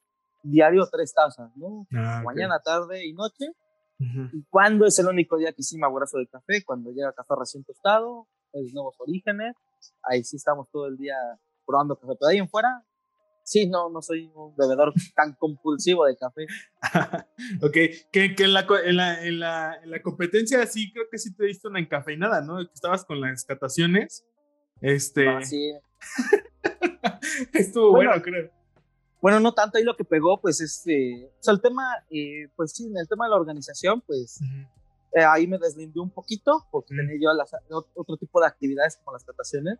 diario 0.43 0.87
tres 0.91 1.13
tazas, 1.13 1.55
¿no? 1.55 1.87
Ah, 1.93 2.21
Mañana, 2.23 2.59
tarde 2.59 3.05
y 3.05 3.13
noche. 3.13 3.45
¿Y 4.33 4.43
cuándo 4.49 4.85
es 4.85 4.99
el 4.99 5.07
único 5.07 5.37
día 5.37 5.53
que 5.53 5.63
sí 5.63 5.77
me 5.77 5.85
abrazo 5.85 6.17
de 6.17 6.27
café? 6.27 6.63
Cuando 6.65 6.91
llega 6.91 7.13
café 7.13 7.35
recién 7.39 7.63
tostado, 7.63 8.27
los 8.51 8.73
nuevos 8.73 8.95
orígenes, 8.99 9.55
ahí 10.03 10.23
sí 10.23 10.35
estamos 10.35 10.69
todo 10.71 10.87
el 10.87 10.97
día 10.97 11.15
probando 11.65 11.95
café. 11.95 12.13
Pero 12.19 12.29
ahí 12.29 12.37
en 12.37 12.49
fuera, 12.49 12.83
sí, 13.43 13.67
no, 13.67 13.89
no 13.89 14.01
soy 14.01 14.29
un 14.35 14.55
bebedor 14.57 14.93
tan 15.15 15.33
compulsivo 15.35 16.05
de 16.05 16.17
café. 16.17 16.47
ok, 17.61 17.77
que, 18.11 18.35
que 18.35 18.43
en, 18.43 18.53
la, 18.53 18.67
en, 18.83 18.97
la, 18.97 19.25
en, 19.25 19.39
la, 19.39 19.79
en, 19.81 19.91
la, 19.91 20.01
competencia 20.01 20.65
sí 20.65 20.91
creo 20.91 21.05
que 21.09 21.17
sí 21.17 21.33
te 21.33 21.45
diste 21.45 21.67
una 21.67 21.79
encafeinada, 21.79 22.41
¿no? 22.41 22.57
Que 22.57 22.73
estabas 22.73 23.05
con 23.05 23.21
las 23.21 23.45
cataciones. 23.45 24.25
Este. 24.81 25.29
Ah, 25.29 25.41
sí. 25.41 25.73
Estuvo 27.53 27.91
bueno, 27.91 28.11
creo. 28.21 28.51
Bueno, 29.23 29.39
no 29.39 29.53
tanto 29.53 29.77
ahí 29.77 29.85
lo 29.85 29.95
que 29.95 30.03
pegó, 30.03 30.41
pues 30.41 30.59
este, 30.59 31.31
o 31.39 31.41
sea, 31.41 31.53
el 31.53 31.61
tema, 31.61 31.81
eh, 32.09 32.49
pues 32.57 32.73
sí, 32.73 32.87
en 32.87 32.97
el 32.97 33.07
tema 33.07 33.23
de 33.23 33.29
la 33.29 33.37
organización, 33.37 34.01
pues 34.01 34.41
eh, 35.13 35.23
ahí 35.23 35.47
me 35.47 35.57
deslindé 35.57 36.01
un 36.01 36.09
poquito 36.09 36.67
porque 36.69 36.93
tenía 36.93 37.15
yo 37.17 37.31
las, 37.31 37.55
otro 37.69 38.17
tipo 38.17 38.41
de 38.41 38.47
actividades 38.47 38.97
como 38.97 39.13
las 39.13 39.23
trataciones, 39.23 39.79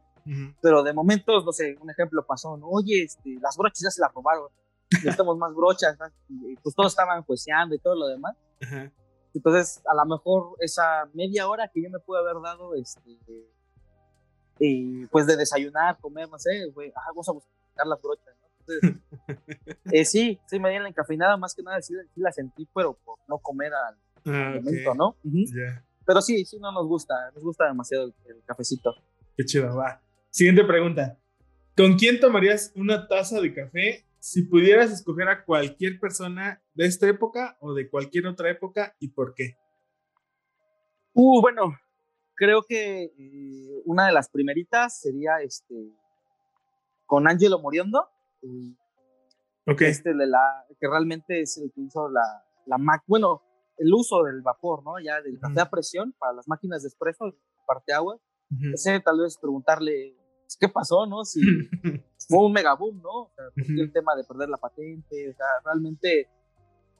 pero 0.61 0.81
de 0.81 0.93
momentos, 0.93 1.43
no 1.43 1.51
sé, 1.51 1.75
un 1.81 1.91
ejemplo 1.91 2.25
pasó, 2.25 2.55
¿no? 2.55 2.69
oye, 2.69 3.03
este, 3.03 3.37
las 3.41 3.57
brochas 3.57 3.81
ya 3.81 3.91
se 3.91 3.99
las 3.99 4.13
robaron, 4.13 4.47
necesitamos 4.89 5.37
más 5.37 5.53
brochas, 5.53 5.97
y 6.29 6.55
pues 6.55 6.73
todos 6.73 6.93
estaban 6.93 7.21
jueceando 7.23 7.75
y 7.75 7.79
todo 7.79 7.95
lo 7.95 8.07
demás. 8.07 8.37
Entonces, 9.33 9.81
a 9.85 9.93
lo 9.93 10.05
mejor 10.05 10.55
esa 10.59 11.09
media 11.13 11.49
hora 11.49 11.67
que 11.67 11.83
yo 11.83 11.89
me 11.89 11.99
pude 11.99 12.19
haber 12.19 12.41
dado, 12.41 12.75
este, 12.75 13.19
y 14.57 15.05
pues 15.07 15.27
de 15.27 15.35
desayunar, 15.35 15.99
comer, 15.99 16.29
no 16.29 16.39
sé, 16.39 16.67
güey, 16.73 16.93
vamos 17.07 17.27
a 17.27 17.33
buscar 17.33 17.87
las 17.87 18.01
brochas, 18.01 18.33
¿no? 18.41 18.42
Entonces, 18.67 19.01
eh, 19.91 20.05
sí, 20.05 20.39
sí 20.47 20.59
me 20.59 20.69
di 20.69 20.79
la 20.79 20.87
encafeinada, 20.87 21.37
más 21.37 21.53
que 21.55 21.63
nada 21.63 21.81
sí, 21.81 21.93
sí 22.13 22.21
la 22.21 22.31
sentí, 22.31 22.67
pero 22.73 22.93
por 23.03 23.19
no 23.27 23.37
comer 23.39 23.73
al 23.73 23.97
Ah, 24.25 24.59
¿no? 24.95 25.17
Pero 26.05 26.21
sí, 26.21 26.45
sí, 26.45 26.57
no 26.59 26.71
nos 26.71 26.87
gusta, 26.87 27.13
nos 27.33 27.43
gusta 27.43 27.65
demasiado 27.65 28.13
el, 28.25 28.43
cafecito. 28.45 28.93
Qué 29.35 29.45
chido, 29.45 29.75
va. 29.75 30.01
Siguiente 30.29 30.63
pregunta. 30.63 31.19
¿Con 31.75 31.97
quién 31.97 32.19
tomarías 32.19 32.71
una 32.75 33.07
taza 33.07 33.41
de 33.41 33.53
café 33.53 34.05
si 34.19 34.43
pudieras 34.43 34.91
escoger 34.91 35.27
a 35.27 35.43
cualquier 35.43 35.99
persona 35.99 36.61
de 36.73 36.85
esta 36.85 37.07
época 37.07 37.57
o 37.59 37.73
de 37.73 37.89
cualquier 37.89 38.27
otra 38.27 38.49
época 38.49 38.95
y 38.99 39.09
por 39.09 39.33
qué? 39.33 39.57
Uh, 41.13 41.41
bueno, 41.41 41.77
creo 42.35 42.63
que 42.63 43.03
eh, 43.17 43.81
una 43.85 44.07
de 44.07 44.13
las 44.13 44.29
primeritas 44.29 44.99
sería 44.99 45.41
este 45.41 45.91
con 47.05 47.27
Angelo 47.27 47.59
Moriondo. 47.59 48.07
Okay. 49.65 49.87
Este 49.87 50.13
de 50.13 50.27
la 50.27 50.65
que 50.79 50.87
realmente 50.87 51.41
es 51.41 51.57
el 51.57 51.71
que 51.73 51.81
hizo 51.81 52.09
la, 52.09 52.43
la 52.65 52.77
Mac. 52.77 53.03
Bueno, 53.07 53.41
el 53.77 53.93
uso 53.93 54.23
del 54.23 54.41
vapor, 54.41 54.83
¿no? 54.83 54.99
Ya 54.99 55.21
del 55.21 55.39
café 55.39 55.61
a 55.61 55.69
presión 55.69 56.13
para 56.19 56.33
las 56.33 56.47
máquinas 56.47 56.83
de 56.83 56.89
espresso, 56.89 57.25
parte 57.65 57.93
agua. 57.93 58.19
Ese 58.73 58.99
tal 58.99 59.19
vez 59.19 59.37
preguntarle 59.41 60.15
pues, 60.41 60.57
qué 60.59 60.69
pasó, 60.69 61.07
¿no? 61.07 61.23
Si 61.25 61.41
fue 62.27 62.45
un 62.45 62.51
mega 62.51 62.75
boom, 62.75 63.01
¿no? 63.01 63.23
O 63.23 63.31
sea, 63.35 63.45
el 63.55 63.91
tema 63.91 64.15
de 64.15 64.23
perder 64.23 64.49
la 64.49 64.57
patente, 64.57 65.29
o 65.29 65.33
sea, 65.33 65.47
realmente 65.65 66.29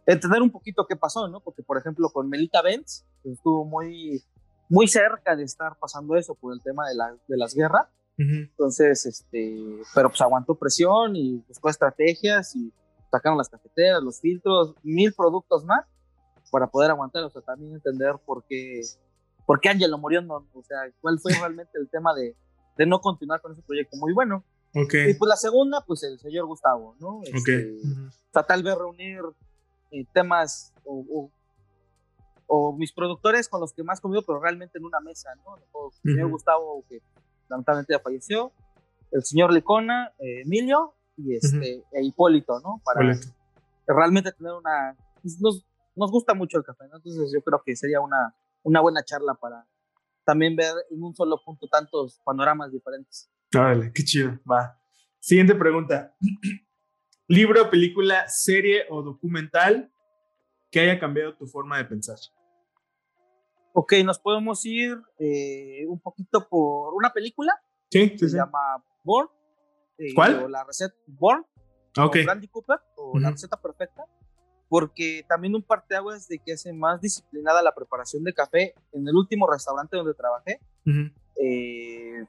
entender 0.06 0.42
un 0.42 0.52
poquito 0.52 0.86
qué 0.88 0.96
pasó, 0.96 1.28
¿no? 1.28 1.42
Porque, 1.42 1.64
por 1.64 1.78
ejemplo, 1.78 2.10
con 2.10 2.28
Melita 2.28 2.62
Benz, 2.62 3.06
estuvo 3.24 3.66
muy, 3.66 4.24
muy 4.70 4.88
cerca 4.88 5.36
de 5.36 5.44
estar 5.44 5.78
pasando 5.80 6.16
eso 6.16 6.36
por 6.36 6.54
el 6.54 6.62
tema 6.64 6.88
de, 6.90 6.96
la, 6.96 7.16
de 7.28 7.38
las 7.38 7.54
guerras. 7.54 7.88
Entonces, 8.18 9.06
este, 9.06 9.82
pero 9.96 10.10
pues 10.10 10.22
aguantó 10.22 10.56
presión 10.56 11.16
y 11.16 11.44
buscó 11.48 11.70
estrategias 11.70 12.56
y 12.56 12.72
sacaron 13.10 13.38
las 13.38 13.50
cafeteras, 13.50 14.04
los 14.04 14.20
filtros, 14.20 14.76
mil 14.84 15.14
productos 15.14 15.66
más 15.66 15.86
para 16.52 16.68
poder 16.68 16.92
aguantar, 16.92 17.24
o 17.24 17.30
sea, 17.32 17.42
también 17.42 17.74
entender 17.74 18.14
por 18.26 18.44
qué, 18.44 18.82
por 19.46 19.60
qué 19.60 19.70
Angelo 19.70 19.98
murió, 19.98 20.22
no, 20.22 20.46
o 20.54 20.64
sea, 20.64 20.78
cuál 21.02 21.20
fue 21.20 21.34
realmente 21.34 21.80
el 21.80 21.90
tema 21.90 22.14
de, 22.14 22.36
de 22.78 22.86
no 22.86 23.02
continuar 23.02 23.42
con 23.42 23.54
ese 23.54 23.64
proyecto 23.64 23.98
muy 23.98 24.14
bueno. 24.14 24.44
Okay. 24.76 25.12
Y 25.12 25.14
pues 25.16 25.30
la 25.30 25.36
segunda, 25.36 25.82
pues 25.82 26.04
el 26.04 26.20
señor 26.20 26.46
Gustavo, 26.46 26.96
¿no? 27.00 27.22
Este, 27.24 27.78
O 28.08 28.32
sea, 28.32 28.44
tal 28.44 28.62
vez 28.64 28.76
reunir 28.76 29.22
eh, 29.92 30.06
temas 30.14 30.74
o, 30.84 31.30
o, 32.48 32.74
mis 32.74 32.92
productores 32.92 33.48
con 33.48 33.62
los 33.62 33.74
que 33.74 33.84
más 33.84 34.02
comido, 34.02 34.24
pero 34.24 34.40
realmente 34.40 34.78
en 34.78 34.86
una 34.86 35.00
mesa, 35.00 35.30
¿no? 35.44 35.58
El 35.58 36.14
señor 36.14 36.30
Gustavo, 36.30 36.84
que 36.88 37.02
lamentablemente 37.54 37.94
ya 37.94 38.00
falleció, 38.00 38.52
el 39.12 39.24
señor 39.24 39.54
Licona, 39.54 40.12
eh, 40.20 40.42
Emilio 40.42 40.96
y 41.16 41.36
este, 41.36 41.84
e 41.92 42.04
Hipólito, 42.04 42.60
¿no? 42.60 42.82
Para 42.84 43.16
realmente 43.88 44.32
tener 44.32 44.54
una... 44.54 44.98
Pues, 45.22 45.40
nos 45.96 46.12
gusta 46.12 46.34
mucho 46.34 46.58
el 46.58 46.64
café, 46.64 46.88
¿no? 46.90 46.98
Entonces 46.98 47.32
yo 47.32 47.42
creo 47.44 47.62
que 47.64 47.76
sería 47.76 48.02
una, 48.02 48.36
una 48.64 48.82
buena 48.82 49.04
charla 49.04 49.36
para 49.36 49.68
también 50.26 50.56
ver 50.56 50.74
en 50.90 51.04
un 51.04 51.14
solo 51.16 51.40
punto 51.44 51.68
tantos 51.68 52.20
panoramas 52.24 52.72
diferentes. 52.72 53.30
Órale, 53.56 53.92
qué 53.94 54.04
chido, 54.04 54.40
va. 54.50 54.80
Siguiente 55.20 55.54
pregunta. 55.54 56.16
Libro, 57.28 57.70
película, 57.70 58.28
serie 58.28 58.86
o 58.90 59.04
documental 59.04 59.92
que 60.72 60.80
haya 60.80 61.00
cambiado 61.00 61.36
tu 61.36 61.46
forma 61.46 61.78
de 61.78 61.86
pensar. 61.86 62.18
Ok, 63.74 63.94
nos 64.06 64.20
podemos 64.20 64.66
ir 64.66 64.98
eh, 65.20 65.86
un 65.88 66.00
poquito 66.00 66.48
por 66.48 66.94
una 66.94 67.12
película. 67.12 67.60
Sí, 67.90 68.16
sí, 68.18 68.30
Se 68.30 68.38
llama 68.38 68.84
Born. 69.04 69.30
Eh, 69.98 70.14
¿Cuál? 70.16 70.44
O 70.44 70.48
la 70.48 70.64
receta 70.64 70.96
Born. 71.08 71.46
Ok. 71.98 72.18
O 72.22 72.24
Brandy 72.26 72.48
Cooper 72.48 72.80
o 72.96 73.20
La 73.20 73.32
receta 73.32 73.60
perfecta 73.60 74.06
porque 74.74 75.24
también 75.30 75.54
un 75.54 75.62
parteaguas 75.62 76.28
de 76.28 76.40
que 76.40 76.54
hace 76.54 76.74
más 76.74 77.00
disciplinada 77.00 77.62
la 77.62 77.76
preparación 77.76 78.24
de 78.24 78.34
café. 78.34 78.74
En 78.92 79.08
el 79.08 79.16
último 79.16 79.46
restaurante 79.46 79.96
donde 79.96 80.16
trabajé, 80.16 80.60
eh, 81.36 82.26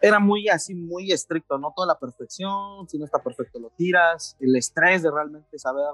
era 0.00 0.20
muy 0.20 0.48
así, 0.48 0.76
muy 0.76 1.10
estricto, 1.10 1.58
no 1.58 1.72
toda 1.74 1.88
la 1.88 1.98
perfección, 1.98 2.88
si 2.88 2.98
no 2.98 3.04
está 3.04 3.20
perfecto 3.20 3.58
lo 3.58 3.70
tiras, 3.70 4.36
el 4.38 4.54
estrés 4.54 5.02
de 5.02 5.10
realmente 5.10 5.58
saber 5.58 5.86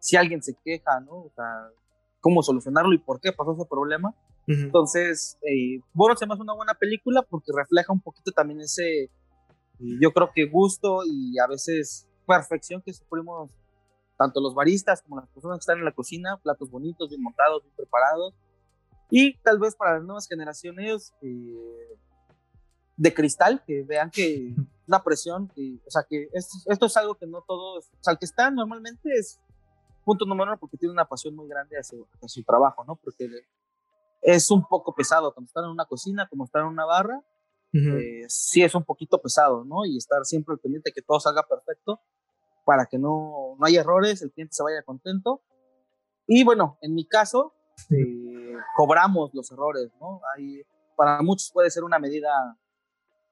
si 0.00 0.16
alguien 0.16 0.42
se 0.42 0.56
queja, 0.64 0.98
¿no? 0.98 1.12
O 1.12 1.30
sea, 1.36 1.70
cómo 2.26 2.42
solucionarlo 2.42 2.92
y 2.92 2.98
por 2.98 3.20
qué 3.20 3.30
pasó 3.32 3.52
ese 3.52 3.66
problema. 3.66 4.12
Entonces, 4.48 5.38
eh, 5.42 5.80
bueno, 5.92 6.16
se 6.16 6.26
me 6.26 6.34
hace 6.34 6.42
una 6.42 6.54
buena 6.54 6.74
película 6.74 7.22
porque 7.22 7.52
refleja 7.54 7.92
un 7.92 8.00
poquito 8.00 8.32
también 8.32 8.62
ese, 8.62 9.10
yo 9.78 10.10
creo 10.10 10.32
que 10.34 10.46
gusto 10.46 11.02
y 11.06 11.38
a 11.38 11.46
veces 11.46 12.08
perfección 12.26 12.82
que 12.82 12.92
sufrimos 12.92 13.48
tanto 14.18 14.40
los 14.40 14.56
baristas 14.56 15.02
como 15.02 15.20
las 15.20 15.28
personas 15.28 15.58
que 15.58 15.60
están 15.60 15.78
en 15.78 15.84
la 15.84 15.92
cocina, 15.92 16.36
platos 16.42 16.68
bonitos, 16.68 17.10
bien 17.10 17.22
montados, 17.22 17.62
bien 17.62 17.76
preparados. 17.76 18.34
Y 19.08 19.36
tal 19.38 19.60
vez 19.60 19.76
para 19.76 19.98
las 19.98 20.02
nuevas 20.02 20.26
generaciones 20.26 21.14
eh, 21.22 21.96
de 22.96 23.14
cristal, 23.14 23.62
que 23.64 23.84
vean 23.84 24.10
que 24.10 24.52
la 24.86 25.04
presión, 25.04 25.46
que, 25.54 25.78
o 25.86 25.90
sea, 25.92 26.02
que 26.02 26.28
esto, 26.32 26.86
es 26.86 26.96
algo 26.96 27.14
que 27.14 27.28
no 27.28 27.44
todos, 27.46 27.86
o 27.86 28.02
sea, 28.02 28.14
el 28.14 28.18
que 28.18 28.24
está 28.24 28.50
normalmente 28.50 29.10
es 29.16 29.38
punto 30.06 30.24
número 30.24 30.52
uno 30.52 30.58
porque 30.58 30.76
tiene 30.76 30.92
una 30.92 31.04
pasión 31.04 31.34
muy 31.34 31.48
grande 31.48 31.76
hacia, 31.76 31.98
su 32.28 32.44
trabajo, 32.44 32.84
¿no? 32.84 32.94
Porque 32.94 33.28
es 34.22 34.50
un 34.52 34.64
poco 34.64 34.94
pesado, 34.94 35.34
cuando 35.34 35.48
están 35.48 35.64
en 35.64 35.70
una 35.70 35.84
cocina, 35.84 36.28
como 36.28 36.44
estar 36.44 36.62
en 36.62 36.68
una 36.68 36.86
barra, 36.86 37.20
eh, 37.72 38.24
sí 38.28 38.62
es 38.62 38.74
un 38.74 38.84
poquito 38.84 39.20
pesado, 39.20 39.64
¿no? 39.64 39.84
Y 39.84 39.98
estar 39.98 40.24
siempre 40.24 40.54
al 40.54 40.60
pendiente 40.60 40.92
que 40.94 41.02
todo 41.02 41.20
salga 41.20 41.42
perfecto 41.42 42.00
para 42.64 42.86
que 42.86 42.98
no, 42.98 43.56
no 43.58 43.66
haya 43.66 43.80
errores, 43.80 44.22
el 44.22 44.32
cliente 44.32 44.54
se 44.54 44.62
vaya 44.62 44.82
contento. 44.82 45.42
Y 46.26 46.44
bueno, 46.44 46.78
en 46.80 46.94
mi 46.94 47.06
caso, 47.06 47.54
eh, 47.90 48.54
cobramos 48.76 49.34
los 49.34 49.50
errores, 49.50 49.90
¿no? 50.00 50.20
Hay, 50.34 50.62
para 50.96 51.20
muchos 51.20 51.50
puede 51.52 51.70
ser 51.70 51.84
una 51.84 51.98
medida 51.98 52.30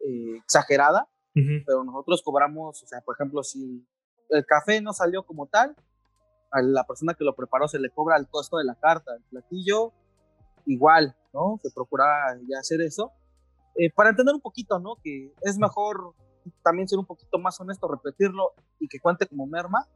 eh, 0.00 0.36
exagerada, 0.42 1.08
pero 1.32 1.82
nosotros 1.82 2.22
cobramos, 2.22 2.82
o 2.82 2.86
sea, 2.86 3.00
por 3.00 3.16
ejemplo, 3.16 3.42
si 3.42 3.86
el 4.28 4.44
café 4.44 4.80
no 4.80 4.92
salió 4.92 5.24
como 5.24 5.46
tal, 5.46 5.74
a 6.54 6.62
la 6.62 6.84
persona 6.84 7.14
que 7.14 7.24
lo 7.24 7.34
preparó 7.34 7.66
se 7.66 7.80
le 7.80 7.90
cobra 7.90 8.16
el 8.16 8.28
costo 8.28 8.58
de 8.58 8.64
la 8.64 8.76
carta, 8.76 9.12
el 9.14 9.22
platillo, 9.24 9.92
igual, 10.66 11.16
¿no? 11.32 11.58
Se 11.62 11.70
procura 11.72 12.04
ya 12.48 12.60
hacer 12.60 12.80
eso. 12.80 13.10
Eh, 13.76 13.90
para 13.90 14.10
entender 14.10 14.34
un 14.34 14.40
poquito, 14.40 14.78
¿no? 14.78 14.96
Que 15.02 15.34
es 15.42 15.58
mejor 15.58 16.14
también 16.62 16.86
ser 16.86 17.00
un 17.00 17.06
poquito 17.06 17.38
más 17.38 17.60
honesto, 17.60 17.88
repetirlo 17.88 18.52
y 18.78 18.86
que 18.86 19.00
cuente 19.00 19.26
como 19.26 19.46
merma, 19.46 19.88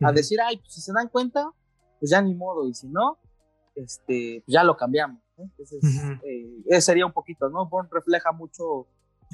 a 0.00 0.12
decir, 0.12 0.40
ay, 0.40 0.56
pues 0.58 0.72
si 0.72 0.80
se 0.80 0.92
dan 0.92 1.08
cuenta, 1.08 1.50
pues 1.98 2.10
ya 2.10 2.22
ni 2.22 2.34
modo, 2.34 2.66
y 2.66 2.74
si 2.74 2.88
no, 2.88 3.18
este, 3.74 4.42
pues 4.46 4.54
ya 4.54 4.64
lo 4.64 4.76
cambiamos. 4.76 5.20
Entonces, 5.36 5.82
eh, 6.24 6.80
sería 6.80 7.04
un 7.04 7.12
poquito, 7.12 7.50
¿no? 7.50 7.68
Born 7.68 7.88
refleja 7.90 8.32
mucho, 8.32 8.86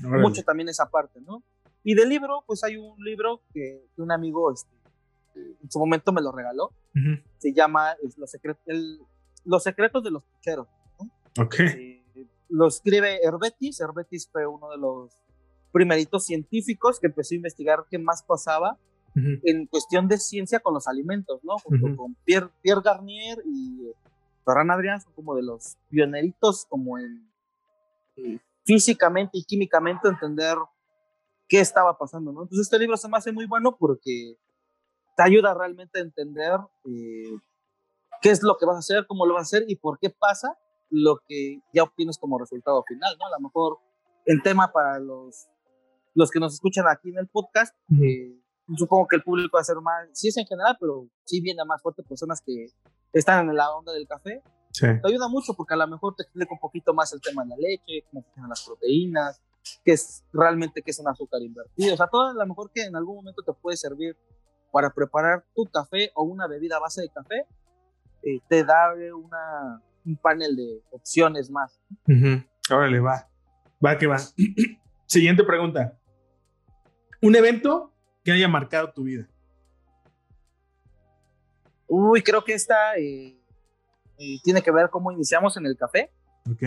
mucho 0.02 0.42
también 0.42 0.68
esa 0.68 0.90
parte, 0.90 1.20
¿no? 1.20 1.44
Y 1.84 1.94
del 1.94 2.08
libro, 2.08 2.42
pues 2.46 2.64
hay 2.64 2.76
un 2.76 2.96
libro 3.04 3.42
que, 3.52 3.86
un 3.96 4.10
amigo 4.10 4.52
este, 4.52 4.72
en 5.34 5.70
su 5.70 5.78
momento 5.78 6.12
me 6.12 6.22
lo 6.22 6.32
regaló. 6.32 6.72
Se 7.38 7.52
llama 7.52 7.96
los, 8.16 8.30
secretos, 8.30 8.62
los 9.44 9.62
secretos 9.62 10.02
de 10.02 10.10
los 10.10 10.22
pucheros. 10.24 10.68
¿no? 10.98 11.44
Ok. 11.44 11.60
Eh, 11.60 12.02
lo 12.48 12.68
escribe 12.68 13.20
Herbetis. 13.22 13.80
Herbetis 13.80 14.28
fue 14.30 14.46
uno 14.46 14.70
de 14.70 14.78
los 14.78 15.18
primeritos 15.72 16.26
científicos 16.26 17.00
que 17.00 17.06
empezó 17.06 17.34
a 17.34 17.36
investigar 17.36 17.86
qué 17.90 17.98
más 17.98 18.22
pasaba 18.22 18.78
en 19.14 19.66
cuestión 19.66 20.08
de 20.08 20.16
ciencia 20.18 20.60
con 20.60 20.72
los 20.74 20.88
alimentos, 20.88 21.40
¿no? 21.44 21.58
Junto 21.58 21.96
con 21.96 22.14
Pierre, 22.24 22.48
Pierre, 22.62 22.80
Garnier 22.82 23.42
y 23.44 23.92
Ferran 24.44 24.70
Adrián, 24.70 25.00
son 25.00 25.12
como 25.12 25.34
de 25.34 25.42
los 25.42 25.76
pioneritos 25.90 26.66
como 26.66 26.98
en 26.98 27.30
eh, 28.16 28.38
físicamente 28.64 29.38
y 29.38 29.44
químicamente 29.44 30.08
entender 30.08 30.56
qué 31.46 31.60
estaba 31.60 31.98
pasando, 31.98 32.32
¿no? 32.32 32.42
Entonces 32.42 32.66
este 32.66 32.78
libro 32.78 32.96
se 32.96 33.08
me 33.08 33.18
hace 33.18 33.32
muy 33.32 33.46
bueno 33.46 33.76
porque 33.76 34.36
te 35.16 35.22
ayuda 35.22 35.54
realmente 35.54 35.98
a 35.98 36.02
entender 36.02 36.58
eh, 36.84 37.38
qué 38.20 38.30
es 38.30 38.42
lo 38.42 38.56
que 38.56 38.66
vas 38.66 38.76
a 38.76 38.80
hacer, 38.80 39.06
cómo 39.06 39.26
lo 39.26 39.34
vas 39.34 39.42
a 39.42 39.56
hacer 39.56 39.64
y 39.68 39.76
por 39.76 39.98
qué 39.98 40.10
pasa 40.10 40.56
lo 40.90 41.18
que 41.26 41.60
ya 41.72 41.82
obtienes 41.82 42.18
como 42.18 42.38
resultado 42.38 42.84
final, 42.86 43.16
¿no? 43.18 43.26
A 43.26 43.30
lo 43.30 43.40
mejor 43.40 43.78
el 44.26 44.42
tema 44.42 44.72
para 44.72 44.98
los, 44.98 45.48
los 46.14 46.30
que 46.30 46.38
nos 46.38 46.54
escuchan 46.54 46.84
aquí 46.88 47.10
en 47.10 47.18
el 47.18 47.28
podcast, 47.28 47.74
eh, 48.00 48.38
supongo 48.76 49.06
que 49.08 49.16
el 49.16 49.22
público 49.22 49.56
va 49.56 49.62
a 49.62 49.64
ser 49.64 49.76
más, 49.76 50.08
sí 50.12 50.28
es 50.28 50.36
en 50.36 50.46
general, 50.46 50.76
pero 50.78 51.08
sí 51.24 51.40
viene 51.40 51.64
más 51.64 51.82
fuerte 51.82 52.02
personas 52.02 52.40
que 52.44 52.66
están 53.12 53.48
en 53.48 53.56
la 53.56 53.70
onda 53.74 53.92
del 53.92 54.06
café. 54.06 54.42
Sí. 54.70 54.86
Te 54.86 55.08
ayuda 55.08 55.28
mucho 55.28 55.54
porque 55.54 55.74
a 55.74 55.78
lo 55.78 55.86
mejor 55.86 56.14
te 56.14 56.22
explica 56.22 56.52
un 56.52 56.60
poquito 56.60 56.94
más 56.94 57.12
el 57.12 57.20
tema 57.20 57.42
de 57.42 57.50
la 57.50 57.56
leche, 57.56 58.06
cómo 58.10 58.22
funcionan 58.22 58.50
las 58.50 58.64
proteínas, 58.64 59.42
qué 59.84 59.92
es 59.92 60.24
realmente 60.32 60.82
qué 60.82 60.90
es 60.90 60.98
un 60.98 61.08
azúcar 61.08 61.42
invertido. 61.42 61.94
O 61.94 61.96
sea, 61.96 62.06
todo 62.06 62.28
a 62.28 62.34
lo 62.34 62.46
mejor 62.46 62.70
que 62.72 62.84
en 62.84 62.96
algún 62.96 63.16
momento 63.16 63.42
te 63.42 63.52
puede 63.52 63.76
servir 63.76 64.16
para 64.72 64.90
preparar 64.90 65.44
tu 65.54 65.66
café 65.66 66.10
o 66.14 66.24
una 66.24 66.48
bebida 66.48 66.78
a 66.78 66.80
base 66.80 67.02
de 67.02 67.10
café, 67.10 67.46
eh, 68.22 68.40
te 68.48 68.64
da 68.64 68.94
una, 69.14 69.82
un 70.04 70.16
panel 70.16 70.56
de 70.56 70.82
opciones 70.90 71.50
más. 71.50 71.78
Órale, 72.70 72.98
va. 72.98 73.28
Va 73.84 73.98
que 73.98 74.06
va. 74.06 74.18
Siguiente 75.06 75.44
pregunta. 75.44 75.98
Un 77.20 77.36
evento 77.36 77.92
que 78.24 78.32
haya 78.32 78.48
marcado 78.48 78.92
tu 78.92 79.04
vida. 79.04 79.28
Uy, 81.86 82.22
creo 82.22 82.42
que 82.42 82.54
esta 82.54 82.96
eh, 82.96 83.38
eh, 84.18 84.38
tiene 84.42 84.62
que 84.62 84.70
ver 84.70 84.88
cómo 84.88 85.12
iniciamos 85.12 85.56
en 85.58 85.66
el 85.66 85.76
café. 85.76 86.10
Ok. 86.50 86.62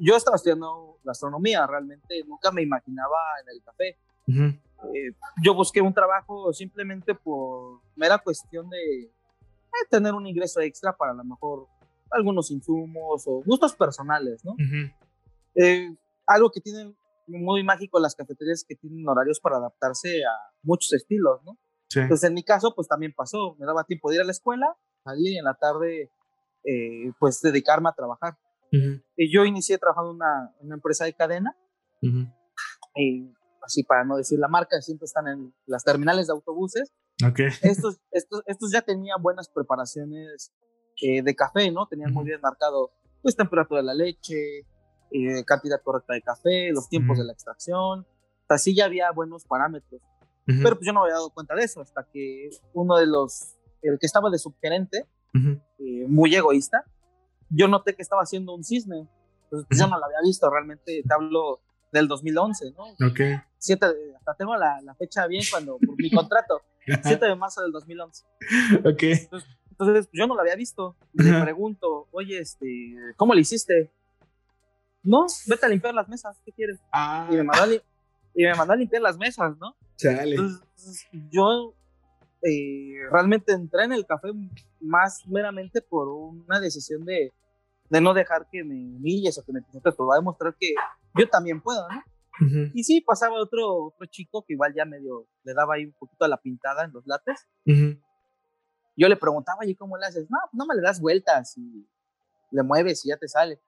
yo 0.00 0.16
estaba 0.16 0.36
estudiando 0.36 0.98
gastronomía, 1.04 1.64
realmente 1.68 2.24
nunca 2.26 2.50
me 2.50 2.62
imaginaba 2.62 3.16
en 3.42 3.54
el 3.54 3.62
café. 3.62 3.98
Eh, 4.94 5.12
yo 5.42 5.54
busqué 5.54 5.80
un 5.80 5.92
trabajo 5.92 6.52
simplemente 6.52 7.14
por 7.14 7.80
mera 7.96 8.18
cuestión 8.18 8.68
de 8.70 9.02
eh, 9.02 9.86
tener 9.90 10.14
un 10.14 10.26
ingreso 10.26 10.60
extra 10.60 10.96
para 10.96 11.12
a 11.12 11.14
lo 11.14 11.24
mejor 11.24 11.66
algunos 12.10 12.50
insumos 12.50 13.24
o 13.26 13.42
gustos 13.44 13.74
personales, 13.74 14.44
¿no? 14.44 14.54
Eh, 15.54 15.94
algo 16.26 16.50
que 16.50 16.60
tienen 16.60 16.96
muy 17.26 17.62
mágico 17.62 18.00
las 18.00 18.14
cafeterías 18.14 18.64
que 18.66 18.76
tienen 18.76 19.06
horarios 19.06 19.40
para 19.40 19.56
adaptarse 19.56 20.24
a 20.24 20.54
muchos 20.62 20.92
estilos, 20.92 21.40
¿no? 21.44 21.58
Entonces 21.94 22.28
en 22.28 22.34
mi 22.34 22.42
caso 22.42 22.74
pues 22.74 22.86
también 22.86 23.12
pasó, 23.14 23.56
me 23.58 23.66
daba 23.66 23.84
tiempo 23.84 24.10
de 24.10 24.16
ir 24.16 24.20
a 24.22 24.24
la 24.24 24.30
escuela, 24.30 24.76
salir 25.04 25.32
y 25.32 25.38
en 25.38 25.44
la 25.44 25.54
tarde 25.54 26.10
pues 27.18 27.40
dedicarme 27.40 27.88
a 27.88 27.92
trabajar. 27.92 28.36
Y 28.70 29.32
yo 29.32 29.44
inicié 29.44 29.78
trabajando 29.78 30.10
en 30.10 30.16
una, 30.16 30.54
una 30.60 30.74
empresa 30.74 31.04
de 31.06 31.14
cadena 31.14 31.56
y 32.94 33.32
así 33.68 33.84
para 33.84 34.04
no 34.04 34.16
decir 34.16 34.38
la 34.38 34.48
marca, 34.48 34.80
siempre 34.80 35.04
están 35.04 35.28
en 35.28 35.54
las 35.66 35.84
terminales 35.84 36.26
de 36.26 36.32
autobuses. 36.32 36.92
Okay. 37.24 37.48
Estos, 37.62 38.00
estos, 38.10 38.42
estos 38.46 38.72
ya 38.72 38.82
tenían 38.82 39.22
buenas 39.22 39.48
preparaciones 39.48 40.52
eh, 41.00 41.22
de 41.22 41.36
café, 41.36 41.70
¿no? 41.70 41.86
Tenían 41.86 42.12
muy 42.12 42.24
bien 42.24 42.40
marcado, 42.40 42.90
pues, 43.22 43.36
temperatura 43.36 43.80
de 43.80 43.86
la 43.86 43.94
leche, 43.94 44.66
eh, 45.10 45.44
cantidad 45.46 45.80
correcta 45.82 46.14
de 46.14 46.22
café, 46.22 46.70
los 46.72 46.88
tiempos 46.88 47.18
de 47.18 47.24
la 47.24 47.32
extracción. 47.32 48.06
Así 48.48 48.74
ya 48.74 48.86
había 48.86 49.10
buenos 49.12 49.44
parámetros. 49.44 50.00
Pero 50.46 50.76
pues 50.76 50.86
yo 50.86 50.94
no 50.94 51.00
me 51.00 51.08
había 51.08 51.16
dado 51.16 51.28
cuenta 51.28 51.54
de 51.54 51.62
eso 51.62 51.82
hasta 51.82 52.08
que 52.10 52.48
uno 52.72 52.96
de 52.96 53.06
los, 53.06 53.58
el 53.82 53.98
que 53.98 54.06
estaba 54.06 54.30
de 54.30 54.38
subgerente, 54.38 55.06
eh, 55.34 56.06
muy 56.08 56.34
egoísta, 56.34 56.86
yo 57.50 57.68
noté 57.68 57.94
que 57.94 58.00
estaba 58.00 58.22
haciendo 58.22 58.54
un 58.54 58.64
cisne. 58.64 59.06
Entonces, 59.44 59.66
pues, 59.68 59.78
yo 59.78 59.86
no 59.86 59.98
lo 59.98 60.06
había 60.06 60.22
visto 60.24 60.48
realmente. 60.48 61.02
Te 61.06 61.14
hablo 61.14 61.60
del 61.92 62.08
2011, 62.08 62.72
¿no? 62.72 63.06
Ok. 63.06 63.20
Siete, 63.58 63.86
hasta 64.16 64.34
tengo 64.34 64.56
la, 64.56 64.80
la, 64.82 64.94
fecha 64.94 65.26
bien 65.26 65.42
cuando, 65.50 65.78
por 65.78 65.96
mi 65.96 66.10
contrato, 66.10 66.62
7 67.02 67.26
de 67.26 67.34
marzo 67.34 67.62
del 67.62 67.72
2011. 67.72 68.24
Ok. 68.84 69.02
Entonces, 69.02 69.58
entonces, 69.78 70.08
yo 70.12 70.26
no 70.26 70.34
lo 70.34 70.40
había 70.40 70.56
visto. 70.56 70.96
Le 71.12 71.40
pregunto, 71.40 72.08
oye, 72.10 72.40
este, 72.40 72.94
¿cómo 73.16 73.34
le 73.34 73.42
hiciste? 73.42 73.92
No, 75.04 75.26
vete 75.46 75.66
a 75.66 75.68
limpiar 75.68 75.94
las 75.94 76.08
mesas, 76.08 76.36
¿qué 76.44 76.52
quieres? 76.52 76.80
Ah. 76.92 77.28
Y, 77.30 77.36
me 77.36 77.44
mandó 77.44 77.62
a, 77.62 77.74
y 77.74 78.42
me 78.44 78.54
mandó 78.54 78.72
a 78.72 78.76
limpiar 78.76 79.02
las 79.02 79.16
mesas, 79.16 79.56
¿no? 79.58 79.76
Chale. 79.96 80.34
Entonces, 80.34 81.06
yo 81.30 81.74
eh, 82.42 82.94
realmente 83.12 83.52
entré 83.52 83.84
en 83.84 83.92
el 83.92 84.04
café 84.04 84.28
más 84.80 85.26
meramente 85.28 85.80
por 85.80 86.08
una 86.08 86.58
decisión 86.58 87.04
de, 87.04 87.32
de 87.88 88.00
no 88.00 88.14
dejar 88.14 88.48
que 88.50 88.64
me 88.64 88.74
humilles 88.74 89.38
o 89.38 89.44
que 89.44 89.52
me 89.52 89.62
pisotees, 89.62 89.94
pero 89.94 90.08
va 90.08 90.16
a 90.16 90.18
demostrar 90.18 90.56
que 90.58 90.74
yo 91.16 91.28
también 91.28 91.60
puedo, 91.60 91.86
¿no? 91.88 92.02
Y 92.72 92.84
sí, 92.84 93.00
pasaba 93.00 93.40
otro, 93.40 93.86
otro 93.86 94.06
chico 94.06 94.44
que 94.46 94.52
igual 94.52 94.72
ya 94.74 94.84
medio 94.84 95.26
le 95.42 95.54
daba 95.54 95.74
ahí 95.74 95.86
un 95.86 95.92
poquito 95.92 96.24
a 96.24 96.28
la 96.28 96.36
pintada 96.36 96.84
en 96.84 96.92
los 96.92 97.04
lates. 97.06 97.48
Yo 98.96 99.08
le 99.08 99.16
preguntaba, 99.16 99.66
¿y 99.66 99.74
cómo 99.74 99.96
le 99.96 100.06
haces? 100.06 100.30
No, 100.30 100.38
no 100.52 100.66
me 100.66 100.74
le 100.74 100.82
das 100.82 101.00
vueltas 101.00 101.56
y 101.56 101.88
le 102.50 102.62
mueves 102.62 103.04
y 103.04 103.08
ya 103.08 103.16
te 103.16 103.28
sale. 103.28 103.60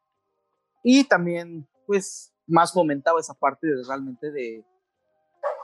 Y 0.83 1.05
también, 1.05 1.69
pues, 1.87 2.33
más 2.47 2.73
fomentaba 2.73 3.21
esa 3.21 3.35
parte 3.35 3.67
de 3.67 3.83
realmente 3.87 4.31
de, 4.31 4.65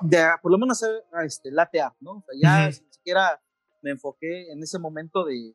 de 0.02 0.26
por 0.42 0.52
lo 0.52 0.58
menos 0.58 0.82
hacer 0.82 1.04
este, 1.24 1.50
latte 1.50 1.80
¿no? 2.00 2.12
O 2.12 2.24
sea, 2.26 2.34
ya 2.40 2.66
ni 2.66 2.92
siquiera 2.92 3.40
me 3.82 3.90
enfoqué 3.92 4.50
en 4.52 4.62
ese 4.62 4.78
momento 4.78 5.24
de, 5.24 5.54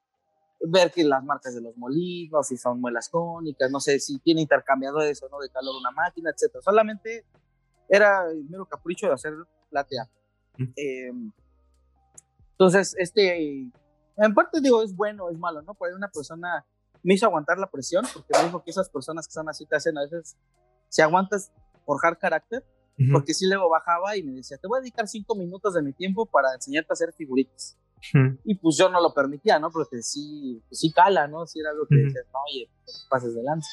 ver 0.64 0.92
que 0.92 1.04
las 1.04 1.24
marcas 1.24 1.56
de 1.56 1.62
los 1.62 1.76
molinos, 1.78 2.48
si 2.48 2.58
son 2.58 2.80
muelas 2.80 3.10
cónicas, 3.10 3.72
no 3.72 3.80
sé 3.80 4.00
si 4.00 4.20
tiene 4.20 4.42
intercambiadores 4.42 5.22
o 5.24 5.30
no 5.30 5.40
de 5.40 5.50
calor 5.50 5.76
una 5.80 5.92
máquina, 5.92 6.32
etcétera. 6.32 6.62
Solamente 6.62 7.26
era 7.90 8.30
el 8.30 8.46
mero 8.46 8.66
capricho 8.66 9.08
de 9.08 9.14
hacer 9.14 9.34
platea. 9.70 10.10
Eh, 10.76 11.12
entonces, 12.52 12.96
este, 12.98 13.72
en 14.18 14.34
parte 14.36 14.62
digo, 14.62 14.84
es 14.84 14.96
bueno, 14.96 15.30
es 15.30 15.38
malo, 15.38 15.62
¿no? 15.62 15.74
Por 15.74 15.92
una 15.94 16.10
persona 16.10 16.66
me 17.04 17.16
hizo 17.16 17.26
aguantar 17.26 17.58
la 17.58 17.70
presión, 17.70 18.06
porque 18.14 18.38
me 18.38 18.46
dijo 18.46 18.64
que 18.64 18.72
esas 18.72 18.90
personas 18.90 19.28
que 19.28 19.34
son 19.34 19.50
así 19.50 19.66
te 19.66 19.76
hacen 19.76 19.98
a 19.98 20.02
veces, 20.02 20.38
si 20.90 21.02
aguantas 21.02 21.52
forjar 21.86 22.18
carácter, 22.18 22.64
porque 23.12 23.34
si 23.34 23.48
luego 23.48 23.68
bajaba 23.68 24.16
y 24.16 24.22
me 24.22 24.34
decía, 24.34 24.58
te 24.58 24.68
voy 24.68 24.78
a 24.78 24.82
dedicar 24.82 25.08
cinco 25.08 25.34
minutos 25.34 25.74
de 25.74 25.82
mi 25.82 25.92
tiempo 25.92 26.28
para 26.28 26.54
enseñarte 26.54 26.92
a 26.92 26.94
hacer 26.94 27.12
figuritas. 27.14 27.76
Y 28.44 28.56
pues 28.56 28.78
yo 28.78 28.90
no 28.90 29.02
lo 29.02 29.14
permitía, 29.14 29.60
¿no? 29.60 29.70
Porque 29.72 30.02
sí, 30.02 30.62
pues 30.68 30.80
sí 30.80 30.92
cala, 30.92 31.28
¿no? 31.28 31.46
Sí 31.46 31.60
era 31.60 31.70
algo 31.72 31.86
que 31.88 31.96
decías, 31.96 32.26
no, 32.34 32.40
oye, 32.50 32.70
pases 33.10 33.36
de 33.36 33.44
lanza. 33.44 33.70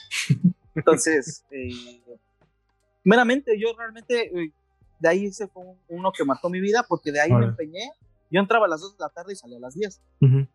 Entonces, 0.74 1.45
eh, 1.51 1.70
meramente, 3.05 3.59
yo 3.59 3.68
realmente, 3.76 4.26
eh, 4.26 4.53
de 5.01 5.09
ahí 5.09 5.26
ese 5.26 5.49
fue 5.49 5.64
uno 5.89 6.12
que 6.12 6.24
marcó 6.24 6.51
mi 6.51 6.61
vida, 6.61 6.85
porque 6.89 7.12
de 7.12 7.20
ahí 7.20 7.33
me 7.33 7.47
empeñé. 7.47 7.91
Yo 8.31 8.41
entraba 8.41 8.66
a 8.66 8.68
las 8.68 8.83
2 8.83 8.99
de 8.99 9.05
la 9.05 9.09
tarde 9.09 9.33
y 9.33 9.37
salía 9.37 9.57
a 9.57 9.61
las 9.61 9.74
10. 9.74 10.03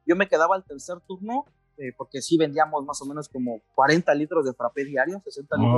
Yo 0.05 0.15
me 0.15 0.27
quedaba 0.27 0.55
al 0.55 0.63
tercer 0.63 0.99
turno, 1.07 1.45
eh, 1.77 1.91
porque 1.97 2.21
sí 2.21 2.37
vendíamos 2.37 2.85
más 2.85 3.01
o 3.01 3.05
menos 3.05 3.27
como 3.29 3.61
40 3.73 4.13
litros 4.13 4.45
de 4.45 4.53
frappé 4.53 4.85
diario, 4.85 5.19
60 5.23 5.57
litros. 5.57 5.73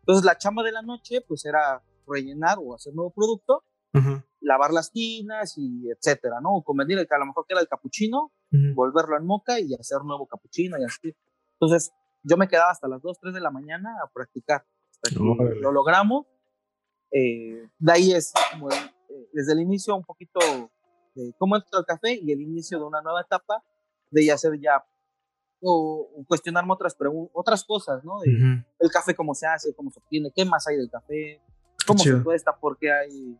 Entonces, 0.00 0.24
la 0.24 0.38
chamba 0.38 0.62
de 0.62 0.70
la 0.70 0.82
noche, 0.82 1.20
pues 1.26 1.44
era 1.44 1.82
rellenar 2.06 2.58
o 2.60 2.74
hacer 2.74 2.94
nuevo 2.94 3.10
producto 3.10 3.64
lavar 4.40 4.72
las 4.72 4.90
tinas 4.90 5.56
y 5.56 5.90
etcétera, 5.90 6.40
¿no? 6.40 6.56
O 6.56 6.62
convenir 6.62 6.98
el 6.98 7.06
que 7.06 7.14
a 7.14 7.18
lo 7.18 7.26
mejor 7.26 7.46
que 7.46 7.54
era 7.54 7.60
el 7.60 7.68
capuchino, 7.68 8.32
volverlo 8.74 9.16
en 9.16 9.26
moca 9.26 9.60
y 9.60 9.74
hacer 9.74 10.02
nuevo 10.04 10.26
capuchino 10.26 10.78
y 10.78 10.84
así. 10.84 11.14
Entonces, 11.60 11.92
yo 12.22 12.36
me 12.36 12.48
quedaba 12.48 12.70
hasta 12.70 12.88
las 12.88 13.02
2, 13.02 13.18
3 13.20 13.34
de 13.34 13.40
la 13.40 13.50
mañana 13.50 13.96
a 14.02 14.08
practicar. 14.08 14.64
Hasta 14.90 15.10
que 15.10 15.60
lo 15.60 15.72
logramos. 15.72 16.26
Eh, 17.12 17.68
de 17.78 17.92
ahí 17.92 18.12
es 18.12 18.32
como, 18.52 18.70
eh, 18.70 19.28
desde 19.32 19.52
el 19.52 19.60
inicio 19.60 19.96
un 19.96 20.04
poquito 20.04 20.40
de 21.14 21.34
cómo 21.38 21.56
entra 21.56 21.80
el 21.80 21.84
café 21.84 22.14
y 22.14 22.30
el 22.30 22.40
inicio 22.40 22.78
de 22.78 22.84
una 22.84 23.02
nueva 23.02 23.22
etapa 23.22 23.64
de 24.10 24.26
ya 24.26 24.34
hacer 24.34 24.58
ya 24.60 24.84
o, 25.62 26.24
cuestionarme 26.26 26.72
otras, 26.72 26.96
otras 27.32 27.64
cosas, 27.64 28.04
¿no? 28.04 28.22
El 28.22 28.90
café, 28.90 29.14
cómo 29.14 29.34
se 29.34 29.46
hace, 29.46 29.74
cómo 29.74 29.90
se 29.90 30.00
obtiene, 30.00 30.32
qué 30.34 30.44
más 30.44 30.66
hay 30.66 30.76
del 30.76 30.90
café, 30.90 31.40
cómo 31.86 31.98
se 31.98 32.22
cuesta, 32.22 32.56
por 32.56 32.78
qué 32.78 32.92
hay 32.92 33.38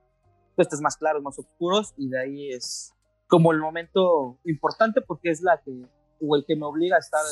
cuestas 0.61 0.83
más 0.83 0.99
claros, 0.99 1.23
más 1.23 1.39
oscuros, 1.39 1.95
y 1.97 2.11
de 2.11 2.21
ahí 2.21 2.51
es 2.51 2.93
como 3.29 3.51
el 3.51 3.61
momento 3.61 4.39
importante 4.45 5.01
porque 5.01 5.31
es 5.31 5.41
la 5.41 5.59
que, 5.65 5.73
o 6.21 6.37
el 6.37 6.45
que 6.47 6.55
me 6.55 6.67
obliga 6.67 6.97
a 6.97 6.99
estar 6.99 7.23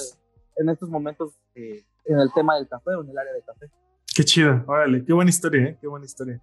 en 0.56 0.70
estos 0.70 0.88
momentos 0.88 1.34
eh, 1.54 1.84
en 2.06 2.18
el 2.18 2.32
tema 2.34 2.56
del 2.56 2.66
café 2.66 2.94
o 2.94 3.02
en 3.02 3.10
el 3.10 3.18
área 3.18 3.34
del 3.34 3.42
café. 3.44 3.66
Qué 4.16 4.24
chido, 4.24 4.64
órale, 4.66 5.04
qué 5.04 5.12
buena 5.12 5.28
historia, 5.28 5.62
¿eh? 5.62 5.78
qué 5.78 5.86
buena 5.86 6.06
historia. 6.06 6.40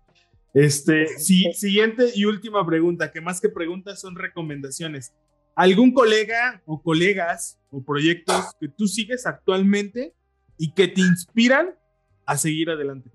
Este, 0.54 1.08
sí, 1.18 1.52
siguiente 1.54 2.12
y 2.14 2.26
última 2.26 2.64
pregunta, 2.64 3.12
que 3.12 3.20
más 3.20 3.42
que 3.42 3.50
preguntas 3.50 4.00
son 4.00 4.16
recomendaciones. 4.16 5.12
¿Algún 5.56 5.92
colega 5.92 6.62
o 6.68 6.84
colegas 6.84 7.58
o 7.72 7.82
proyectos 7.82 8.54
que 8.60 8.68
tú 8.68 8.88
sigues 8.88 9.26
actualmente 9.26 10.14
y 10.60 10.72
que 10.72 10.88
te 10.88 11.02
inspiran 11.02 11.74
a 12.28 12.38
seguir 12.38 12.70
adelante? 12.70 13.10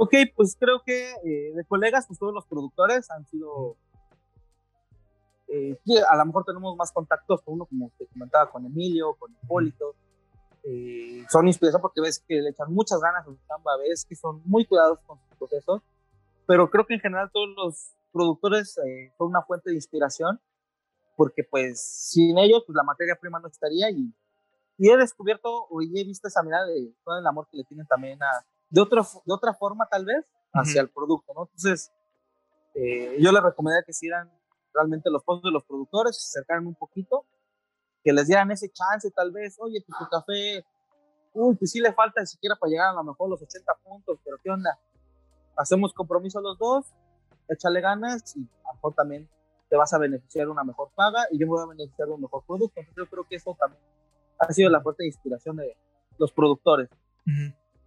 Ok, 0.00 0.14
pues 0.36 0.56
creo 0.56 0.80
que 0.86 1.10
eh, 1.24 1.52
de 1.56 1.64
colegas, 1.64 2.06
pues 2.06 2.20
todos 2.20 2.32
los 2.32 2.46
productores 2.46 3.10
han 3.10 3.26
sido, 3.26 3.76
eh, 5.48 5.76
a 6.08 6.16
lo 6.16 6.26
mejor 6.26 6.44
tenemos 6.44 6.76
más 6.76 6.92
contactos 6.92 7.42
con 7.42 7.54
uno, 7.54 7.66
como 7.66 7.90
te 7.98 8.06
comentaba, 8.06 8.48
con 8.48 8.64
Emilio, 8.64 9.14
con 9.14 9.32
Hipólito. 9.42 9.96
Eh, 10.62 11.24
son 11.28 11.48
inspiración 11.48 11.82
porque 11.82 12.00
ves 12.00 12.22
que 12.28 12.40
le 12.40 12.50
echan 12.50 12.72
muchas 12.72 13.00
ganas 13.00 13.22
a 13.22 13.24
su 13.24 13.36
chamba, 13.48 13.76
ves 13.78 14.04
que 14.04 14.14
son 14.14 14.40
muy 14.44 14.64
cuidadosos 14.66 15.04
con 15.04 15.18
sus 15.18 15.36
procesos, 15.36 15.82
pero 16.46 16.70
creo 16.70 16.86
que 16.86 16.94
en 16.94 17.00
general 17.00 17.28
todos 17.32 17.48
los 17.56 17.90
productores 18.12 18.78
eh, 18.78 19.12
son 19.18 19.30
una 19.30 19.42
fuente 19.42 19.70
de 19.70 19.76
inspiración, 19.76 20.40
porque 21.16 21.42
pues 21.42 21.82
sin 21.82 22.38
ellos 22.38 22.62
pues 22.64 22.76
la 22.76 22.84
materia 22.84 23.16
prima 23.20 23.40
no 23.40 23.48
estaría 23.48 23.90
y, 23.90 24.14
y 24.76 24.90
he 24.90 24.96
descubierto 24.96 25.66
o 25.68 25.82
he 25.82 26.04
visto 26.04 26.28
esa 26.28 26.44
mirada 26.44 26.66
de 26.66 26.94
todo 27.04 27.18
el 27.18 27.26
amor 27.26 27.48
que 27.50 27.56
le 27.56 27.64
tienen 27.64 27.86
también 27.88 28.22
a, 28.22 28.46
de, 28.70 28.80
otro, 28.80 29.06
de 29.24 29.34
otra 29.34 29.54
forma 29.54 29.86
tal 29.86 30.04
vez 30.04 30.24
hacia 30.52 30.80
el 30.80 30.88
producto, 30.88 31.32
¿no? 31.34 31.42
Entonces, 31.42 31.92
eh, 32.74 33.16
yo 33.20 33.32
les 33.32 33.42
recomendaría 33.42 33.84
que 33.84 33.92
hicieran 33.92 34.30
realmente 34.72 35.10
los 35.10 35.22
postos 35.24 35.50
de 35.50 35.52
los 35.52 35.64
productores, 35.64 36.16
se 36.16 36.38
acercaran 36.38 36.66
un 36.66 36.74
poquito, 36.74 37.24
que 38.04 38.12
les 38.12 38.26
dieran 38.26 38.50
ese 38.50 38.70
chance 38.70 39.10
tal 39.10 39.32
vez, 39.32 39.56
oye, 39.58 39.82
pues 39.86 39.98
tu 39.98 40.08
café, 40.08 40.64
uy, 41.34 41.56
pues 41.56 41.70
sí 41.70 41.80
le 41.80 41.92
falta 41.92 42.20
ni 42.20 42.26
siquiera 42.26 42.56
para 42.56 42.70
llegar 42.70 42.88
a 42.90 42.94
lo 42.94 43.04
mejor 43.04 43.28
los 43.30 43.42
80 43.42 43.72
puntos, 43.82 44.18
pero 44.24 44.38
¿qué 44.42 44.50
onda? 44.50 44.78
Hacemos 45.56 45.92
compromiso 45.92 46.40
los 46.40 46.58
dos, 46.58 46.86
échale 47.48 47.80
ganas 47.80 48.36
y 48.36 48.40
a 48.64 48.68
lo 48.68 48.74
mejor 48.74 48.94
también 48.94 49.28
te 49.68 49.76
vas 49.76 49.92
a 49.92 49.98
beneficiar 49.98 50.46
de 50.46 50.52
una 50.52 50.64
mejor 50.64 50.90
paga 50.94 51.26
y 51.30 51.38
yo 51.38 51.46
me 51.46 51.52
voy 51.52 51.62
a 51.62 51.66
beneficiar 51.66 52.08
de 52.08 52.14
un 52.14 52.22
mejor 52.22 52.44
producto. 52.46 52.80
Entonces 52.80 53.04
yo 53.04 53.10
creo 53.10 53.24
que 53.24 53.36
eso 53.36 53.56
también 53.58 53.82
ha 54.38 54.52
sido 54.52 54.70
la 54.70 54.80
fuerte 54.80 55.04
inspiración 55.04 55.56
de 55.56 55.76
los 56.18 56.32
productores. 56.32 56.88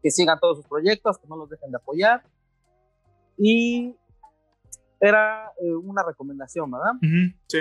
Que 0.02 0.12
sigan 0.12 0.40
todos 0.40 0.58
sus 0.58 0.68
proyectos, 0.68 1.18
que 1.18 1.28
no 1.28 1.36
los 1.36 1.50
dejen 1.50 1.72
de 1.72 1.78
apoyar. 1.78 2.24
Y 3.38 3.96
era 5.00 5.52
eh, 5.60 5.74
una 5.74 6.04
recomendación, 6.04 6.70
¿verdad? 6.72 6.94
Sí. 7.48 7.60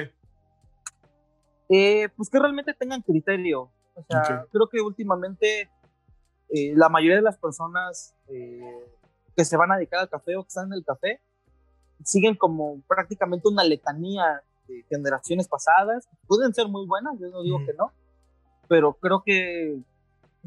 Eh, 1.68 2.09
pues 2.16 2.28
que 2.28 2.38
realmente 2.38 2.74
tengan 2.74 3.03
criterio. 3.03 3.70
O 3.95 4.05
sea, 4.09 4.47
creo 4.51 4.68
que 4.68 4.80
últimamente 4.80 5.70
eh, 6.49 6.72
la 6.74 6.88
mayoría 6.88 7.16
de 7.16 7.22
las 7.22 7.38
personas 7.38 8.14
que 8.26 9.45
se 9.45 9.57
van 9.57 9.72
a 9.72 9.76
dedicar 9.76 10.01
al 10.01 10.09
café 10.09 10.36
o 10.36 10.43
que 10.43 10.49
están 10.49 10.66
en 10.66 10.74
el 10.74 10.84
café, 10.84 11.20
siguen 12.05 12.34
como 12.34 12.80
prácticamente 12.86 13.49
una 13.49 13.64
letanía 13.64 14.43
de 14.66 14.84
generaciones 14.88 15.49
pasadas. 15.49 16.09
Pueden 16.26 16.55
ser 16.55 16.68
muy 16.68 16.86
buenas, 16.86 17.18
yo 17.18 17.28
no 17.28 17.43
digo 17.43 17.59
que 17.66 17.74
no, 17.74 17.93
pero 18.68 18.95
creo 18.95 19.22
que 19.24 19.80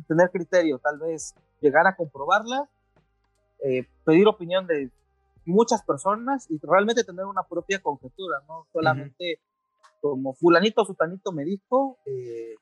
tener 0.08 0.30
criterio, 0.32 0.80
tal 0.80 1.00
vez 1.00 1.36
llegar 1.64 1.88
a 1.88 1.96
comprobarla, 1.96 2.70
eh, 3.64 3.88
pedir 4.04 4.28
opinión 4.28 4.68
de 4.68 4.92
muchas 5.46 5.82
personas 5.84 6.50
y 6.52 6.60
realmente 6.62 7.04
tener 7.04 7.26
una 7.26 7.44
propia 7.44 7.82
conjetura, 7.82 8.38
no 8.48 8.68
solamente 8.72 9.40
como 10.02 10.34
fulanito 10.34 10.84
sutanito 10.84 11.32
me 11.32 11.46
dijo, 11.46 11.98
eh, 12.06 12.56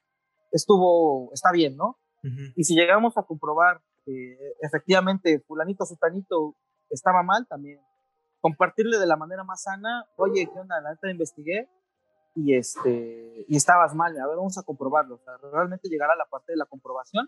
estuvo, 0.52 1.32
está 1.34 1.52
bien, 1.52 1.76
¿no? 1.76 1.98
Y 2.56 2.66
si 2.66 2.76
llegamos 2.76 3.18
a 3.18 3.24
comprobar 3.24 3.82
que 4.06 4.38
efectivamente 4.62 5.40
fulanito 5.48 5.86
sutanito 5.86 6.56
estaba 6.92 7.24
mal, 7.24 7.48
también 7.48 7.80
compartirle 8.42 9.00
de 9.00 9.08
la 9.08 9.16
manera 9.16 9.44
más 9.44 9.64
sana, 9.64 10.06
oye, 10.18 10.48
¿qué 10.52 10.60
onda? 10.60 10.82
La 10.82 10.92
neta 10.92 11.10
investigué 11.10 11.68
y, 12.36 12.56
este, 12.56 13.46
y 13.48 13.56
estabas 13.56 13.96
mal, 13.96 14.16
a 14.20 14.28
ver, 14.28 14.38
vamos 14.38 14.58
a 14.60 14.64
comprobarlo, 14.64 15.16
o 15.16 15.20
sea, 15.20 15.38
realmente 15.52 15.90
llegar 15.90 16.12
a 16.12 16.16
la 16.16 16.26
parte 16.26 16.52
de 16.52 16.58
la 16.58 16.66
comprobación 16.66 17.28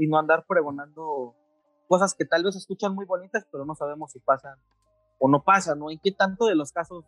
y 0.00 0.06
no 0.06 0.18
andar 0.18 0.46
pregonando 0.48 1.36
cosas 1.86 2.14
que 2.14 2.24
tal 2.24 2.42
vez 2.42 2.56
escuchan 2.56 2.94
muy 2.94 3.04
bonitas, 3.04 3.46
pero 3.52 3.66
no 3.66 3.74
sabemos 3.74 4.10
si 4.12 4.18
pasan 4.18 4.58
o 5.18 5.28
no 5.28 5.42
pasan, 5.42 5.78
¿no? 5.78 5.90
En 5.90 5.98
qué 5.98 6.10
tanto 6.10 6.46
de 6.46 6.54
los 6.54 6.72
casos 6.72 7.04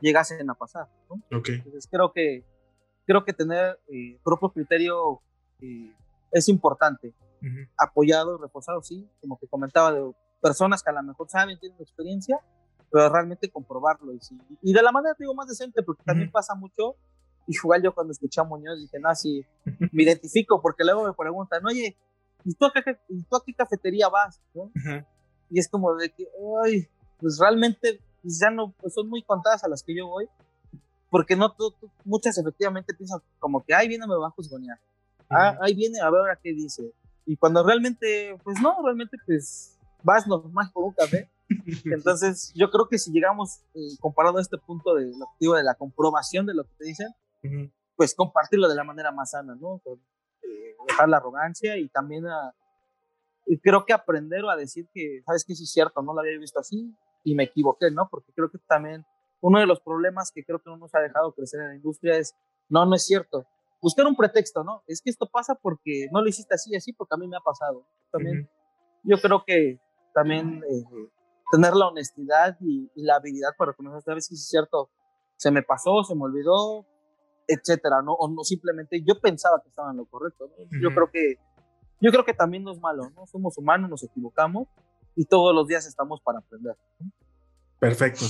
llegasen 0.00 0.48
a 0.50 0.54
pasar, 0.54 0.86
¿no? 1.08 1.22
Entonces 1.30 1.88
creo 1.90 2.12
que, 2.12 2.44
creo 3.06 3.24
que 3.24 3.32
tener 3.32 3.80
eh, 3.88 4.18
propio 4.22 4.50
criterio 4.50 5.22
eh, 5.62 5.90
es 6.30 6.48
importante. 6.48 7.14
Apoyado, 7.78 8.38
reforzado, 8.38 8.82
sí, 8.82 9.08
como 9.20 9.38
te 9.38 9.46
comentaba, 9.46 9.92
de 9.92 10.12
personas 10.42 10.82
que 10.82 10.90
a 10.90 10.94
lo 10.94 11.02
mejor 11.04 11.28
saben, 11.30 11.58
tienen 11.60 11.80
experiencia, 11.80 12.40
pero 12.90 13.08
realmente 13.08 13.48
comprobarlo. 13.48 14.12
Y, 14.12 14.18
y 14.62 14.72
de 14.72 14.82
la 14.82 14.90
manera, 14.90 15.14
digo, 15.18 15.32
más 15.32 15.46
decente, 15.46 15.82
porque 15.82 16.02
también 16.02 16.30
pasa 16.30 16.54
mucho. 16.54 16.96
Y 17.46 17.54
igual 17.54 17.82
yo 17.82 17.94
cuando 17.94 18.12
escuché 18.12 18.40
a 18.40 18.44
Muñoz 18.44 18.80
dije, 18.80 18.98
no, 18.98 19.14
sí, 19.14 19.46
me 19.92 20.02
identifico, 20.02 20.60
porque 20.60 20.82
luego 20.82 21.04
me 21.04 21.12
preguntan, 21.12 21.64
oye, 21.64 21.96
¿y 22.46 22.54
tú 22.54 22.64
a 22.64 22.72
qué, 22.72 22.98
¿y 23.08 23.22
tú 23.22 23.36
a 23.36 23.42
qué 23.44 23.52
cafetería 23.52 24.08
vas? 24.08 24.40
Y 25.50 25.58
es 25.58 25.68
como 25.68 25.94
de 25.94 26.10
que, 26.10 26.26
ay, 26.64 26.88
pues 27.20 27.38
realmente 27.38 28.00
pues 28.22 28.40
ya 28.40 28.50
no, 28.50 28.72
pues 28.80 28.94
son 28.94 29.08
muy 29.08 29.22
contadas 29.22 29.62
a 29.64 29.68
las 29.68 29.82
que 29.82 29.94
yo 29.94 30.06
voy, 30.06 30.28
porque 31.10 31.36
no 31.36 31.54
muchas 32.04 32.38
efectivamente 32.38 32.94
piensan 32.94 33.20
como 33.38 33.62
que, 33.64 33.74
ay, 33.74 33.88
viene, 33.88 34.06
me 34.06 34.16
va 34.16 34.28
a 34.28 34.30
juzgonear. 34.30 34.78
Ah, 35.28 35.58
ahí 35.60 35.74
viene 35.74 36.00
a 36.00 36.08
ver 36.08 36.30
a 36.30 36.36
qué 36.36 36.52
dice. 36.52 36.92
Y 37.26 37.36
cuando 37.36 37.62
realmente, 37.62 38.38
pues 38.42 38.60
no, 38.62 38.76
realmente 38.82 39.18
pues 39.26 39.76
vas 40.02 40.26
normal 40.26 40.70
por 40.72 40.84
un 40.84 40.92
café 40.92 41.28
entonces, 41.84 42.52
yo 42.54 42.70
creo 42.70 42.88
que 42.88 42.98
si 42.98 43.12
llegamos, 43.12 43.60
eh, 43.74 43.96
comparado 44.00 44.38
a 44.38 44.40
este 44.40 44.58
punto 44.58 44.94
de 44.94 45.12
activo 45.32 45.54
de 45.54 45.62
la 45.62 45.74
comprobación 45.74 46.46
de 46.46 46.54
lo 46.54 46.64
que 46.64 46.70
te 46.78 46.84
dicen, 46.86 47.08
pues 47.94 48.14
compartirlo 48.14 48.68
de 48.68 48.74
la 48.74 48.84
manera 48.84 49.12
más 49.12 49.30
sana, 49.30 49.54
¿no? 49.54 49.80
Eh, 49.86 49.96
dejar 50.86 51.08
la 51.08 51.18
arrogancia 51.18 51.76
y 51.76 51.88
también 51.88 52.26
a, 52.26 52.54
y 53.46 53.58
creo 53.58 53.84
que 53.84 53.92
aprender 53.92 54.44
a 54.44 54.56
decir 54.56 54.88
que, 54.92 55.22
sabes 55.24 55.44
que 55.44 55.54
sí 55.54 55.64
es 55.64 55.72
cierto, 55.72 56.02
no 56.02 56.12
lo 56.12 56.20
había 56.20 56.38
visto 56.38 56.58
así 56.58 56.94
y 57.24 57.34
me 57.34 57.44
equivoqué, 57.44 57.90
¿no? 57.90 58.08
Porque 58.10 58.32
creo 58.32 58.50
que 58.50 58.58
también 58.66 59.04
uno 59.40 59.60
de 59.60 59.66
los 59.66 59.80
problemas 59.80 60.32
que 60.32 60.44
creo 60.44 60.58
que 60.60 60.70
no 60.70 60.76
nos 60.76 60.94
ha 60.94 61.00
dejado 61.00 61.32
crecer 61.32 61.60
en 61.60 61.68
la 61.68 61.76
industria 61.76 62.16
es, 62.16 62.34
no, 62.68 62.84
no 62.86 62.94
es 62.94 63.06
cierto. 63.06 63.46
Buscar 63.80 64.06
un 64.06 64.16
pretexto, 64.16 64.64
¿no? 64.64 64.82
Es 64.86 65.00
que 65.00 65.10
esto 65.10 65.28
pasa 65.30 65.54
porque 65.54 66.08
no 66.10 66.20
lo 66.20 66.28
hiciste 66.28 66.54
así 66.54 66.72
y 66.72 66.76
así, 66.76 66.92
porque 66.92 67.14
a 67.14 67.18
mí 67.18 67.28
me 67.28 67.36
ha 67.36 67.40
pasado. 67.40 67.86
También 68.10 68.48
yo 69.04 69.18
creo 69.20 69.44
que 69.46 69.78
también 70.14 70.62
eh, 70.68 70.84
tener 71.52 71.74
la 71.74 71.88
honestidad 71.88 72.56
y, 72.60 72.90
la 72.96 73.16
habilidad 73.16 73.50
para 73.56 73.72
reconocer, 73.72 74.02
sabes 74.02 74.28
que 74.28 74.34
es 74.34 74.48
cierto, 74.48 74.90
se 75.36 75.50
me 75.50 75.62
pasó, 75.62 76.02
se 76.02 76.14
me 76.14 76.24
olvidó, 76.24 76.86
etcétera, 77.46 78.02
¿no? 78.02 78.12
O 78.12 78.28
no 78.28 78.44
simplemente 78.44 79.02
yo 79.02 79.20
pensaba 79.20 79.60
que 79.62 79.68
estaba 79.68 79.90
en 79.90 79.98
lo 79.98 80.06
correcto, 80.06 80.50
Yo 80.80 80.90
creo 80.90 81.10
que 81.10 81.38
yo 82.00 82.10
creo 82.10 82.24
que 82.24 82.34
también 82.34 82.62
no 82.62 82.72
es 82.72 82.80
malo, 82.80 83.10
¿no? 83.14 83.26
Somos 83.26 83.56
humanos, 83.56 83.88
nos 83.88 84.04
equivocamos 84.04 84.68
y 85.14 85.24
todos 85.24 85.54
los 85.54 85.66
días 85.66 85.86
estamos 85.86 86.20
para 86.20 86.40
aprender. 86.40 86.74
Perfecto. 87.78 88.26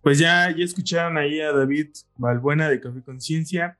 Pues 0.00 0.18
ya, 0.18 0.50
ya 0.50 0.64
escucharon 0.64 1.18
ahí 1.18 1.40
a 1.40 1.52
David 1.52 1.90
Valbuena 2.16 2.68
de 2.68 2.80
Café 2.80 3.02
Conciencia. 3.02 3.78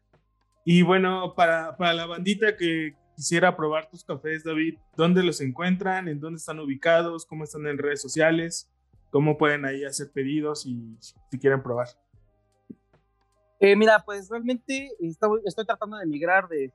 Y 0.65 0.83
bueno, 0.83 1.35
para, 1.35 1.77
para 1.77 1.95
la 1.95 2.07
bandita 2.07 2.57
que 2.57 2.95
quisiera 3.17 3.57
probar 3.57 3.89
tus 3.89 4.05
cafés, 4.05 4.45
David, 4.45 4.79
¿dónde 4.97 5.23
los 5.23 5.41
encuentran? 5.41 6.09
¿En 6.09 6.21
dónde 6.21 6.37
están 6.37 6.61
ubicados? 6.61 7.27
¿Cómo 7.27 7.45
están 7.45 7.67
en 7.67 7.79
redes 7.79 8.03
sociales? 8.03 8.71
cómo 9.13 9.37
pueden 9.37 9.67
ahí 9.67 9.85
hacer 9.85 10.11
pedidos 10.11 10.67
y 10.67 10.97
si 10.99 11.39
quieren 11.39 11.63
probar. 11.63 11.87
Eh, 13.65 13.77
mira, 13.77 14.03
pues 14.05 14.29
realmente 14.29 14.91
estoy, 14.99 15.65
tratando 15.65 15.97
de 15.97 16.05
migrar 16.05 16.49
de, 16.49 16.73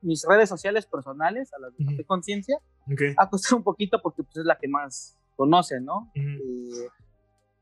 mis 0.00 0.24
redes 0.26 0.48
sociales 0.48 0.86
personales 0.86 1.52
a 1.52 1.58
las 1.58 1.72
de 1.76 2.04
conciencia. 2.04 2.58
Okay. 2.90 3.12
A 3.18 3.28
costar 3.28 3.58
un 3.58 3.62
poquito 3.62 4.00
porque 4.00 4.22
pues, 4.22 4.38
es 4.38 4.46
la 4.46 4.56
que 4.56 4.66
más 4.66 5.18
conocen, 5.36 5.84
¿no? 5.84 6.10
Eh, 6.14 6.88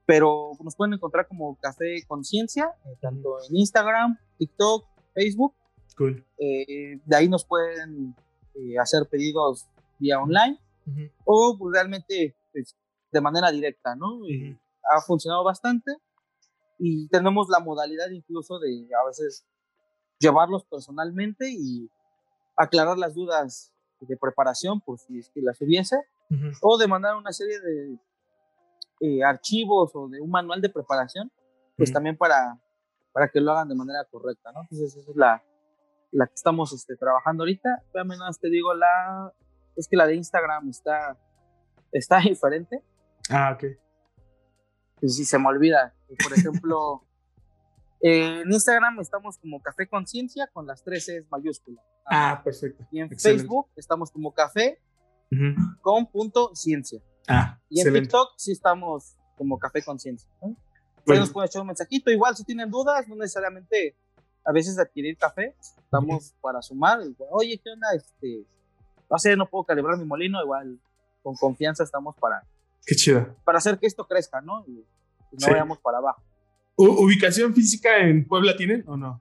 pero 0.07 0.53
nos 0.63 0.77
pueden 0.77 0.95
encontrar 0.95 1.27
como 1.27 1.57
Café 1.57 2.05
Conciencia, 2.07 2.71
eh, 2.85 2.97
tanto 3.01 3.39
en 3.49 3.57
Instagram, 3.57 4.17
TikTok, 4.39 4.87
Facebook. 5.13 5.55
Cool. 5.97 6.25
Eh, 6.39 7.01
de 7.05 7.17
ahí 7.17 7.29
nos 7.29 7.45
pueden 7.45 8.15
eh, 8.55 8.79
hacer 8.79 9.09
pedidos 9.11 9.67
vía 9.99 10.21
online 10.21 10.61
o 11.25 11.57
pues, 11.59 11.73
realmente 11.73 12.37
pues, 12.53 12.77
de 13.11 13.21
manera 13.21 13.51
directa, 13.51 13.97
¿no? 13.97 14.21
Ha 14.95 15.01
funcionado 15.01 15.43
bastante 15.43 15.91
y 16.79 17.09
tenemos 17.09 17.49
la 17.49 17.61
modalidad 17.61 18.11
incluso 18.11 18.59
de 18.59 18.89
a 19.03 19.07
veces 19.07 19.47
llevarlos 20.18 20.64
personalmente 20.64 21.49
y 21.51 21.91
aclarar 22.57 22.99
las 22.99 23.14
dudas 23.14 23.72
de 24.01 24.16
preparación 24.16 24.81
por 24.81 24.99
si 24.99 25.18
es 25.18 25.31
que 25.31 25.41
las 25.41 25.61
hubiese 25.61 25.97
o 26.61 26.77
de 26.77 26.89
mandar 26.89 27.16
una 27.16 27.33
serie 27.33 27.61
de 27.61 27.99
eh, 29.01 29.22
archivos 29.22 29.93
o 29.95 30.09
de 30.09 30.20
un 30.20 30.31
manual 30.31 30.61
de 30.61 30.70
preparación, 30.70 31.31
pues 31.77 31.93
también 31.93 32.16
para, 32.16 32.59
para 33.12 33.29
que 33.29 33.41
lo 33.41 33.53
hagan 33.53 33.68
de 33.68 33.74
manera 33.74 34.05
correcta, 34.11 34.51
¿no? 34.53 34.62
Entonces 34.62 34.97
esa 34.97 35.11
es 35.11 35.16
la, 35.16 35.45
la 36.11 36.27
que 36.27 36.35
estamos 36.35 36.72
este, 36.72 36.97
trabajando 36.97 37.43
ahorita. 37.43 37.83
Menos 38.05 38.41
te 38.41 38.49
digo, 38.49 38.74
la, 38.74 39.33
es 39.77 39.87
que 39.87 39.97
la 39.97 40.07
de 40.07 40.16
Instagram 40.16 40.68
está, 40.70 41.16
está 41.93 42.18
diferente. 42.20 42.83
Ah, 43.31 43.53
ok. 43.55 43.64
Si 45.01 45.24
se 45.24 45.38
me 45.38 45.49
olvida. 45.49 45.94
Por 46.22 46.32
ejemplo, 46.38 47.05
en 48.01 48.51
Instagram 48.51 49.01
estamos 49.01 49.38
como 49.38 49.61
Café 49.62 49.88
Conciencia 49.88 50.49
con 50.53 50.66
las 50.66 50.82
tres 50.82 51.09
es 51.09 51.30
mayúsculas. 51.30 51.84
Ah, 52.07 52.40
perfecto. 52.44 52.86
Y 52.90 53.01
en 53.01 53.11
Facebook 53.11 53.68
estamos 53.76 54.11
como 54.11 54.32
Café 54.32 54.80
con 55.80 56.07
punto 56.07 56.55
ciencia. 56.55 57.01
Ah, 57.28 57.59
y 57.68 57.80
en 57.80 57.92
TikTok 57.92 58.34
sí 58.36 58.53
estamos 58.53 59.16
como 59.36 59.59
Café 59.59 59.82
Conciencia. 59.82 60.30
¿no? 60.40 60.57
nos 61.14 61.30
pueden 61.30 61.49
echar 61.49 61.62
un 61.62 61.68
mensajito. 61.68 62.11
Igual 62.11 62.36
si 62.36 62.44
tienen 62.44 62.70
dudas, 62.70 63.07
no 63.09 63.16
necesariamente 63.16 63.97
a 64.44 64.53
veces 64.53 64.78
adquirir 64.78 65.16
café, 65.16 65.55
estamos 65.61 66.34
para 66.40 66.62
sumar. 66.62 67.01
Oye, 67.30 67.61
¿qué 67.62 67.70
onda? 67.70 67.88
Este, 67.94 68.44
no 69.11 69.18
sé, 69.18 69.36
no 69.36 69.49
puedo 69.49 69.64
calibrar 69.64 69.99
mi 69.99 70.05
molino, 70.05 70.40
igual 70.42 70.78
con 71.22 71.34
confianza 71.36 71.82
estamos 71.82 72.14
para. 72.16 72.44
Qué 72.85 72.95
chido. 72.95 73.37
Para 73.45 73.59
hacer 73.59 73.79
que 73.79 73.87
esto 73.87 74.07
crezca, 74.07 74.41
¿no? 74.41 74.64
Y, 74.66 74.85
no 75.33 75.49
vayamos 75.49 75.79
para 75.79 75.99
abajo. 75.99 76.22
¿Ubicación 76.77 77.55
física 77.55 77.99
en 77.99 78.27
Puebla 78.27 78.57
tienen 78.57 78.85
o 78.87 78.97
no? 78.97 79.20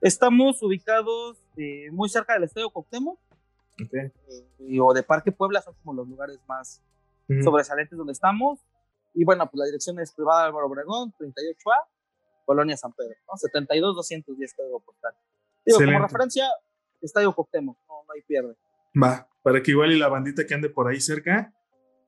Estamos 0.00 0.62
ubicados 0.62 1.42
eh, 1.56 1.90
muy 1.92 2.08
cerca 2.08 2.34
del 2.34 2.44
Estadio 2.44 2.70
Coctemo. 2.70 3.18
Okay. 3.74 4.10
Eh, 4.60 4.80
o 4.80 4.92
de 4.92 5.02
Parque 5.02 5.30
Puebla 5.30 5.62
son 5.62 5.74
como 5.82 5.94
los 5.94 6.08
lugares 6.08 6.38
más 6.48 6.82
sobresalientes 7.42 7.96
donde 7.96 8.12
estamos. 8.12 8.60
Y 9.14 9.24
bueno, 9.24 9.48
pues 9.50 9.58
la 9.58 9.66
dirección 9.66 9.98
es 10.00 10.12
privada 10.12 10.46
Álvaro 10.46 10.66
Obregón, 10.66 11.12
38A, 11.18 11.88
Colonia 12.44 12.76
San 12.76 12.92
Pedro, 12.92 13.14
¿no? 13.26 13.34
72-210 13.34 14.24
código 14.56 14.80
postal. 14.80 15.12
Digo, 15.64 15.78
como 15.78 15.98
referencia, 15.98 16.48
Estadio 17.00 17.32
Coctemo, 17.34 17.76
no, 17.88 17.94
no 18.06 18.12
hay 18.14 18.22
pierde. 18.22 18.56
Va, 19.00 19.28
para 19.42 19.62
que 19.62 19.72
igual 19.72 19.92
y 19.92 19.98
la 19.98 20.08
bandita 20.08 20.46
que 20.46 20.54
ande 20.54 20.68
por 20.68 20.88
ahí 20.88 21.00
cerca, 21.00 21.52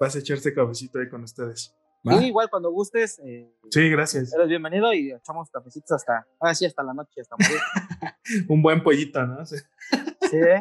vas 0.02 0.16
a 0.16 0.18
echarse 0.18 0.52
cafecito 0.52 0.98
ahí 0.98 1.08
con 1.08 1.22
ustedes. 1.22 1.72
¿Va? 2.04 2.20
igual 2.24 2.50
cuando 2.50 2.72
gustes. 2.72 3.20
Eh, 3.24 3.48
sí, 3.70 3.88
gracias. 3.88 4.34
Eres 4.34 4.48
bienvenido 4.48 4.92
y 4.92 5.12
echamos 5.12 5.48
cafecitos 5.48 5.92
hasta, 5.92 6.26
ahora 6.40 6.52
sí, 6.56 6.66
hasta 6.66 6.82
la 6.82 6.92
noche, 6.92 7.20
hasta 7.20 7.36
morir. 7.38 7.60
Un 8.48 8.60
buen 8.60 8.82
pollito, 8.82 9.24
¿no? 9.24 9.46
Sí, 9.46 9.58
sí 10.28 10.36
¿eh? 10.38 10.58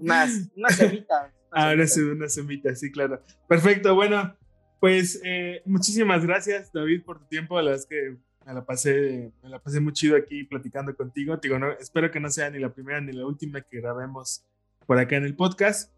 unas, 0.00 0.48
unas 0.56 0.76
semitas. 0.76 1.30
ah, 1.50 1.72
unas, 1.74 1.94
unas 1.98 2.32
semitas, 2.32 2.80
sí, 2.80 2.90
claro. 2.90 3.22
Perfecto, 3.46 3.94
bueno, 3.94 4.34
pues 4.80 5.20
eh, 5.24 5.60
muchísimas 5.66 6.24
gracias, 6.24 6.72
David, 6.72 7.04
por 7.04 7.18
tu 7.18 7.26
tiempo. 7.26 7.56
La 7.56 7.72
verdad 7.72 7.80
es 7.80 7.86
que 7.86 8.16
me 8.46 8.54
la 8.54 8.64
pasé, 8.64 9.30
me 9.42 9.50
la 9.50 9.58
pasé 9.58 9.80
muy 9.80 9.92
chido 9.92 10.16
aquí 10.16 10.44
platicando 10.44 10.96
contigo. 10.96 11.36
Digo, 11.36 11.58
no, 11.58 11.70
espero 11.72 12.10
que 12.10 12.20
no 12.20 12.30
sea 12.30 12.48
ni 12.48 12.58
la 12.58 12.72
primera 12.72 13.02
ni 13.02 13.12
la 13.12 13.26
última 13.26 13.60
que 13.60 13.82
grabemos 13.82 14.46
por 14.86 14.98
acá 14.98 15.16
en 15.16 15.24
el 15.24 15.36
podcast. 15.36 15.92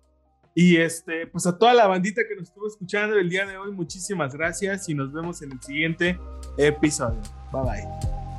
Y 0.55 0.77
este, 0.77 1.27
pues 1.27 1.47
a 1.47 1.57
toda 1.57 1.73
la 1.73 1.87
bandita 1.87 2.23
que 2.29 2.37
nos 2.37 2.49
estuvo 2.49 2.67
escuchando 2.67 3.17
el 3.17 3.31
día 3.31 3.47
de 3.47 3.57
hoy, 3.57 3.73
muchísimas 3.73 4.35
gracias 4.35 4.89
y 4.89 4.95
nos 4.95 5.13
vemos 5.13 5.41
en 5.43 5.53
el 5.53 5.63
siguiente 5.63 6.19
episodio. 6.59 7.21
Bye 7.51 7.63
bye. 7.63 7.89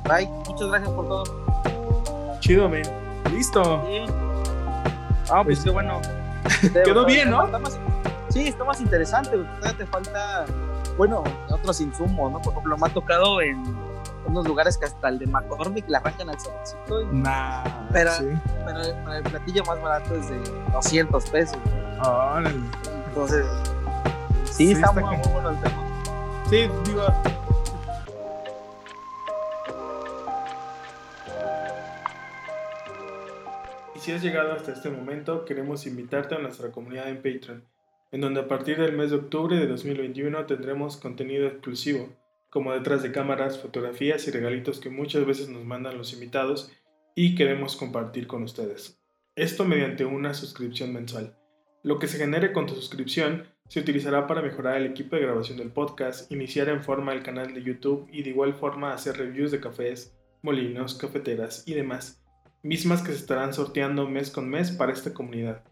Bye, 0.04 0.28
muchas 0.46 0.68
gracias 0.68 0.90
por 0.90 1.08
todo. 1.08 2.36
Chido, 2.40 2.68
men. 2.68 2.84
Listo. 3.32 3.82
Sí. 3.86 4.04
Ah, 5.30 5.42
pues, 5.42 5.58
pues 5.58 5.64
qué 5.64 5.70
bueno. 5.70 6.00
Quedó 6.84 7.04
bien, 7.04 7.30
¿no? 7.30 7.48
sí, 8.28 8.48
está 8.48 8.64
más 8.64 8.80
interesante. 8.80 9.30
Todavía 9.30 9.76
te 9.76 9.86
falta, 9.86 10.44
bueno, 10.96 11.24
otros 11.48 11.80
insumos, 11.80 12.30
¿no? 12.30 12.40
Por 12.40 12.52
ejemplo, 12.52 12.76
me 12.76 12.86
ha 12.86 12.92
tocado 12.92 13.40
en 13.40 13.62
unos 14.26 14.46
lugares 14.46 14.78
que 14.78 14.86
hasta 14.86 15.08
el 15.08 15.18
de 15.18 15.26
McCormick 15.26 15.88
le 15.88 15.96
arrancan 15.96 16.30
al 16.30 16.40
saborcito. 16.40 17.02
Y... 17.02 17.06
Nah, 17.16 17.88
pero, 17.92 18.10
pero, 18.64 19.12
el 19.12 19.22
platillo 19.22 19.64
más 19.64 19.80
barato 19.80 20.14
es 20.16 20.28
de 20.28 20.38
200 20.72 21.30
pesos. 21.30 21.58
Órale. 22.00 22.50
Entonces, 23.08 23.46
sí, 24.44 24.72
está, 24.72 24.92
muy, 24.92 25.02
bueno 25.32 25.50
el 25.50 25.60
tema. 25.60 25.84
Sí, 26.50 26.68
digo. 26.84 27.06
Y 33.94 33.98
si 33.98 34.12
has 34.12 34.22
llegado 34.22 34.52
hasta 34.52 34.72
este 34.72 34.90
momento, 34.90 35.44
queremos 35.44 35.86
invitarte 35.86 36.34
a 36.34 36.38
nuestra 36.38 36.72
comunidad 36.72 37.08
en 37.08 37.16
Patreon, 37.16 37.64
en 38.10 38.20
donde 38.20 38.40
a 38.40 38.48
partir 38.48 38.78
del 38.78 38.92
mes 38.96 39.10
de 39.10 39.16
octubre 39.16 39.56
de 39.56 39.66
2021 39.66 40.46
tendremos 40.46 40.96
contenido 40.96 41.46
exclusivo 41.46 42.08
como 42.54 42.72
detrás 42.72 43.02
de 43.02 43.10
cámaras, 43.10 43.58
fotografías 43.58 44.28
y 44.28 44.30
regalitos 44.30 44.78
que 44.78 44.88
muchas 44.88 45.26
veces 45.26 45.48
nos 45.48 45.64
mandan 45.64 45.98
los 45.98 46.12
invitados 46.12 46.70
y 47.16 47.34
queremos 47.34 47.74
compartir 47.74 48.28
con 48.28 48.44
ustedes. 48.44 49.02
Esto 49.34 49.64
mediante 49.64 50.04
una 50.04 50.34
suscripción 50.34 50.92
mensual. 50.92 51.36
Lo 51.82 51.98
que 51.98 52.06
se 52.06 52.16
genere 52.16 52.52
con 52.52 52.66
tu 52.66 52.76
suscripción 52.76 53.48
se 53.68 53.80
utilizará 53.80 54.28
para 54.28 54.40
mejorar 54.40 54.76
el 54.76 54.86
equipo 54.86 55.16
de 55.16 55.22
grabación 55.22 55.58
del 55.58 55.72
podcast, 55.72 56.30
iniciar 56.30 56.68
en 56.68 56.84
forma 56.84 57.12
el 57.12 57.24
canal 57.24 57.52
de 57.52 57.64
YouTube 57.64 58.08
y 58.12 58.22
de 58.22 58.30
igual 58.30 58.54
forma 58.54 58.92
hacer 58.92 59.16
reviews 59.16 59.50
de 59.50 59.58
cafés, 59.58 60.16
molinos, 60.40 60.94
cafeteras 60.94 61.64
y 61.66 61.74
demás, 61.74 62.22
mismas 62.62 63.02
que 63.02 63.10
se 63.10 63.18
estarán 63.18 63.52
sorteando 63.52 64.08
mes 64.08 64.30
con 64.30 64.48
mes 64.48 64.70
para 64.70 64.92
esta 64.92 65.12
comunidad 65.12 65.64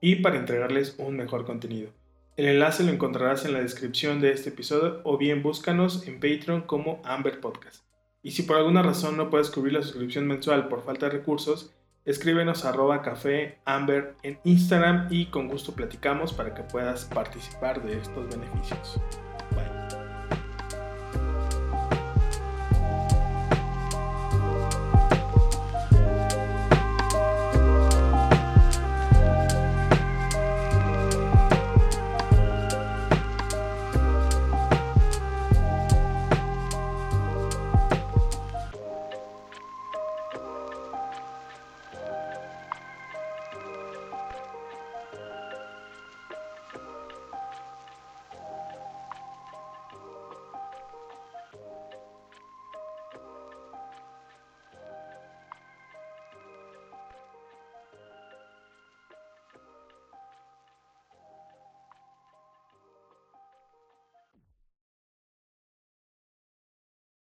y 0.00 0.16
para 0.16 0.38
entregarles 0.38 0.94
un 0.98 1.18
mejor 1.18 1.44
contenido. 1.44 1.92
El 2.40 2.46
enlace 2.46 2.84
lo 2.84 2.90
encontrarás 2.90 3.44
en 3.44 3.52
la 3.52 3.60
descripción 3.60 4.22
de 4.22 4.32
este 4.32 4.48
episodio 4.48 5.02
o 5.04 5.18
bien 5.18 5.42
búscanos 5.42 6.08
en 6.08 6.14
Patreon 6.14 6.62
como 6.62 7.02
Amber 7.04 7.38
Podcast. 7.38 7.84
Y 8.22 8.30
si 8.30 8.44
por 8.44 8.56
alguna 8.56 8.82
razón 8.82 9.18
no 9.18 9.28
puedes 9.28 9.50
cubrir 9.50 9.74
la 9.74 9.82
suscripción 9.82 10.26
mensual 10.26 10.68
por 10.68 10.82
falta 10.82 11.04
de 11.04 11.18
recursos, 11.18 11.74
escríbenos 12.06 12.64
arroba 12.64 13.02
café 13.02 13.58
Amber 13.66 14.14
en 14.22 14.38
Instagram 14.44 15.08
y 15.10 15.26
con 15.26 15.48
gusto 15.48 15.74
platicamos 15.74 16.32
para 16.32 16.54
que 16.54 16.62
puedas 16.62 17.04
participar 17.04 17.84
de 17.84 17.98
estos 17.98 18.34
beneficios. 18.34 18.98